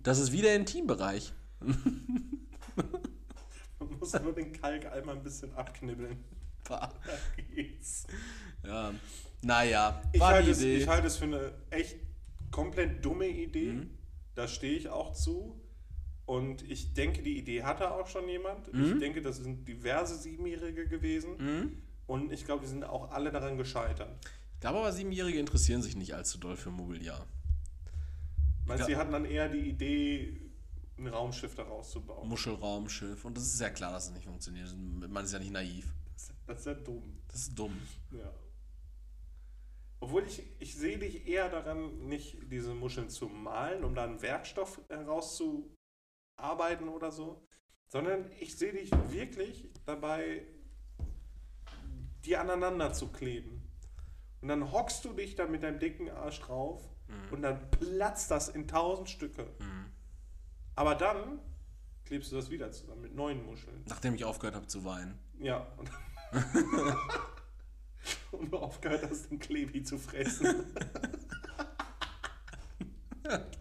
[0.03, 1.32] Das ist wie der Intimbereich.
[1.61, 1.78] Man
[3.99, 6.18] muss nur den Kalk einmal ein bisschen abknibbeln.
[6.68, 6.93] Da
[7.55, 8.07] geht's.
[8.64, 8.93] Ja.
[9.43, 11.97] Naja, Ich halte, es, ich halte es für eine echt
[12.51, 13.72] komplett dumme Idee.
[13.72, 13.91] Mhm.
[14.34, 15.59] Da stehe ich auch zu.
[16.26, 18.72] Und ich denke, die Idee hatte auch schon jemand.
[18.72, 18.84] Mhm.
[18.84, 21.82] Ich denke, das sind diverse Siebenjährige gewesen.
[22.07, 24.14] Und ich glaube, die sind auch alle daran gescheitert.
[24.61, 27.27] Ich glaube aber, Siebenjährige interessieren sich nicht allzu doll für Mobiliar.
[28.67, 30.39] Meinst du, sie hatten dann eher die Idee,
[30.99, 32.29] ein Raumschiff daraus zu bauen?
[32.29, 33.25] Muschelraumschiff.
[33.25, 34.69] Und das ist ja klar, dass es nicht funktioniert.
[34.77, 35.95] Man ist ja nicht naiv.
[36.47, 37.23] Das ist ja dumm.
[37.29, 37.75] Das ist dumm.
[38.11, 38.35] Ja.
[39.99, 44.21] Obwohl ich, ich sehe dich eher daran, nicht diese Muscheln zu malen, um da einen
[44.21, 47.49] Werkstoff herauszuarbeiten oder so,
[47.87, 50.47] sondern ich sehe dich wirklich dabei,
[52.27, 53.60] die aneinander zu kleben.
[54.41, 56.82] Und dann hockst du dich da mit deinem dicken Arsch drauf
[57.30, 59.47] und dann platzt das in tausend Stücke.
[60.76, 61.41] Aber dann
[62.05, 63.84] klebst du das wieder zusammen mit neuen Muscheln.
[63.86, 65.18] Nachdem ich aufgehört habe zu weinen.
[65.38, 65.66] Ja.
[65.76, 65.91] Und,
[68.41, 70.64] und du aufgehört hast, den Klebi zu fressen.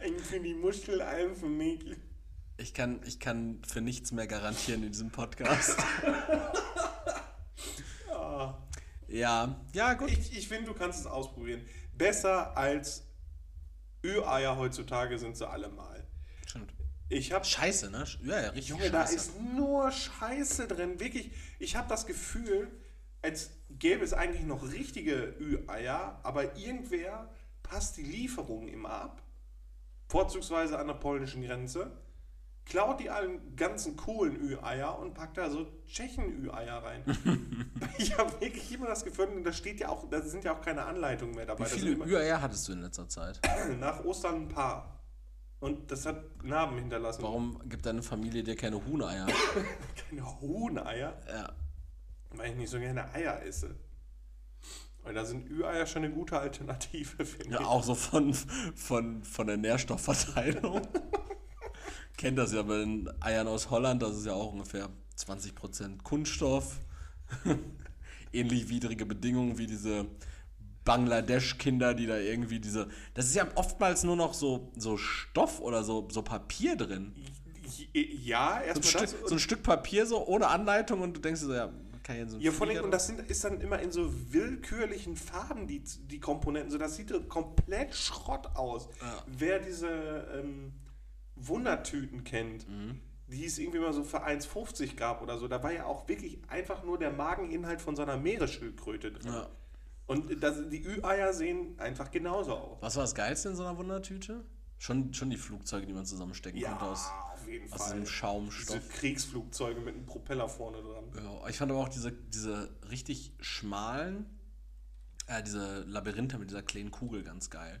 [0.00, 1.96] Eigentlich sind die Muscheln einfach nicht.
[2.58, 5.76] Ich kann, ich kann für nichts mehr garantieren in diesem Podcast.
[9.08, 10.10] Ja, ja, gut.
[10.10, 11.64] Ich, ich finde, du kannst es ausprobieren.
[11.96, 13.06] Besser als
[14.04, 16.04] Ü-Eier heutzutage sind sie allemal.
[16.46, 16.74] Stimmt.
[17.08, 18.04] Ich habe Scheiße, ne?
[18.24, 19.14] Ja, ja, richtig Junge, da scheiße.
[19.16, 20.98] ist nur Scheiße drin.
[20.98, 21.30] Wirklich,
[21.60, 22.68] ich habe das Gefühl,
[23.22, 27.32] als gäbe es eigentlich noch richtige Ü-Eier, aber irgendwer
[27.62, 29.22] passt die Lieferung immer ab.
[30.08, 31.92] Vorzugsweise an der polnischen Grenze.
[32.66, 37.04] Klaut die allen ganzen coolen Ü-Eier und packt da so Tschechen-Ü-Eier rein.
[37.98, 40.84] ich habe wirklich immer das Gefühl, da steht ja auch, da sind ja auch keine
[40.84, 41.64] Anleitungen mehr dabei.
[41.66, 43.40] Wie viele Ü-Eier hattest du in letzter Zeit?
[43.80, 45.00] nach Ostern ein paar.
[45.60, 47.22] Und das hat Narben hinterlassen.
[47.22, 49.26] Warum gibt deine Familie dir keine Huhneier?
[50.10, 51.18] Keine Huhneier?
[51.28, 51.52] Ja.
[52.30, 53.74] weil ich nicht so gerne Eier esse.
[55.02, 57.66] Weil da sind Ü-Eier schon eine gute Alternative, finde Ja, ich.
[57.66, 60.82] auch so von, von, von der Nährstoffverteilung.
[62.16, 64.88] Kennt das ja bei den Eiern aus Holland, das ist ja auch ungefähr
[65.18, 66.80] 20% Kunststoff.
[68.32, 70.06] Ähnlich widrige Bedingungen wie diese
[70.84, 72.88] Bangladesch-Kinder, die da irgendwie diese.
[73.14, 77.12] Das ist ja oftmals nur noch so, so Stoff oder so, so Papier drin.
[77.92, 79.28] Ja, So ein, erstmal Stück, das.
[79.28, 82.22] so ein Stück Papier so ohne Anleitung und du denkst dir so, ja, kann ich
[82.22, 85.16] in so einen ja, vor allem, und das sind, ist dann immer in so willkürlichen
[85.16, 86.70] Farben, die, die Komponenten.
[86.70, 88.88] So, das sieht so komplett Schrott aus.
[89.00, 89.22] Ja.
[89.26, 89.88] Wer diese
[90.38, 90.72] ähm,
[91.36, 93.00] Wundertüten kennt, Mhm.
[93.28, 96.38] die es irgendwie mal so für 1,50 gab oder so, da war ja auch wirklich
[96.48, 99.32] einfach nur der Mageninhalt von so einer Meeresschildkröte drin.
[99.32, 99.48] Ja.
[100.06, 102.78] Und das, die Ü-Eier sehen einfach genauso aus.
[102.80, 104.44] Was war das Geilste in so einer Wundertüte?
[104.78, 107.92] Schon, schon die Flugzeuge, die man zusammenstecken Ja, konnte aus, auf jeden aus Fall.
[107.94, 108.76] diesem Schaumstoff.
[108.78, 111.04] Diese Kriegsflugzeuge mit einem Propeller vorne dran.
[111.16, 114.26] Ja, ich fand aber auch diese, diese richtig schmalen,
[115.28, 117.80] äh, diese Labyrinthe mit dieser kleinen Kugel ganz geil.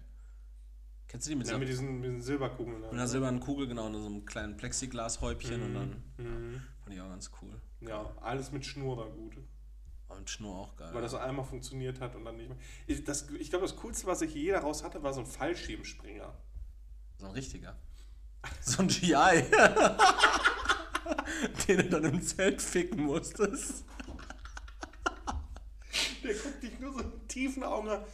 [1.16, 2.78] Kennst du die mit, Ja, mit mit diesen, mit diesen Silberkugeln.
[2.82, 2.90] ne?
[2.90, 6.60] einer silbernen Kugel, genau, und so einem kleinen Plexiglashäubchen und dann Mhm.
[6.84, 7.58] fand ich auch ganz cool.
[7.80, 9.38] Ja, alles mit Schnur war gut.
[10.18, 10.90] Mit Schnur auch geil.
[10.92, 12.58] Weil das einmal funktioniert hat und dann nicht mehr.
[12.86, 16.34] Ich, das- ich glaube, das Coolste, was ich je daraus hatte, war so ein Fallschirmspringer.
[17.16, 17.78] So ein richtiger.
[18.60, 19.14] So ein GI.
[21.66, 23.86] Den du dann im Zelt ficken musstest.
[26.22, 28.04] Der guckt dich nur so in tiefen Augen an.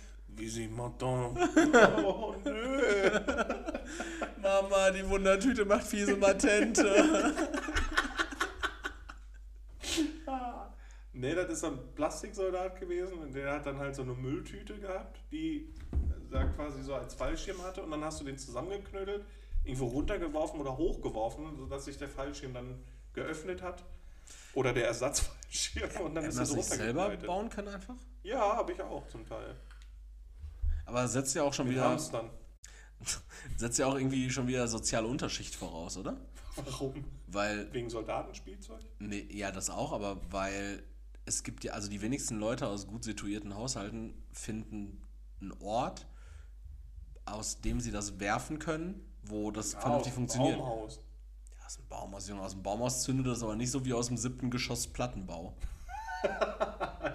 [0.49, 1.35] Sie Madame.
[2.05, 3.21] Oh, nö.
[4.43, 7.35] Mama, die Wundertüte macht fiese Matente.
[11.15, 14.79] Nee, das ist so ein Plastiksoldat gewesen und der hat dann halt so eine Mülltüte
[14.79, 15.73] gehabt, die
[16.31, 19.25] da quasi so als Fallschirm hatte und dann hast du den zusammengeknödelt,
[19.63, 22.83] irgendwo runtergeworfen oder hochgeworfen, sodass sich der Fallschirm dann
[23.13, 23.85] geöffnet hat.
[24.55, 27.95] Oder der Ersatzfallschirm und dann Hätten ist das nicht selber bauen können einfach?
[28.23, 29.55] Ja, habe ich auch zum Teil.
[30.85, 32.31] Aber setzt ja auch schon Wir wieder, dann.
[33.57, 36.17] setzt ja auch irgendwie schon wieder soziale Unterschicht voraus, oder?
[36.57, 37.05] Warum?
[37.29, 38.81] Weil, Wegen Soldatenspielzeug?
[38.99, 40.83] nee, ja, das auch, aber weil
[41.25, 45.03] es gibt ja, also die wenigsten Leute aus gut situierten Haushalten finden
[45.41, 46.07] einen Ort,
[47.25, 50.59] aus dem sie das werfen können, wo das vernünftig Aus dem funktioniert.
[50.59, 51.01] Baumhaus.
[51.59, 54.09] Ja, aus dem Baumhaus, Junge, aus dem Baumhaus zündet das aber nicht so wie aus
[54.09, 55.57] dem siebten Geschoss Plattenbau.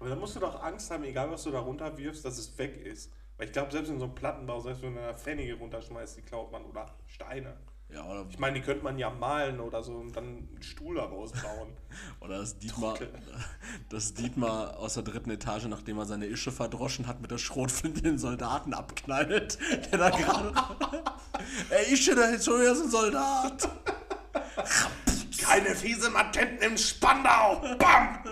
[0.00, 2.84] Aber da musst du doch Angst haben, egal was du da runterwirfst, dass es weg
[2.84, 3.12] ist.
[3.36, 6.22] Weil ich glaube, selbst in so einem Plattenbau, selbst wenn du eine Pfennige runterschmeißt, die
[6.22, 7.56] klaut man oder Steine.
[7.92, 10.94] Ja, oder, Ich meine, die könnte man ja malen oder so und dann einen Stuhl
[10.94, 11.76] daraus bauen.
[12.20, 13.12] oder das Dietmar, Trockel.
[13.90, 18.00] das Dietmar aus der dritten Etage, nachdem er seine Ische verdroschen hat, mit der Schrotflinte
[18.00, 19.58] den Soldaten abknallt,
[19.92, 20.54] der da gerade.
[21.70, 23.68] Ey, Ische, da ist schon wieder so ein Soldat!
[25.42, 27.60] Keine fiese Matenten im Spandau!
[27.78, 28.29] Bam!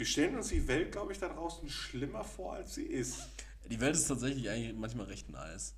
[0.00, 3.18] Wir stellen uns die Welt, glaube ich, da draußen schlimmer vor, als sie ist.
[3.68, 5.74] Die Welt ist tatsächlich eigentlich manchmal recht nice.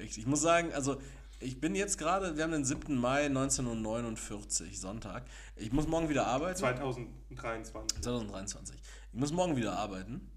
[0.00, 1.00] Ich, ich muss sagen, also
[1.38, 2.96] ich bin jetzt gerade, wir haben den 7.
[2.96, 5.28] Mai 1949, Sonntag.
[5.54, 6.58] Ich muss morgen wieder arbeiten.
[6.58, 8.02] 2023.
[8.02, 8.80] 2023.
[9.12, 10.28] Ich muss morgen wieder arbeiten.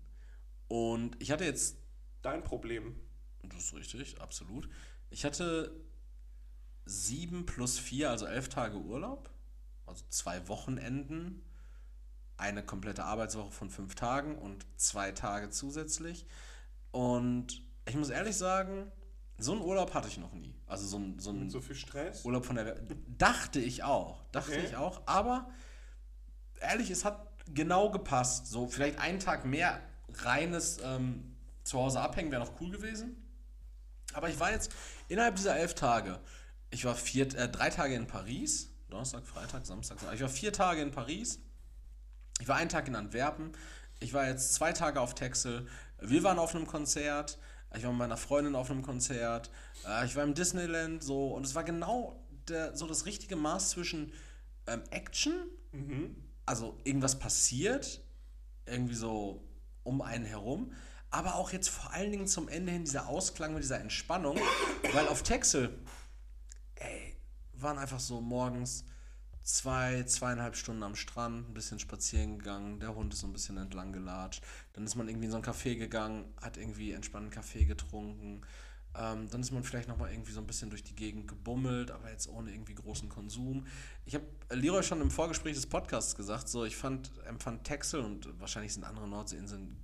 [0.67, 1.77] Und ich hatte jetzt,
[2.21, 2.95] Dein Problem.
[3.41, 4.69] das ist richtig, absolut.
[5.09, 5.71] Ich hatte
[6.85, 9.31] sieben plus vier, also elf Tage Urlaub.
[9.87, 11.41] Also zwei Wochenenden.
[12.37, 16.25] Eine komplette Arbeitswoche von fünf Tagen und zwei Tage zusätzlich.
[16.91, 18.91] Und ich muss ehrlich sagen,
[19.39, 20.55] so einen Urlaub hatte ich noch nie.
[20.67, 22.25] Also so ein, so ein So viel Stress?
[22.25, 22.81] Urlaub von der Welt.
[23.17, 24.23] Dachte ich auch.
[24.31, 24.65] Dachte Okay.
[24.65, 25.01] ich auch.
[25.05, 25.49] Aber
[26.59, 28.47] ehrlich, es hat genau gepasst.
[28.47, 29.79] So vielleicht einen Tag mehr
[30.23, 33.15] reines ähm, Zuhause abhängen wäre noch cool gewesen.
[34.13, 34.71] Aber ich war jetzt
[35.07, 36.19] innerhalb dieser elf Tage,
[36.69, 40.81] ich war vier, äh, drei Tage in Paris, Donnerstag, Freitag, Samstag, ich war vier Tage
[40.81, 41.39] in Paris,
[42.39, 43.51] ich war einen Tag in Antwerpen,
[43.99, 45.67] ich war jetzt zwei Tage auf Texel,
[45.99, 47.39] wir waren auf einem Konzert,
[47.75, 49.49] ich war mit meiner Freundin auf einem Konzert,
[49.87, 53.71] äh, ich war im Disneyland, so, und es war genau der, so das richtige Maß
[53.71, 54.13] zwischen
[54.67, 55.33] ähm, Action,
[56.45, 58.01] also irgendwas passiert,
[58.65, 59.43] irgendwie so
[59.83, 60.73] um einen herum,
[61.09, 64.37] aber auch jetzt vor allen Dingen zum Ende hin dieser Ausklang mit dieser Entspannung,
[64.93, 65.77] weil auf Texel,
[66.75, 67.15] ey,
[67.53, 68.85] waren einfach so morgens
[69.47, 73.57] zwei, zweieinhalb Stunden am Strand, ein bisschen spazieren gegangen, der Hund ist so ein bisschen
[73.57, 74.43] entlang gelatscht,
[74.73, 78.41] dann ist man irgendwie in so ein Café gegangen, hat irgendwie entspannten Kaffee getrunken,
[78.93, 82.11] ähm, dann ist man vielleicht nochmal irgendwie so ein bisschen durch die Gegend gebummelt, aber
[82.11, 83.65] jetzt ohne irgendwie großen Konsum.
[84.05, 88.27] Ich habe Leroy schon im Vorgespräch des Podcasts gesagt, so ich fand, empfand Texel und
[88.41, 89.77] wahrscheinlich sind andere Nordseeinseln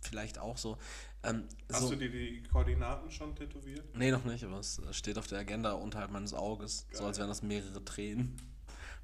[0.00, 0.78] vielleicht auch so.
[1.22, 3.94] Ähm, Hast so du dir die Koordinaten schon tätowiert?
[3.94, 6.86] Nee, noch nicht, aber es steht auf der Agenda unterhalb meines Auges.
[6.92, 7.08] So Geil.
[7.08, 8.36] als wären das mehrere Tränen,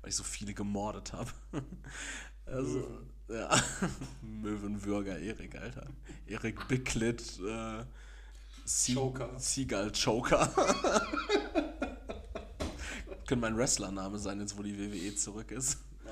[0.07, 1.29] weil ich so viele gemordet habe.
[2.47, 2.87] also,
[3.29, 3.51] ja.
[4.23, 5.89] Möwenwürger Erik, Alter.
[6.29, 7.85] Erik Bicklet, äh.
[8.65, 10.47] Seagull Choker.
[13.27, 15.79] Könnte mein Wrestlername sein, jetzt wo die WWE zurück ist.
[16.05, 16.11] Oh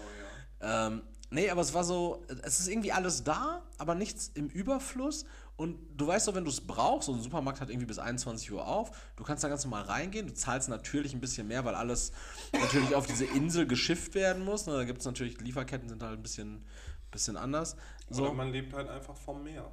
[0.61, 0.89] ja.
[0.89, 1.03] Ähm,
[1.35, 5.27] nee, aber es war so, es ist irgendwie alles da, aber nichts im Überfluss.
[5.57, 8.51] Und du weißt doch, wenn du es brauchst, so ein Supermarkt hat irgendwie bis 21
[8.51, 11.75] Uhr auf, du kannst da ganz normal reingehen, du zahlst natürlich ein bisschen mehr, weil
[11.75, 12.13] alles
[12.53, 14.67] natürlich auf diese Insel geschifft werden muss.
[14.67, 16.65] Ne, Da gibt es natürlich, Lieferketten sind halt ein bisschen,
[17.11, 17.77] bisschen anders.
[18.09, 19.71] Oder So, man lebt halt einfach vom Meer.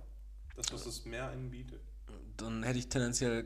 [0.55, 1.81] Das, was das Meer einem bietet.
[2.37, 3.45] dann hätte ich tendenziell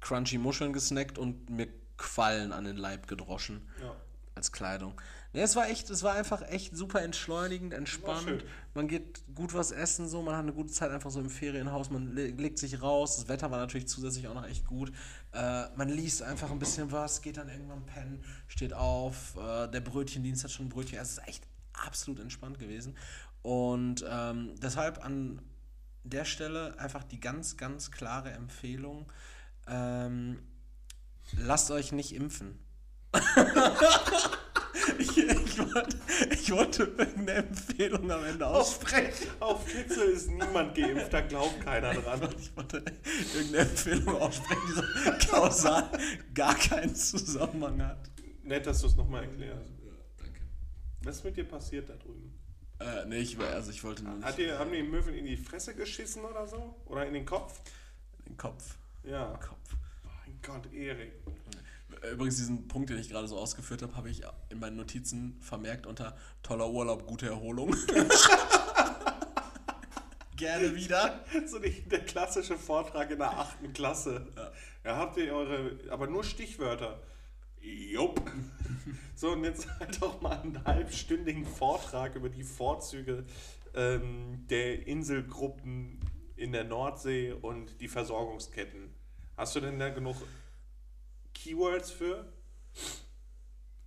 [0.00, 3.68] crunchy Muscheln gesnackt und mir Quallen an den Leib gedroschen.
[3.80, 3.94] Ja.
[4.34, 5.00] als Kleidung.
[5.34, 8.44] Nee, es war echt, es war einfach echt super entschleunigend, entspannt.
[8.72, 11.90] Man geht gut was essen, so, man hat eine gute Zeit einfach so im Ferienhaus,
[11.90, 13.16] man le legt sich raus.
[13.16, 14.92] Das Wetter war natürlich zusätzlich auch noch echt gut.
[15.32, 19.36] Äh, man liest einfach ein bisschen was, geht dann irgendwann pennen, steht auf.
[19.36, 21.00] Äh, der Brötchendienst hat schon ein Brötchen.
[21.00, 22.96] Es ist echt absolut entspannt gewesen.
[23.42, 25.42] Und ähm, deshalb an
[26.04, 29.10] der Stelle einfach die ganz, ganz klare Empfehlung.
[29.66, 30.38] Ähm,
[31.32, 32.56] lasst euch nicht impfen.
[34.98, 35.98] ich, ich, wollte,
[36.30, 39.28] ich wollte irgendeine Empfehlung am Ende aussprechen.
[39.40, 42.20] Auf Kitzel ist niemand geimpft, da glaubt keiner dran.
[42.38, 42.84] Ich wollte
[43.34, 45.90] irgendeine Empfehlung aussprechen, die so kausal
[46.34, 48.10] gar keinen Zusammenhang hat.
[48.42, 49.70] Nett, dass du es nochmal erklärst.
[49.84, 50.40] Ja, danke.
[51.02, 52.38] Was ist mit dir passiert da drüben?
[52.80, 55.36] Äh, nee, ich, also ich wollte nur nicht Hat dir, haben die Möwen in die
[55.36, 56.74] Fresse geschissen oder so?
[56.86, 57.60] Oder in den Kopf?
[58.28, 58.76] den Kopf.
[59.04, 59.38] Ja.
[59.38, 59.76] Kopf.
[60.02, 61.12] Mein Gott, Erik.
[62.12, 65.86] Übrigens, diesen Punkt, den ich gerade so ausgeführt habe, habe ich in meinen Notizen vermerkt
[65.86, 67.74] unter toller Urlaub, gute Erholung.
[70.36, 71.24] Gerne wieder.
[71.46, 74.26] So die, der klassische Vortrag in der achten Klasse.
[74.36, 74.52] Ja.
[74.84, 77.00] Ja, habt ihr eure, aber nur Stichwörter.
[77.60, 78.20] Jupp.
[79.14, 83.24] So, und jetzt halt doch mal einen halbstündigen Vortrag über die Vorzüge
[83.74, 86.00] ähm, der Inselgruppen
[86.36, 88.92] in der Nordsee und die Versorgungsketten.
[89.38, 90.16] Hast du denn da genug
[91.34, 92.32] Keywords für?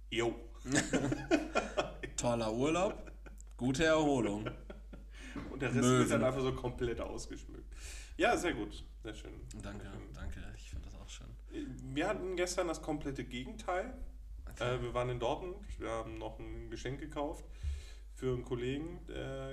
[0.10, 0.36] Jo.
[2.18, 3.12] Toller Urlaub,
[3.56, 4.50] gute Erholung.
[5.52, 6.00] Und der Rest Möwen.
[6.00, 7.74] wird dann einfach so komplett ausgeschmückt.
[8.18, 8.84] Ja, sehr gut.
[9.04, 9.34] Sehr schön.
[9.62, 10.14] Danke, Sehr schön.
[10.14, 10.40] danke.
[10.56, 11.28] Ich finde das auch schön.
[11.96, 13.94] Wir hatten gestern das komplette Gegenteil.
[14.60, 17.46] Äh, wir waren in Dortmund, wir haben noch ein Geschenk gekauft
[18.16, 19.52] für einen Kollegen, der,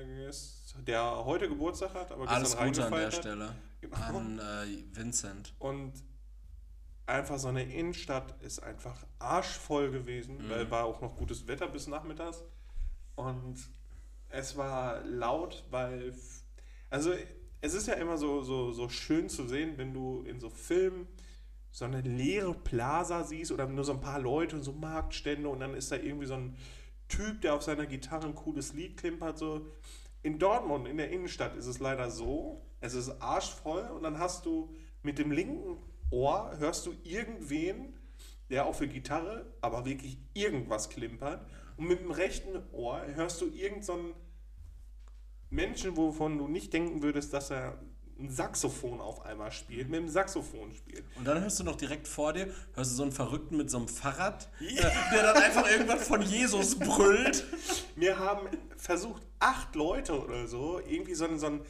[0.86, 3.14] der heute Geburtstag hat, aber Alles Gute an der hat.
[3.14, 3.54] Stelle.
[3.82, 3.96] Genau.
[3.96, 5.52] An äh, Vincent.
[5.58, 5.92] Und
[7.06, 10.50] einfach so eine Innenstadt ist einfach arschvoll gewesen, Mhm.
[10.50, 12.42] weil war auch noch gutes Wetter bis nachmittags.
[13.16, 13.56] Und
[14.28, 16.14] es war laut, weil.
[16.90, 17.12] Also,
[17.60, 21.06] es ist ja immer so, so, so schön zu sehen, wenn du in so Filmen
[21.70, 25.58] so eine leere Plaza siehst oder nur so ein paar Leute und so Marktstände und
[25.60, 26.56] dann ist da irgendwie so ein
[27.08, 29.38] Typ, der auf seiner Gitarre ein cooles Lied klimpert.
[29.38, 29.66] So.
[30.22, 34.46] In Dortmund, in der Innenstadt, ist es leider so, es ist arschvoll und dann hast
[34.46, 35.76] du mit dem linken
[36.10, 37.98] Ohr, hörst du irgendwen,
[38.50, 41.46] der auch für Gitarre, aber wirklich irgendwas klimpert
[41.76, 44.14] und mit dem rechten Ohr hörst du irgendeinen so
[45.50, 47.78] Menschen, wovon du nicht denken würdest, dass er
[48.18, 51.04] ein Saxophon auf einmal spielt, mit dem Saxophon spielt.
[51.16, 53.78] Und dann hörst du noch direkt vor dir, hörst du so einen Verrückten mit so
[53.78, 54.88] einem Fahrrad, Ja.
[54.88, 57.44] äh, der dann einfach irgendwas von Jesus brüllt.
[57.96, 61.60] Mir haben versucht, acht Leute oder so, irgendwie so einen, so einen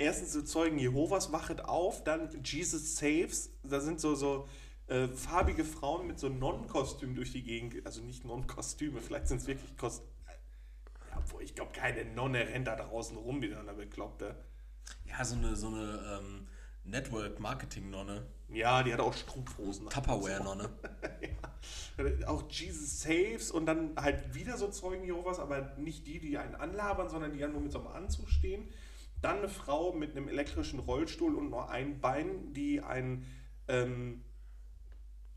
[0.00, 4.48] erstens so Zeugen Jehovas wachet auf, dann Jesus Saves, da sind so, so
[4.88, 9.46] äh, farbige Frauen mit so Nonnenkostümen durch die Gegend, also nicht Nonnenkostüme, vielleicht sind es
[9.46, 10.10] wirklich Kostüme.
[11.10, 14.36] Ja, obwohl ich glaube, keine Nonne rennt da draußen rum wie so eine Bekloppte.
[15.04, 16.48] Ja, so eine, so eine ähm,
[16.84, 18.26] Network-Marketing-Nonne.
[18.48, 19.88] Ja, die hat auch Strumpfhosen.
[19.88, 20.70] Tupperware-Nonne.
[21.22, 22.26] ja.
[22.26, 26.54] Auch Jesus Saves und dann halt wieder so Zeugen Jehovas, aber nicht die, die einen
[26.54, 28.68] anlabern, sondern die ja nur mit so einem Anzug stehen.
[29.22, 33.26] Dann eine Frau mit einem elektrischen Rollstuhl und nur ein Bein, die ein,
[33.68, 34.24] ähm,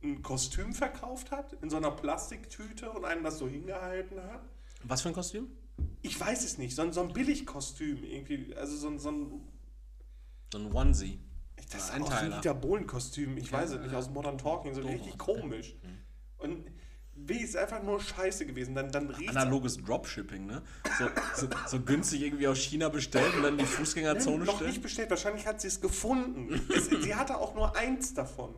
[0.02, 4.42] ein Kostüm verkauft hat, in so einer Plastiktüte und einem das so hingehalten hat.
[4.84, 5.48] Was für ein Kostüm?
[6.02, 9.42] Ich weiß es nicht, so ein, so ein Billigkostüm irgendwie, also so ein, so ein
[10.52, 11.20] So ein Onesie.
[11.72, 12.04] das ist ein.
[12.04, 13.98] Dieter Bohlen-Kostüm, ich weiß es nicht, ja.
[13.98, 15.18] aus Modern Talking, so richtig ja.
[15.18, 15.76] komisch.
[16.38, 16.72] Und wie
[17.30, 18.76] ist einfach nur scheiße gewesen.
[18.76, 20.62] Dann, dann Analoges Dropshipping, ne?
[20.98, 24.72] So, so, so günstig irgendwie aus China bestellt und dann die Fußgängerzone noch stellen.
[24.72, 25.10] nicht bestellt.
[25.10, 26.62] Wahrscheinlich hat sie es gefunden.
[26.76, 28.56] es, sie hatte auch nur eins davon.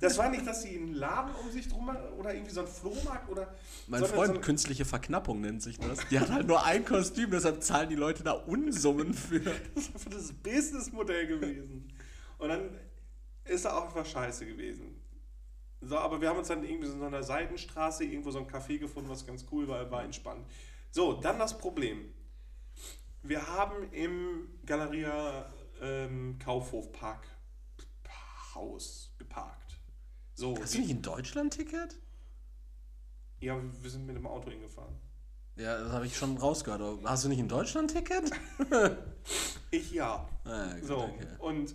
[0.00, 2.66] Das war nicht, dass sie einen Laden um sich drum hat oder irgendwie so ein
[2.66, 3.54] Flohmarkt oder.
[3.86, 6.00] Mein Freund, so künstliche Verknappung nennt sich das.
[6.10, 9.40] Die hat halt nur ein Kostüm, deshalb zahlen die Leute da Unsummen für.
[9.74, 11.92] Das ist einfach das Businessmodell gewesen.
[12.38, 12.70] Und dann
[13.44, 15.01] ist er auch einfach scheiße gewesen.
[15.82, 18.78] So, aber wir haben uns dann irgendwie so in einer Seitenstraße irgendwo so ein Café
[18.78, 20.46] gefunden, was ganz cool war, war entspannt.
[20.90, 22.12] So, dann das Problem.
[23.22, 27.26] Wir haben im Galeria ähm, Kaufhof Park
[28.54, 29.78] Haus geparkt.
[30.34, 31.98] So, Hast du nicht ein Deutschland-Ticket?
[33.40, 34.94] ja, wir sind mit dem Auto hingefahren.
[35.56, 37.00] Ja, das habe ich schon rausgehört.
[37.04, 38.30] Hast du nicht ein Deutschland-Ticket?
[39.70, 40.28] Ich ja.
[40.44, 41.26] Ah, gut, So, okay.
[41.38, 41.74] und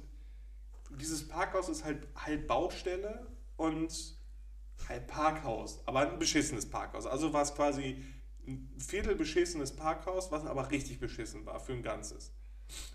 [1.00, 3.26] dieses Parkhaus ist halt halb Baustelle
[3.58, 4.18] und
[4.88, 7.06] halb Parkhaus, aber ein beschissenes Parkhaus.
[7.06, 8.04] Also war es quasi
[8.48, 12.34] ein Viertel beschissenes Parkhaus, was aber richtig beschissen war für ein Ganzes.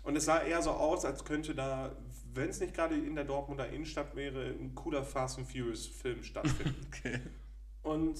[0.03, 1.95] Und es sah eher so aus, als könnte da,
[2.33, 6.23] wenn es nicht gerade in der Dortmunder Innenstadt wäre, ein cooler Fast and Furious Film
[6.23, 6.87] stattfinden.
[6.87, 7.19] okay.
[7.81, 8.19] Und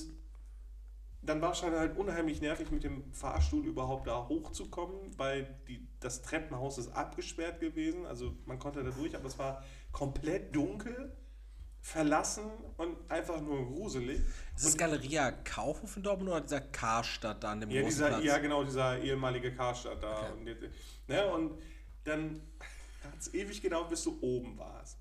[1.22, 6.22] dann war es halt unheimlich nervig, mit dem Fahrstuhl überhaupt da hochzukommen, weil die, das
[6.22, 8.06] Treppenhaus ist abgesperrt gewesen.
[8.06, 11.16] Also man konnte da durch, aber es war komplett dunkel,
[11.84, 12.46] verlassen
[12.78, 14.20] und einfach nur gruselig.
[14.56, 18.24] Ist das Galeria Kaufhof in Dortmund oder dieser Karstadt da an dem Ja, dieser, Platz?
[18.24, 20.22] ja, genau, dieser ehemalige Karstadt da.
[20.24, 20.32] Okay.
[20.40, 20.64] Und, jetzt-
[21.08, 21.62] ne, und
[22.06, 22.42] dann
[23.04, 24.98] hat es ewig gedauert, bis du oben warst.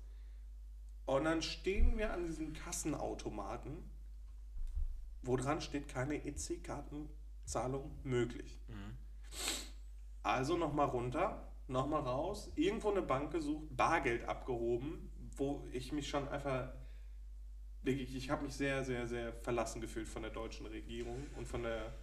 [1.05, 3.89] Und dann stehen wir an diesem Kassenautomaten,
[5.21, 8.59] wo dran steht, keine EC-Kartenzahlung möglich.
[10.21, 16.27] Also nochmal runter, nochmal raus, irgendwo eine Bank gesucht, Bargeld abgehoben, wo ich mich schon
[16.27, 16.73] einfach,
[17.81, 21.63] wirklich, ich habe mich sehr, sehr, sehr verlassen gefühlt von der deutschen Regierung und von
[21.63, 21.93] der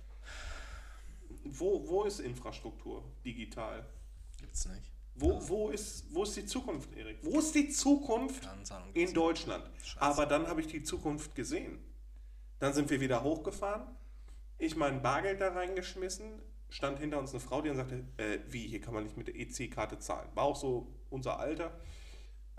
[1.45, 3.87] wo, wo ist Infrastruktur digital?
[4.39, 4.93] Gibt's nicht.
[5.15, 7.19] Wo, wo, ist, wo ist die Zukunft, Erik?
[7.23, 8.49] Wo ist die Zukunft
[8.95, 9.69] in Deutschland?
[9.83, 10.01] Scheiße.
[10.01, 11.79] Aber dann habe ich die Zukunft gesehen.
[12.59, 13.83] Dann sind wir wieder hochgefahren.
[14.59, 16.41] Ich mein Bargeld da reingeschmissen.
[16.69, 19.27] Stand hinter uns eine Frau, die dann sagte, äh, wie, hier kann man nicht mit
[19.27, 20.29] der EC-Karte zahlen.
[20.35, 21.79] War auch so unser Alter.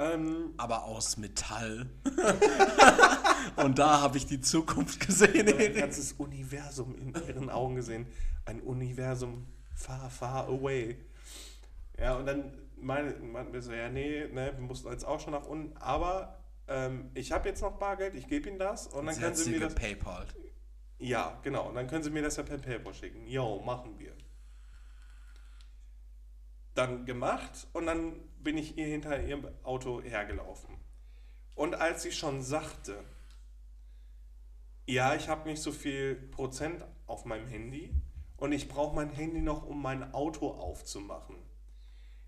[0.02, 1.90] Ähm, Aber aus Metall.
[3.58, 5.48] und da habe ich die Zukunft gesehen.
[5.48, 5.76] ein Erik.
[5.76, 8.08] ganzes Universum in ihren Augen gesehen.
[8.46, 9.46] Ein Universum
[9.76, 10.98] far, far away.
[12.00, 15.46] Ja, und dann meinten wir so, ja, nee, ne, wir mussten jetzt auch schon nach
[15.46, 19.22] unten, aber ähm, ich habe jetzt noch Bargeld, ich gebe Ihnen das und dann Sie
[19.22, 19.76] können Sie mir das.
[19.76, 20.36] gepaypalt.
[20.98, 23.28] Ja, genau, und dann können Sie mir das ja per PayPal schicken.
[23.28, 24.14] Jo, machen wir.
[26.74, 30.78] Dann gemacht und dann bin ich ihr hinter ihrem Auto hergelaufen.
[31.56, 33.04] Und als sie schon sagte,
[34.86, 37.94] ja, ich habe nicht so viel Prozent auf meinem Handy
[38.38, 41.36] und ich brauche mein Handy noch, um mein Auto aufzumachen.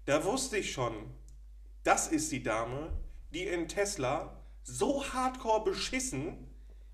[0.05, 0.93] Da wusste ich schon,
[1.83, 2.91] das ist die Dame,
[3.33, 6.47] die in Tesla so hardcore beschissen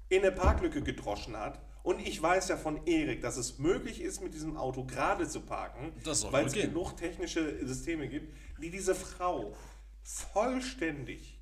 [0.09, 1.61] in eine Parklücke gedroschen hat.
[1.83, 5.41] Und ich weiß ja von Erik, dass es möglich ist, mit diesem Auto gerade zu
[5.41, 5.93] parken,
[6.31, 6.73] weil es gehen.
[6.73, 9.55] genug technische Systeme gibt, die diese Frau
[10.01, 11.39] vollständig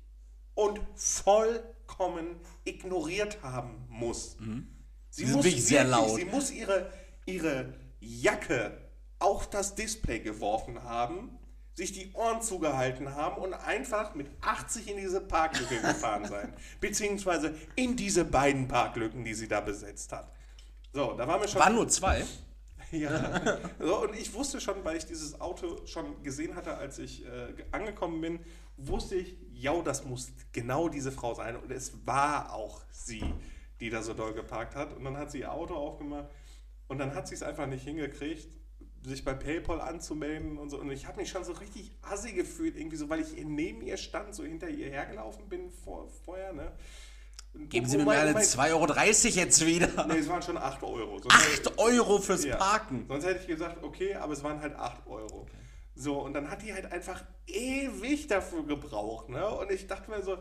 [0.54, 4.36] und vollkommen ignoriert haben muss.
[4.38, 4.68] Sie Mhm.
[5.16, 6.16] Die sind wirklich sehr laut.
[6.16, 6.92] Sie muss ihre,
[7.26, 11.37] ihre Jacke auf das Display geworfen haben,
[11.78, 16.52] sich die Ohren zugehalten haben und einfach mit 80 in diese Parklücke gefahren sein.
[16.80, 20.34] Beziehungsweise in diese beiden Parklücken, die sie da besetzt hat.
[20.92, 21.60] So, da waren wir schon.
[21.60, 22.24] Waren nur zwei.
[22.90, 23.58] Ja.
[23.78, 27.52] So, und ich wusste schon, weil ich dieses Auto schon gesehen hatte, als ich äh,
[27.70, 28.40] angekommen bin,
[28.78, 31.56] wusste ich, ja, das muss genau diese Frau sein.
[31.56, 33.22] Und es war auch sie,
[33.80, 34.96] die da so doll geparkt hat.
[34.96, 36.30] Und dann hat sie ihr Auto aufgemacht
[36.88, 38.48] und dann hat sie es einfach nicht hingekriegt,
[39.04, 40.78] sich bei PayPal anzumelden und so.
[40.78, 43.96] Und ich habe mich schon so richtig assi gefühlt, irgendwie so, weil ich neben ihr
[43.96, 46.72] stand, so hinter ihr hergelaufen bin vor, vorher, ne?
[47.54, 48.86] Geben Sie mir mal eine 2,30 Euro
[49.40, 50.06] jetzt wieder.
[50.06, 51.18] Nee, es waren schon 8 Euro.
[51.18, 52.56] Sonst 8 Euro fürs ja.
[52.56, 53.06] Parken.
[53.08, 55.46] Sonst hätte ich gesagt, okay, aber es waren halt 8 Euro.
[55.94, 59.48] So, und dann hat die halt einfach ewig dafür gebraucht, ne?
[59.48, 60.38] Und ich dachte mir so,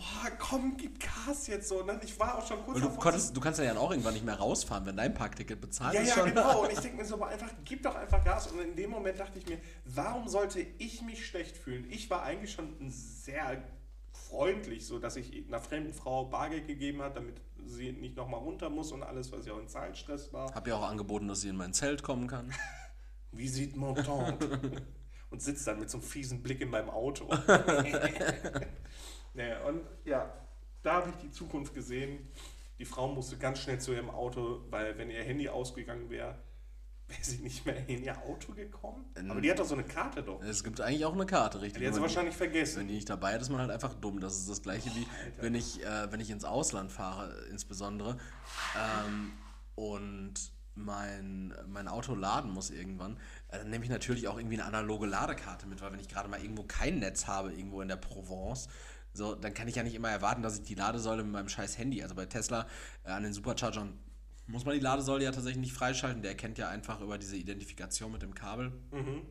[0.00, 1.80] boah, komm, gib Gas jetzt so.
[1.80, 4.14] Und dann, ich war auch schon kurz du, konntest, du kannst ja dann auch irgendwann
[4.14, 6.08] nicht mehr rausfahren, wenn dein Parkticket bezahlt ja, ist.
[6.08, 6.28] Ja, schon.
[6.30, 6.62] genau.
[6.62, 8.46] Und ich denke mir so, einfach, gib doch einfach Gas.
[8.48, 11.86] Und in dem Moment dachte ich mir, warum sollte ich mich schlecht fühlen?
[11.90, 13.62] Ich war eigentlich schon sehr
[14.12, 18.70] freundlich, so dass ich einer fremden Frau Bargeld gegeben hat, damit sie nicht nochmal runter
[18.70, 20.54] muss und alles, was ja auch in Zahlenstress war.
[20.54, 22.52] Hab ja auch angeboten, dass sie in mein Zelt kommen kann.
[23.32, 24.82] Wie sieht mon tante?
[25.30, 27.28] und sitzt dann mit so einem fiesen Blick in meinem Auto.
[29.34, 30.32] Naja, und ja,
[30.82, 32.28] da habe ich die Zukunft gesehen.
[32.78, 36.38] Die Frau musste ganz schnell zu ihrem Auto, weil wenn ihr Handy ausgegangen wäre,
[37.10, 39.04] wäre sie nicht mehr in ihr Auto gekommen.
[39.28, 40.42] Aber die hat doch so eine Karte doch.
[40.42, 41.82] Es gibt eigentlich auch eine Karte, richtig?
[41.82, 42.80] Die hat sie wahrscheinlich vergessen.
[42.80, 44.20] Wenn die nicht dabei ist, ist man halt einfach dumm.
[44.20, 45.06] Das ist das gleiche wie,
[45.40, 48.16] wenn ich, äh, wenn ich ins Ausland fahre, insbesondere.
[48.76, 49.32] Ähm,
[49.74, 53.16] und mein, mein Auto laden muss irgendwann,
[53.48, 56.28] äh, dann nehme ich natürlich auch irgendwie eine analoge Ladekarte mit, weil wenn ich gerade
[56.28, 58.68] mal irgendwo kein Netz habe, irgendwo in der Provence,
[59.12, 61.78] so, dann kann ich ja nicht immer erwarten, dass ich die Ladesäule mit meinem scheiß
[61.78, 62.66] Handy, also bei Tesla
[63.04, 63.98] äh, an den Superchargern
[64.50, 66.22] muss man die Ladesäule ja tatsächlich nicht freischalten.
[66.22, 68.72] Der erkennt ja einfach über diese Identifikation mit dem Kabel.
[68.90, 69.22] Mhm.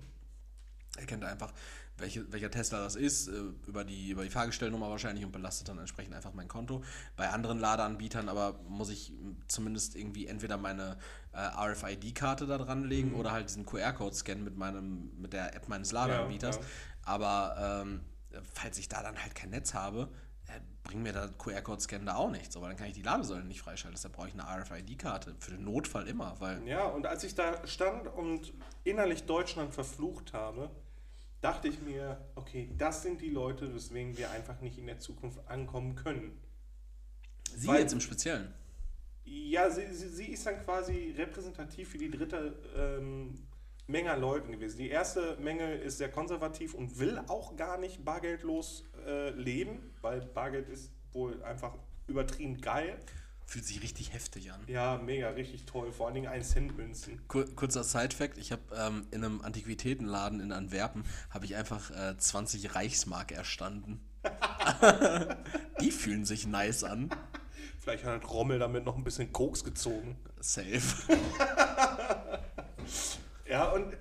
[0.97, 1.53] Er kennt einfach,
[1.97, 3.33] welche, welcher Tesla das ist, äh,
[3.67, 6.83] über die, über die Fahrgestellnummer wahrscheinlich und belastet dann entsprechend einfach mein Konto.
[7.15, 9.13] Bei anderen Ladeanbietern aber muss ich
[9.47, 10.97] zumindest irgendwie entweder meine
[11.33, 13.15] äh, RFID-Karte da dran legen mhm.
[13.15, 16.55] oder halt diesen QR-Code scannen mit, meinem, mit der App meines Ladeanbieters.
[16.55, 16.67] Ja, ja.
[17.03, 18.01] Aber ähm,
[18.53, 20.09] falls ich da dann halt kein Netz habe,
[20.47, 23.95] äh, bringen mir der da auch nichts, aber dann kann ich die Ladesäule nicht freischalten.
[23.95, 26.39] Deshalb brauche ich eine RFID-Karte für den Notfall immer.
[26.39, 28.53] Weil ja, und als ich da stand und
[28.83, 30.69] innerlich Deutschland verflucht habe,
[31.41, 35.39] dachte ich mir, okay, das sind die Leute, weswegen wir einfach nicht in der Zukunft
[35.47, 36.39] ankommen können.
[37.55, 38.53] Sie weil, jetzt im Speziellen?
[39.25, 43.47] Ja, sie, sie, sie, ist dann quasi repräsentativ für die dritte ähm,
[43.89, 44.77] Menge an Leuten gewesen.
[44.77, 50.21] Die erste Menge ist sehr konservativ und will auch gar nicht bargeldlos äh, leben, weil
[50.21, 51.73] Bargeld ist wohl einfach
[52.07, 52.99] übertrieben geil.
[53.47, 54.61] Fühlt sich richtig heftig an.
[54.67, 55.91] Ja, mega, richtig toll.
[55.91, 57.19] Vor allen Dingen 1 Cent Münzen.
[57.27, 62.15] Kur kurzer Side-Fact, ich habe ähm, in einem Antiquitätenladen in Antwerpen habe ich einfach äh,
[62.15, 64.01] 20 Reichsmark erstanden.
[65.81, 67.09] Die fühlen sich nice an.
[67.79, 70.15] Vielleicht hat Rommel damit noch ein bisschen Koks gezogen.
[70.41, 70.79] Safe.
[73.49, 73.97] Ja, und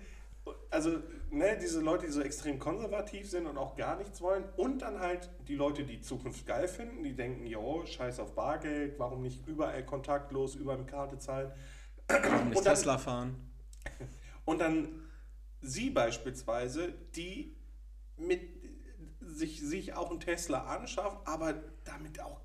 [0.71, 0.99] also
[1.31, 4.45] ne, diese Leute, die so extrem konservativ sind und auch gar nichts wollen.
[4.57, 8.99] Und dann halt die Leute, die Zukunft geil finden, die denken, jo, scheiß auf Bargeld,
[8.99, 11.53] warum nicht überall kontaktlos, überall mit Karte zahlen.
[12.07, 13.51] Warum nicht dann, Tesla fahren?
[14.45, 14.89] Und dann
[15.61, 17.57] sie beispielsweise, die
[18.17, 18.43] mit
[19.21, 22.41] sich, sich auch ein Tesla anschafft, aber damit auch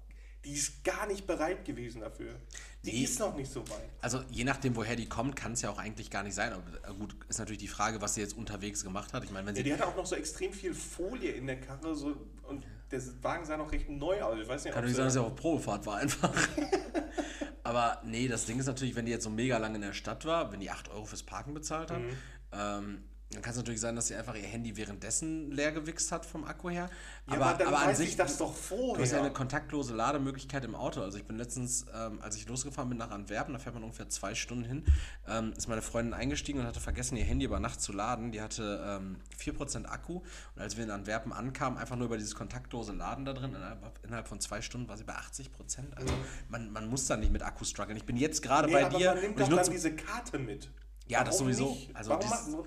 [0.45, 2.35] die ist gar nicht bereit gewesen dafür.
[2.83, 3.03] Die nee.
[3.03, 3.89] ist noch nicht so weit.
[4.01, 6.51] Also je nachdem, woher die kommt, kann es ja auch eigentlich gar nicht sein.
[6.51, 9.23] Aber äh, gut, ist natürlich die Frage, was sie jetzt unterwegs gemacht hat.
[9.23, 11.95] Ich meine, wenn ja, die hatte auch noch so extrem viel Folie in der Karre
[11.95, 14.37] so, und der Wagen sah noch recht neu aus.
[14.41, 16.33] Ich weiß nicht, kann natürlich sein, dass er auf Probefahrt war einfach.
[17.63, 20.25] aber nee, das Ding ist natürlich, wenn die jetzt so mega lange in der Stadt
[20.25, 22.17] war, wenn die 8 Euro fürs Parken bezahlt hat, mhm.
[22.51, 23.03] ähm,
[23.33, 26.43] dann kann es natürlich sein, dass sie einfach ihr Handy währenddessen leer gewichst hat vom
[26.43, 26.89] Akku her.
[27.27, 28.95] Ja, aber, aber, dann aber an sich, das doch vorher.
[28.95, 31.01] Du hast ja eine kontaktlose Lademöglichkeit im Auto.
[31.01, 34.09] Also ich bin letztens, ähm, als ich losgefahren bin nach Antwerpen, da fährt man ungefähr
[34.09, 34.85] zwei Stunden hin,
[35.27, 38.31] ähm, ist meine Freundin eingestiegen und hatte vergessen, ihr Handy über Nacht zu laden.
[38.31, 40.21] Die hatte ähm, 4% Akku
[40.55, 43.55] und als wir in Antwerpen ankamen, einfach nur über dieses kontaktlose Laden da drin,
[44.03, 45.93] innerhalb, von zwei Stunden war sie bei 80%.
[45.95, 46.19] Also mhm.
[46.49, 47.97] man, man muss da nicht mit Akku strugglen.
[47.97, 49.13] Ich bin jetzt gerade nee, bei aber dir.
[49.13, 50.69] Man nimmt doch dann diese Karte mit.
[51.07, 51.69] Ja, Warum das sowieso.
[51.71, 51.95] Nicht?
[51.95, 52.65] Also Warum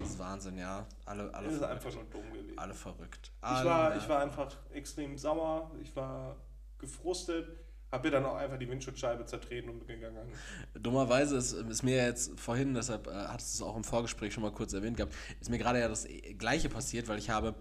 [0.00, 0.86] das ist Wahnsinn, ja.
[1.04, 2.58] Alle, alle das ist einfach nur dumm gewesen.
[2.58, 3.30] Alle verrückt.
[3.40, 6.36] Alle, ich, war, ich war einfach extrem sauer, ich war
[6.78, 7.48] gefrustet,
[7.92, 10.32] habe mir dann auch einfach die Windschutzscheibe zertreten und bin gegangen.
[10.74, 14.42] Dummerweise ist, ist mir jetzt vorhin, deshalb äh, hattest du es auch im Vorgespräch schon
[14.42, 16.06] mal kurz erwähnt gehabt, ist mir gerade ja das
[16.38, 17.54] Gleiche passiert, weil ich habe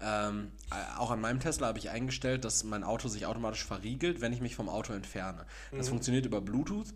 [0.00, 0.52] ähm,
[0.98, 4.40] auch an meinem Tesla habe ich eingestellt, dass mein Auto sich automatisch verriegelt, wenn ich
[4.40, 5.46] mich vom Auto entferne.
[5.70, 5.90] Das mhm.
[5.90, 6.94] funktioniert über Bluetooth,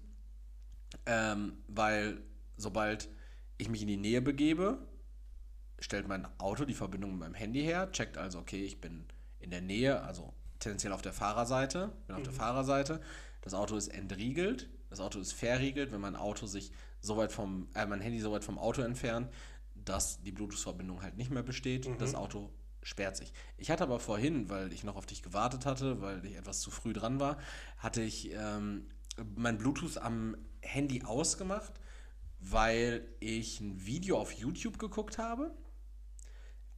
[1.05, 2.19] ähm, weil
[2.57, 3.09] sobald
[3.59, 4.79] ich mich in die Nähe begebe,
[5.79, 9.07] stellt mein Auto die Verbindung mit meinem Handy her, checkt also, okay, ich bin
[9.39, 12.27] in der Nähe, also tendenziell auf der Fahrerseite, bin auf mhm.
[12.27, 13.01] der Fahrerseite.
[13.43, 17.69] Das Auto ist entriegelt, das Auto ist verriegelt, wenn mein Auto sich so weit vom,
[17.75, 19.31] äh, mein Handy so weit vom Auto entfernt,
[19.75, 21.89] dass die Bluetooth-Verbindung halt nicht mehr besteht.
[21.89, 21.99] Mhm.
[21.99, 22.51] Das Auto
[22.83, 23.33] sperrt sich.
[23.57, 26.71] Ich hatte aber vorhin, weil ich noch auf dich gewartet hatte, weil ich etwas zu
[26.71, 27.37] früh dran war,
[27.79, 28.87] hatte ich ähm,
[29.35, 31.73] mein Bluetooth am Handy ausgemacht
[32.51, 35.51] weil ich ein Video auf YouTube geguckt habe,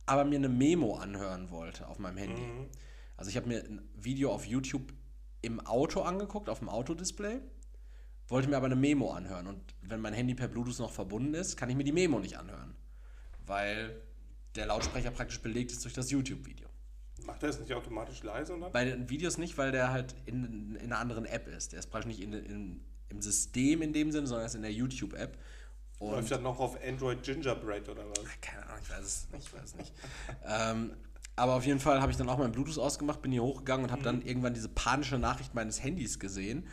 [0.07, 2.43] aber mir eine Memo anhören wollte auf meinem Handy.
[3.17, 4.93] Also ich habe mir ein Video auf YouTube
[5.43, 7.41] im Auto angeguckt, auf dem Autodisplay,
[8.29, 9.47] wollte mir aber eine Memo anhören.
[9.47, 12.39] Und wenn mein Handy per Bluetooth noch verbunden ist, kann ich mir die Memo nicht
[12.39, 12.75] anhören,
[13.47, 14.01] weil
[14.55, 16.69] der Lautsprecher praktisch belegt ist durch das YouTube-Video.
[17.27, 18.73] Macht er es nicht automatisch leise dann?
[18.73, 21.73] Bei den Videos nicht, weil der halt in, in einer anderen App ist.
[21.73, 24.63] Der ist praktisch nicht in, in, im System in dem Sinne, sondern er ist in
[24.63, 25.37] der YouTube-App.
[25.99, 28.21] Und Läuft das noch auf Android Gingerbread oder was?
[28.41, 29.47] keine Ahnung, ich weiß es nicht.
[29.47, 29.93] Ich weiß es nicht.
[30.47, 30.93] ähm,
[31.35, 33.93] aber auf jeden Fall habe ich dann auch mein Bluetooth ausgemacht, bin hier hochgegangen und
[33.93, 36.67] habe dann irgendwann diese panische Nachricht meines Handys gesehen.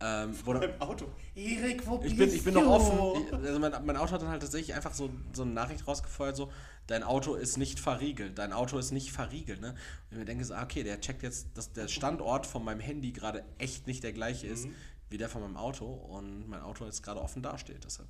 [0.00, 1.06] Ähm, wo dann, Im Auto.
[1.34, 3.24] Erik, wo ich bin, ich bin noch offen.
[3.26, 6.36] Ich, also mein, mein Auto hat dann halt tatsächlich einfach so, so eine Nachricht rausgefeuert,
[6.36, 6.52] so,
[6.86, 9.60] dein Auto ist nicht verriegelt, dein Auto ist nicht verriegelt.
[9.60, 9.70] Ne?
[9.70, 12.80] Und ich mir denke so, ah, okay, der checkt jetzt, dass der Standort von meinem
[12.80, 14.68] Handy gerade echt nicht der gleiche ist
[15.10, 17.84] wie der von meinem Auto und mein Auto jetzt gerade offen dasteht.
[17.84, 18.08] Deshalb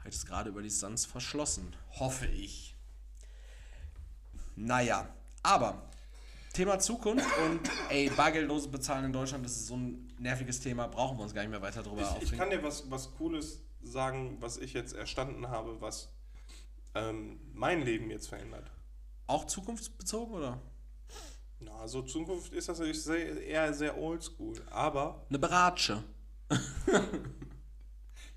[0.00, 1.74] habe ich es gerade über Distanz verschlossen.
[1.98, 2.74] Hoffe ich.
[4.56, 5.08] Naja,
[5.42, 5.88] aber
[6.52, 11.16] Thema Zukunft und ey, bargeldlose Bezahlen in Deutschland, das ist so ein nerviges Thema, brauchen
[11.16, 12.38] wir uns gar nicht mehr weiter drüber Ich, ich aufregen.
[12.38, 16.08] kann dir was, was Cooles sagen, was ich jetzt erstanden habe, was
[16.94, 18.70] ähm, mein Leben jetzt verändert.
[19.26, 20.60] Auch zukunftsbezogen oder?
[21.60, 24.60] Na, so Zukunft ist das natürlich sehr, eher sehr oldschool.
[24.70, 26.02] Aber Eine Beratsche.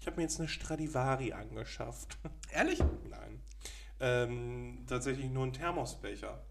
[0.04, 2.18] ich habe mir jetzt eine Stradivari angeschafft.
[2.52, 2.80] Ehrlich?
[3.10, 3.42] Nein.
[4.02, 6.44] Ähm, tatsächlich nur ein Thermosbecher.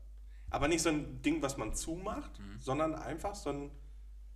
[0.49, 3.71] Aber nicht so ein Ding, was man zumacht, sondern einfach so ein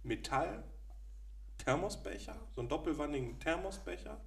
[0.02, 4.20] Metall-Thermosbecher, so einen doppelwandigen Thermosbecher.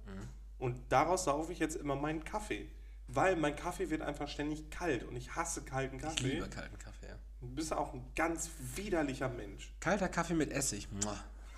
[0.58, 2.68] Und daraus saufe ich jetzt immer meinen Kaffee.
[3.06, 6.26] Weil mein Kaffee wird einfach ständig kalt und ich hasse kalten Ich Kaffee.
[6.26, 7.06] liebe kalten Kaffee.
[7.06, 7.14] Ja.
[7.40, 9.72] Du bist auch ein ganz widerlicher Mensch.
[9.78, 10.88] Kalter Kaffee mit Essig.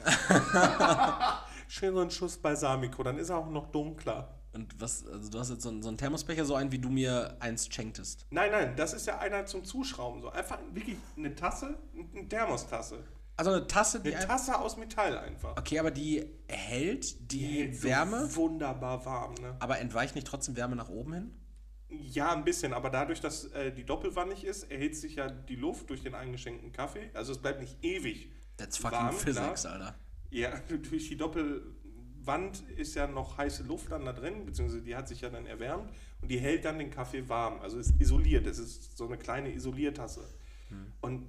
[1.75, 4.29] Schön so ein Schuss Balsamico, dann ist er auch noch dunkler.
[4.53, 6.91] Und was, also du hast jetzt so einen, so einen Thermosbecher, so einen, wie du
[6.91, 8.27] mir eins schenktest.
[8.29, 10.21] Nein, nein, das ist ja einer zum Zuschrauben.
[10.21, 11.79] So einfach wirklich eine Tasse,
[12.15, 13.03] eine Thermostasse.
[13.39, 14.27] Also eine Tasse, die Eine.
[14.27, 15.57] Tasse aus Metall einfach.
[15.57, 19.57] Okay, aber die hält die, hält so Wärme, Wunderbar warm, ne?
[19.59, 21.41] aber entweicht nicht trotzdem Wärme nach oben hin?
[21.89, 25.89] Ja, ein bisschen, aber dadurch, dass äh, die doppelwandig ist, erhitzt sich ja die Luft
[25.89, 27.11] durch den eingeschenkten Kaffee.
[27.15, 28.31] Also es bleibt nicht ewig.
[28.59, 29.73] That's fucking warm, Physics, klar.
[29.73, 29.95] Alter.
[30.33, 30.51] Ja,
[30.91, 35.21] durch die Doppelwand ist ja noch heiße Luft dann da drin, beziehungsweise die hat sich
[35.21, 37.61] ja dann erwärmt und die hält dann den Kaffee warm.
[37.61, 38.47] Also ist isoliert.
[38.47, 40.25] Es ist so eine kleine Isoliertasse.
[41.03, 41.29] Und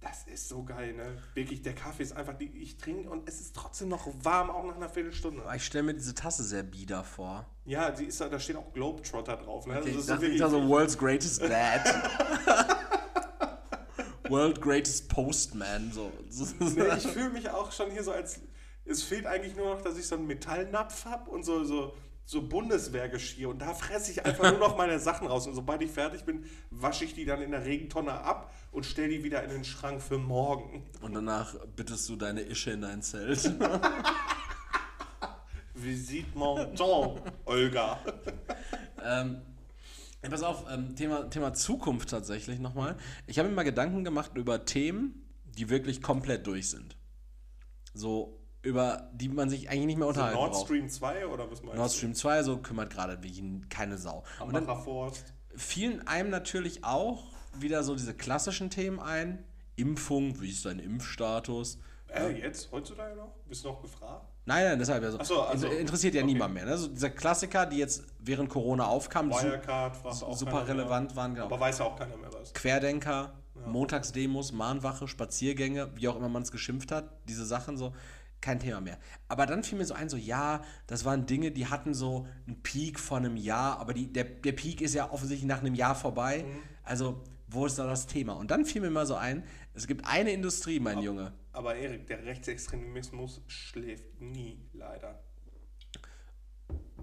[0.00, 1.18] das ist so geil, ne?
[1.34, 4.64] Wirklich, der Kaffee ist einfach, die, ich trinke und es ist trotzdem noch warm, auch
[4.64, 5.42] nach einer Viertelstunde.
[5.54, 7.44] Ich stelle mir diese Tasse sehr bieder vor.
[7.66, 9.66] Ja, die ist, da da steht auch Globetrotter drauf.
[9.66, 9.74] Ne?
[9.74, 11.84] Okay, Also ich das ist dachte, wirklich- ich dachte so World's Greatest Dad.
[14.30, 15.90] World Greatest Postman.
[15.92, 16.12] So.
[16.60, 18.40] Nee, ich fühle mich auch schon hier so als.
[18.84, 22.42] Es fehlt eigentlich nur noch, dass ich so einen Metallnapf habe und so, so, so
[22.42, 23.50] Bundeswehrgeschirr.
[23.50, 25.46] Und da fresse ich einfach nur noch meine Sachen raus.
[25.46, 29.08] Und sobald ich fertig bin, wasche ich die dann in der Regentonne ab und stelle
[29.08, 30.86] die wieder in den Schrank für morgen.
[31.02, 33.52] Und danach bittest du deine Ische in dein Zelt.
[35.74, 37.98] Visite mon temps, Olga.
[39.04, 39.42] ähm,
[40.22, 42.96] ja, pass auf, ähm, Thema, Thema Zukunft tatsächlich nochmal.
[43.26, 46.96] Ich habe mir mal Gedanken gemacht über Themen, die wirklich komplett durch sind.
[47.94, 50.66] So, über die man sich eigentlich nicht mehr unterhalten Nord braucht.
[50.66, 54.24] Stream 2 oder was meinst Nord Stream 2, so kümmert gerade wirklich keine Sau.
[54.38, 54.44] du?
[54.44, 54.54] Und
[54.84, 55.32] Forst.
[55.56, 57.24] fielen einem natürlich auch
[57.58, 59.44] wieder so diese klassischen Themen ein.
[59.76, 61.78] Impfung, wie ist dein Impfstatus?
[62.08, 62.70] Äh, jetzt?
[62.70, 63.34] Heutzutage noch?
[63.48, 64.29] Bist du noch gefragt?
[64.46, 65.18] Nein, nein, deshalb ja so.
[65.18, 66.32] Also- Inter- interessiert ja okay.
[66.32, 66.64] niemand mehr.
[66.64, 66.76] Ne?
[66.76, 70.68] So dieser Klassiker, die jetzt während Corona aufkamen, su Wirecard auch super mehr.
[70.68, 71.46] relevant waren, genau.
[71.46, 72.52] Aber weiß ja auch keiner mehr was.
[72.54, 73.34] Querdenker,
[73.66, 77.92] Montagsdemos, Mahnwache, Spaziergänge, wie auch immer man es geschimpft hat, diese Sachen so,
[78.40, 78.98] kein Thema mehr.
[79.28, 82.62] Aber dann fiel mir so ein, so ja, das waren Dinge, die hatten so einen
[82.62, 85.94] Peak von einem Jahr, aber die, der, der Peak ist ja offensichtlich nach einem Jahr
[85.94, 86.44] vorbei.
[86.46, 86.58] Mhm.
[86.82, 88.32] Also, wo ist da das Thema?
[88.34, 89.42] Und dann fiel mir mal so ein,
[89.74, 91.32] es gibt eine Industrie, mein Junge.
[91.52, 95.22] Aber Erik, der Rechtsextremismus schläft nie, leider.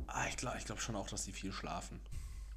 [0.08, 2.00] Ah, ich glaube ich glaub schon auch, dass die viel schlafen.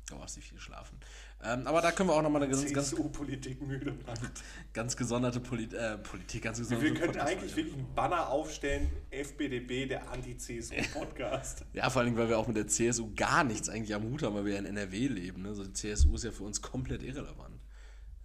[0.01, 0.99] Ich glaube, dass die viel schlafen.
[1.43, 4.43] Ähm, aber da können wir auch nochmal eine ganz, ganz, CSU-Politik müde macht.
[4.73, 9.87] ganz gesonderte Polit äh, Politik, ganz gesonderte Wir könnten eigentlich wirklich einen Banner aufstellen, FBDB,
[9.87, 11.65] der Anti-CSU-Podcast.
[11.73, 14.35] Ja, vor allem, weil wir auch mit der CSU gar nichts eigentlich am Hut haben,
[14.35, 15.43] weil wir ja in NRW leben.
[15.43, 15.55] Ne?
[15.55, 17.61] So, die CSU ist ja für uns komplett irrelevant.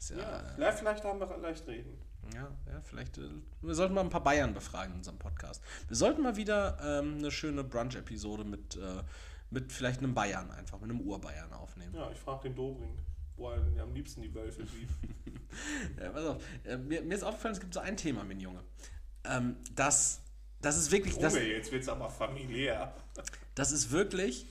[0.09, 1.99] Ja, Ja, vielleicht haben wir leicht reden.
[2.33, 3.17] Ja, vielleicht.
[3.17, 3.29] Äh,
[3.61, 5.61] wir sollten mal ein paar Bayern befragen in unserem Podcast.
[5.87, 9.03] Wir sollten mal wieder ähm, eine schöne Brunch-Episode mit, äh,
[9.49, 11.93] mit vielleicht einem Bayern einfach, mit einem Urbayern aufnehmen.
[11.95, 13.01] Ja, ich frage den Dobrindt,
[13.35, 14.89] wo er denn am liebsten die Wölfe sieht.
[15.97, 16.43] Ja, pass auf.
[16.65, 18.61] Äh, mir, mir ist aufgefallen, es gibt so ein Thema, mein Junge.
[19.23, 20.19] Ähm, das,
[20.59, 21.17] das ist wirklich.
[21.17, 22.93] Das, Junge, jetzt wird's aber familiär.
[23.53, 24.47] das ist wirklich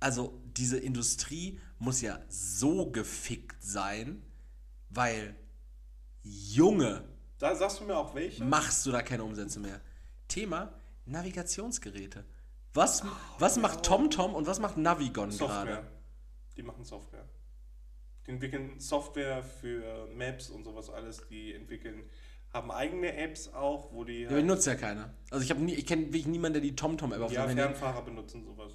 [0.00, 4.22] also diese Industrie muss ja so gefickt sein,
[4.88, 5.36] weil
[6.22, 7.04] Junge,
[7.38, 8.44] Da sagst du mir auch welche?
[8.44, 9.80] machst du da keine Umsätze mehr.
[10.28, 10.72] Thema
[11.06, 12.24] Navigationsgeräte.
[12.74, 13.02] Was,
[13.38, 15.64] was macht TomTom und was macht Navigon Software.
[15.64, 15.86] gerade?
[16.56, 17.24] Die machen Software.
[18.26, 21.26] Die entwickeln Software für Maps und sowas alles.
[21.28, 22.04] Die entwickeln,
[22.52, 25.14] haben eigene Apps auch, wo die Ja, aber die nutzt ja keiner.
[25.30, 28.44] Also ich habe nie, ich kenne wirklich niemanden, der die TomTom-App auf ja, Fernfahrer benutzen
[28.44, 28.72] sowas.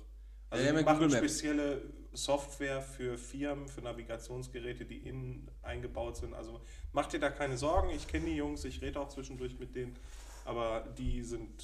[0.56, 1.82] Also Ja, die machen spezielle
[2.14, 6.34] Software für Firmen, für Navigationsgeräte, die innen eingebaut sind.
[6.34, 6.62] Also
[6.94, 7.90] macht dir da keine Sorgen.
[7.90, 9.98] Ich kenne die Jungs, ich rede auch zwischendurch mit denen,
[10.46, 11.64] aber die sind,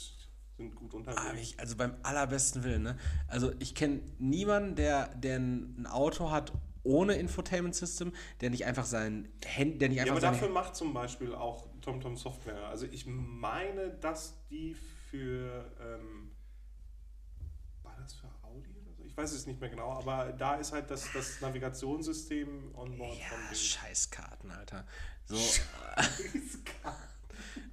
[0.58, 1.22] sind gut unterwegs.
[1.22, 2.98] Ah, ich, also beim allerbesten Willen, ne?
[3.28, 6.52] Also ich kenne niemanden, der, der ein Auto hat
[6.84, 8.12] ohne Infotainment System,
[8.42, 12.18] der nicht einfach sein Handy, der nicht Ja, aber dafür macht zum Beispiel auch TomTom
[12.18, 12.68] Software.
[12.68, 14.74] Also ich meine, dass die
[15.10, 16.32] für ähm,
[17.84, 19.04] war das für Audi oder so?
[19.04, 23.20] Ich weiß es nicht mehr genau, aber da ist halt das, das Navigationssystem on board
[23.20, 23.56] ja, von.
[23.56, 24.86] Scheißkarten, Alter.
[25.26, 25.38] So.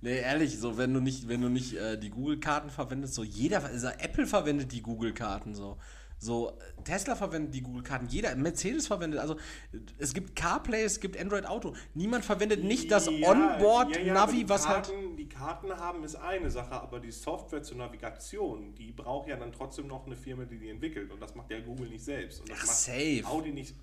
[0.03, 3.65] nee, ehrlich, so wenn du nicht, wenn du nicht äh, die Google-Karten verwendest, so jeder,
[3.65, 5.79] also Apple verwendet die Google-Karten so.
[6.21, 9.37] So, Tesla verwendet die Google-Karten, jeder, Mercedes verwendet, also
[9.99, 11.75] es gibt CarPlay, es gibt Android Auto.
[11.95, 14.87] Niemand verwendet nicht das Ja, ja, Onboard-Navi, die was halt.
[14.87, 19.37] Karten, Die Karten haben ist eine Sache, aber die Software zur Navigation, die braucht ja
[19.37, 21.12] dann trotzdem noch eine Firma, die die entwickelt.
[21.12, 22.41] Und das macht ja Google nicht selbst.
[22.41, 23.23] Und das Ach, macht safe.
[23.25, 23.77] Audi nicht.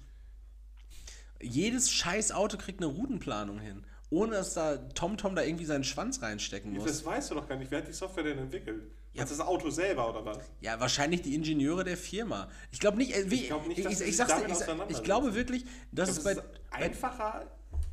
[1.41, 3.85] Jedes scheiß Auto kriegt eine Routenplanung hin.
[4.11, 6.85] Ohne dass da TomTom da irgendwie seinen Schwanz reinstecken muss.
[6.85, 7.71] Das weißt du doch gar nicht.
[7.71, 8.83] Wer hat die Software denn entwickelt?
[9.13, 9.23] Ja.
[9.23, 10.39] Ist das Auto selber oder was?
[10.59, 12.49] Ja, wahrscheinlich die Ingenieure der Firma.
[12.71, 15.65] Ich glaube nicht, äh, wie, Ich glaub nicht, ich, ich, sag's ich, ich glaube wirklich,
[15.91, 17.47] dass Das es bei, ist einfacher.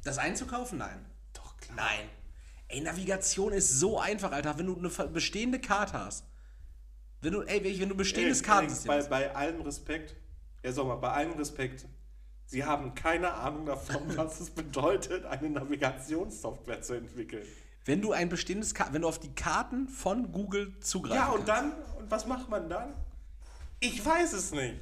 [0.05, 1.05] das einzukaufen, nein.
[1.33, 1.77] Doch, klar.
[1.77, 2.09] Nein.
[2.69, 6.25] Ey, Navigation ist so einfach, Alter, wenn du eine bestehende Karte hast.
[7.21, 9.11] Wenn du, ey, wenn du bestehendes Ey, Kartensystem bei, hast.
[9.11, 10.17] bei allem Respekt,
[10.65, 11.87] ja sag mal, bei allem Respekt,
[12.47, 17.47] Sie haben keine Ahnung davon, was es bedeutet, eine Navigationssoftware zu entwickeln.
[17.85, 21.47] Wenn du ein bestehendes Ka wenn du auf die Karten von Google zugreifen Ja, und
[21.47, 21.49] kannst.
[21.49, 22.95] dann, und was macht man dann?
[23.81, 24.77] Ich weiß es nicht.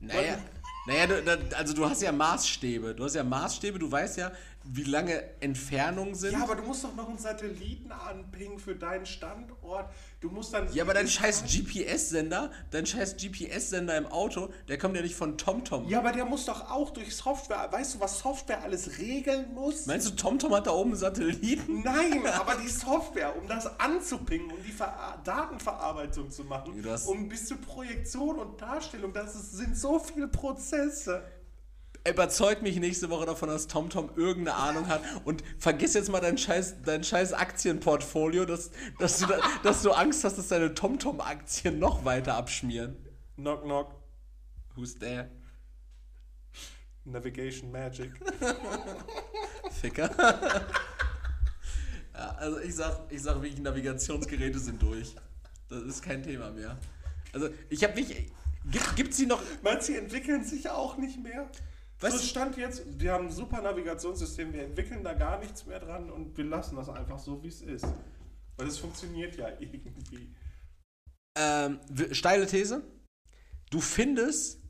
[0.00, 0.38] Naja,
[0.86, 1.08] naja
[1.56, 2.94] also du hast ja Maßstäbe.
[2.94, 4.30] Du hast ja Maßstäbe, du weißt ja,
[4.70, 6.32] wie lange Entfernungen sind.
[6.32, 9.90] Ja, aber du musst doch noch einen Satelliten anpingen für deinen Standort.
[10.20, 10.70] Du musst dann.
[10.74, 15.38] Ja, aber dein scheiß GPS-Sender, dein scheiß GPS-Sender im Auto, der kommt ja nicht von
[15.38, 15.88] TomTom.
[15.88, 17.68] Ja, aber der muss doch auch durch Software.
[17.70, 19.86] Weißt du, was Software alles regeln muss?
[19.86, 21.82] Meinst du, TomTom hat da oben einen Satelliten?
[21.82, 27.46] Nein, aber die Software, um das anzupingen, um die Ver Datenverarbeitung zu machen, um bis
[27.46, 31.22] zur Projektion und Darstellung, das ist, sind so viele Prozesse.
[32.08, 36.38] Überzeug mich nächste Woche davon, dass TomTom irgendeine Ahnung hat und vergiss jetzt mal dein
[36.38, 41.78] scheiß, dein scheiß Aktienportfolio, dass, dass, du da, dass du Angst hast, dass deine TomTom-Aktien
[41.78, 42.96] noch weiter abschmieren.
[43.36, 43.94] Knock, knock.
[44.74, 45.30] Who's there?
[47.04, 48.12] Navigation Magic.
[49.80, 50.10] Ficker.
[52.14, 55.14] ja, also ich sag, ich sag wirklich, Navigationsgeräte sind durch.
[55.68, 56.78] Das ist kein Thema mehr.
[57.32, 58.32] Also ich habe mich.
[58.70, 59.40] Gibt, gibt's die noch.
[59.62, 61.48] Meinst du, die entwickeln sich auch nicht mehr?
[62.00, 65.80] Weißt so stand jetzt, wir haben ein super Navigationssystem, wir entwickeln da gar nichts mehr
[65.80, 67.86] dran und wir lassen das einfach so, wie es ist.
[68.56, 70.32] Weil es funktioniert ja irgendwie.
[71.36, 71.80] Ähm,
[72.12, 72.82] steile These.
[73.70, 74.60] Du findest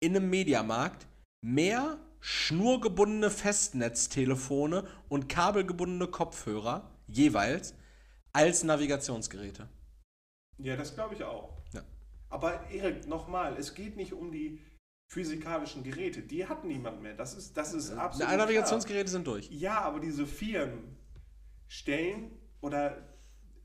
[0.00, 1.06] in einem Mediamarkt
[1.40, 7.74] mehr schnurgebundene Festnetztelefone und kabelgebundene Kopfhörer jeweils
[8.32, 9.68] als Navigationsgeräte.
[10.58, 11.56] Ja, das glaube ich auch.
[11.72, 11.82] Ja.
[12.28, 14.60] Aber Erik, nochmal, es geht nicht um die
[15.08, 16.20] physikalischen Geräte.
[16.22, 17.14] Die hat niemand mehr.
[17.14, 18.28] Das ist, das ist absolut.
[18.30, 19.48] Na, Navigationsgeräte sind durch.
[19.50, 20.96] Ja, aber diese Firmen
[21.66, 22.30] stellen
[22.60, 22.98] oder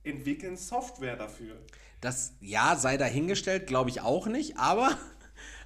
[0.04, 1.58] entwickeln Software dafür.
[2.00, 4.98] Das, ja, sei dahingestellt, glaube ich auch nicht, aber,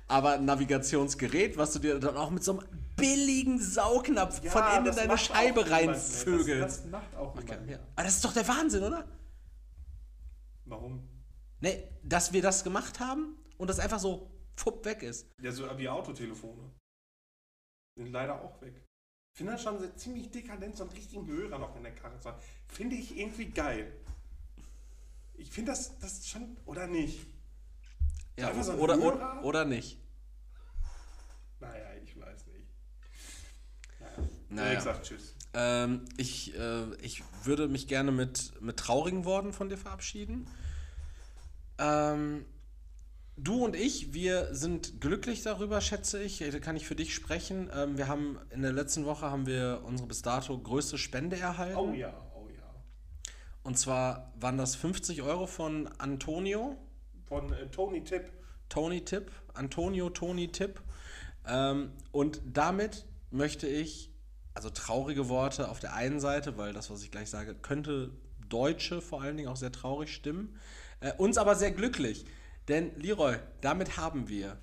[0.07, 4.63] aber ein Navigationsgerät, was du dir dann auch mit so einem billigen Saugnapf Ja, von
[4.77, 6.61] innen in deine Scheibe niemand reinvögelst.
[6.61, 7.77] Das, das macht auch niemand Okay, mehr.
[7.77, 7.83] ja.
[7.95, 9.07] Aber das ist doch der Wahnsinn, oder?
[10.65, 11.07] Warum?
[11.61, 15.27] Ne, dass wir das gemacht haben und das einfach so fupp weg ist.
[15.41, 16.71] Ja, so wie Autotelefone.
[17.95, 18.83] Sind leider auch weg.
[19.33, 22.19] Ich finde das schon so ziemlich dekadent, so einen richtigen Hörer noch in der Karre
[22.19, 22.41] zu haben.
[22.67, 23.93] Finde ich irgendwie geil.
[25.35, 27.25] Ich finde das, das schon, oder nicht?
[28.37, 29.99] Ja, so oder, oder, oder nicht.
[31.59, 32.67] Naja, ich weiß nicht.
[33.99, 34.29] Naja.
[34.49, 34.71] Naja.
[34.71, 35.35] Erik sagt Tschüss.
[35.53, 40.47] Ähm, ich, äh, ich würde mich gerne mit, mit traurigen Worten von dir verabschieden.
[41.79, 42.45] Ähm,
[43.37, 46.39] du und ich, wir sind glücklich darüber, schätze ich.
[46.39, 47.69] Da kann ich für dich sprechen.
[47.73, 51.77] Ähm, wir haben in der letzten Woche haben wir unsere bis dato größte Spende erhalten.
[51.77, 52.63] Oh ja, oh ja.
[53.63, 56.75] Und zwar waren das 50 Euro von Antonio,
[57.27, 58.31] Von äh, Tony Tipp.
[58.69, 59.31] Tony Tipp.
[59.53, 60.81] Antonio Toni Tipp.
[61.47, 64.11] Ähm, und damit möchte ich,
[64.53, 68.11] also traurige Worte auf der einen Seite, weil das, was ich gleich sage, könnte
[68.49, 70.57] Deutsche vor allen Dingen auch sehr traurig stimmen.
[70.99, 72.25] Äh, uns aber sehr glücklich.
[72.67, 74.57] Denn, Leroy, damit haben wir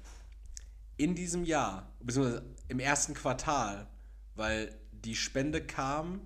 [0.96, 3.88] in diesem Jahr, beziehungsweise im ersten Quartal,
[4.34, 6.20] weil die Spende kam,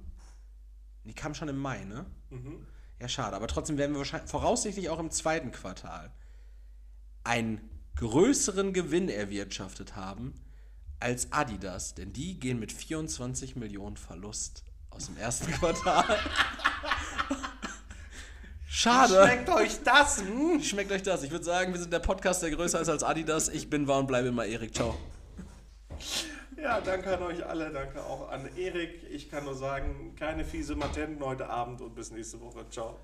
[1.05, 2.07] die kam schon im Mai, ne?
[2.31, 2.67] Mhm.
[3.01, 3.37] Ja, schade.
[3.37, 6.13] Aber trotzdem werden wir wahrscheinlich voraussichtlich auch im zweiten Quartal
[7.25, 7.61] einen
[7.97, 10.35] größeren Gewinn erwirtschaftet haben
[11.01, 16.19] als Adidas, denn die gehen mit 24 Millionen Verlust aus dem ersten Quartal.
[18.71, 19.15] Schade.
[19.25, 20.21] Schmeckt euch das?
[20.21, 20.63] Hm?
[20.63, 21.23] Schmeckt euch das?
[21.23, 23.49] Ich würde sagen, wir sind der Podcast, der größer ist als Adidas.
[23.49, 24.75] Ich bin war und bleibe immer Erik.
[24.75, 24.95] Ciao.
[26.61, 27.71] Ja, danke an euch alle.
[27.71, 29.05] Danke auch an Erik.
[29.11, 32.69] Ich kann nur sagen, keine fiese Matenten heute Abend und bis nächste Woche.
[32.71, 32.99] Ciao.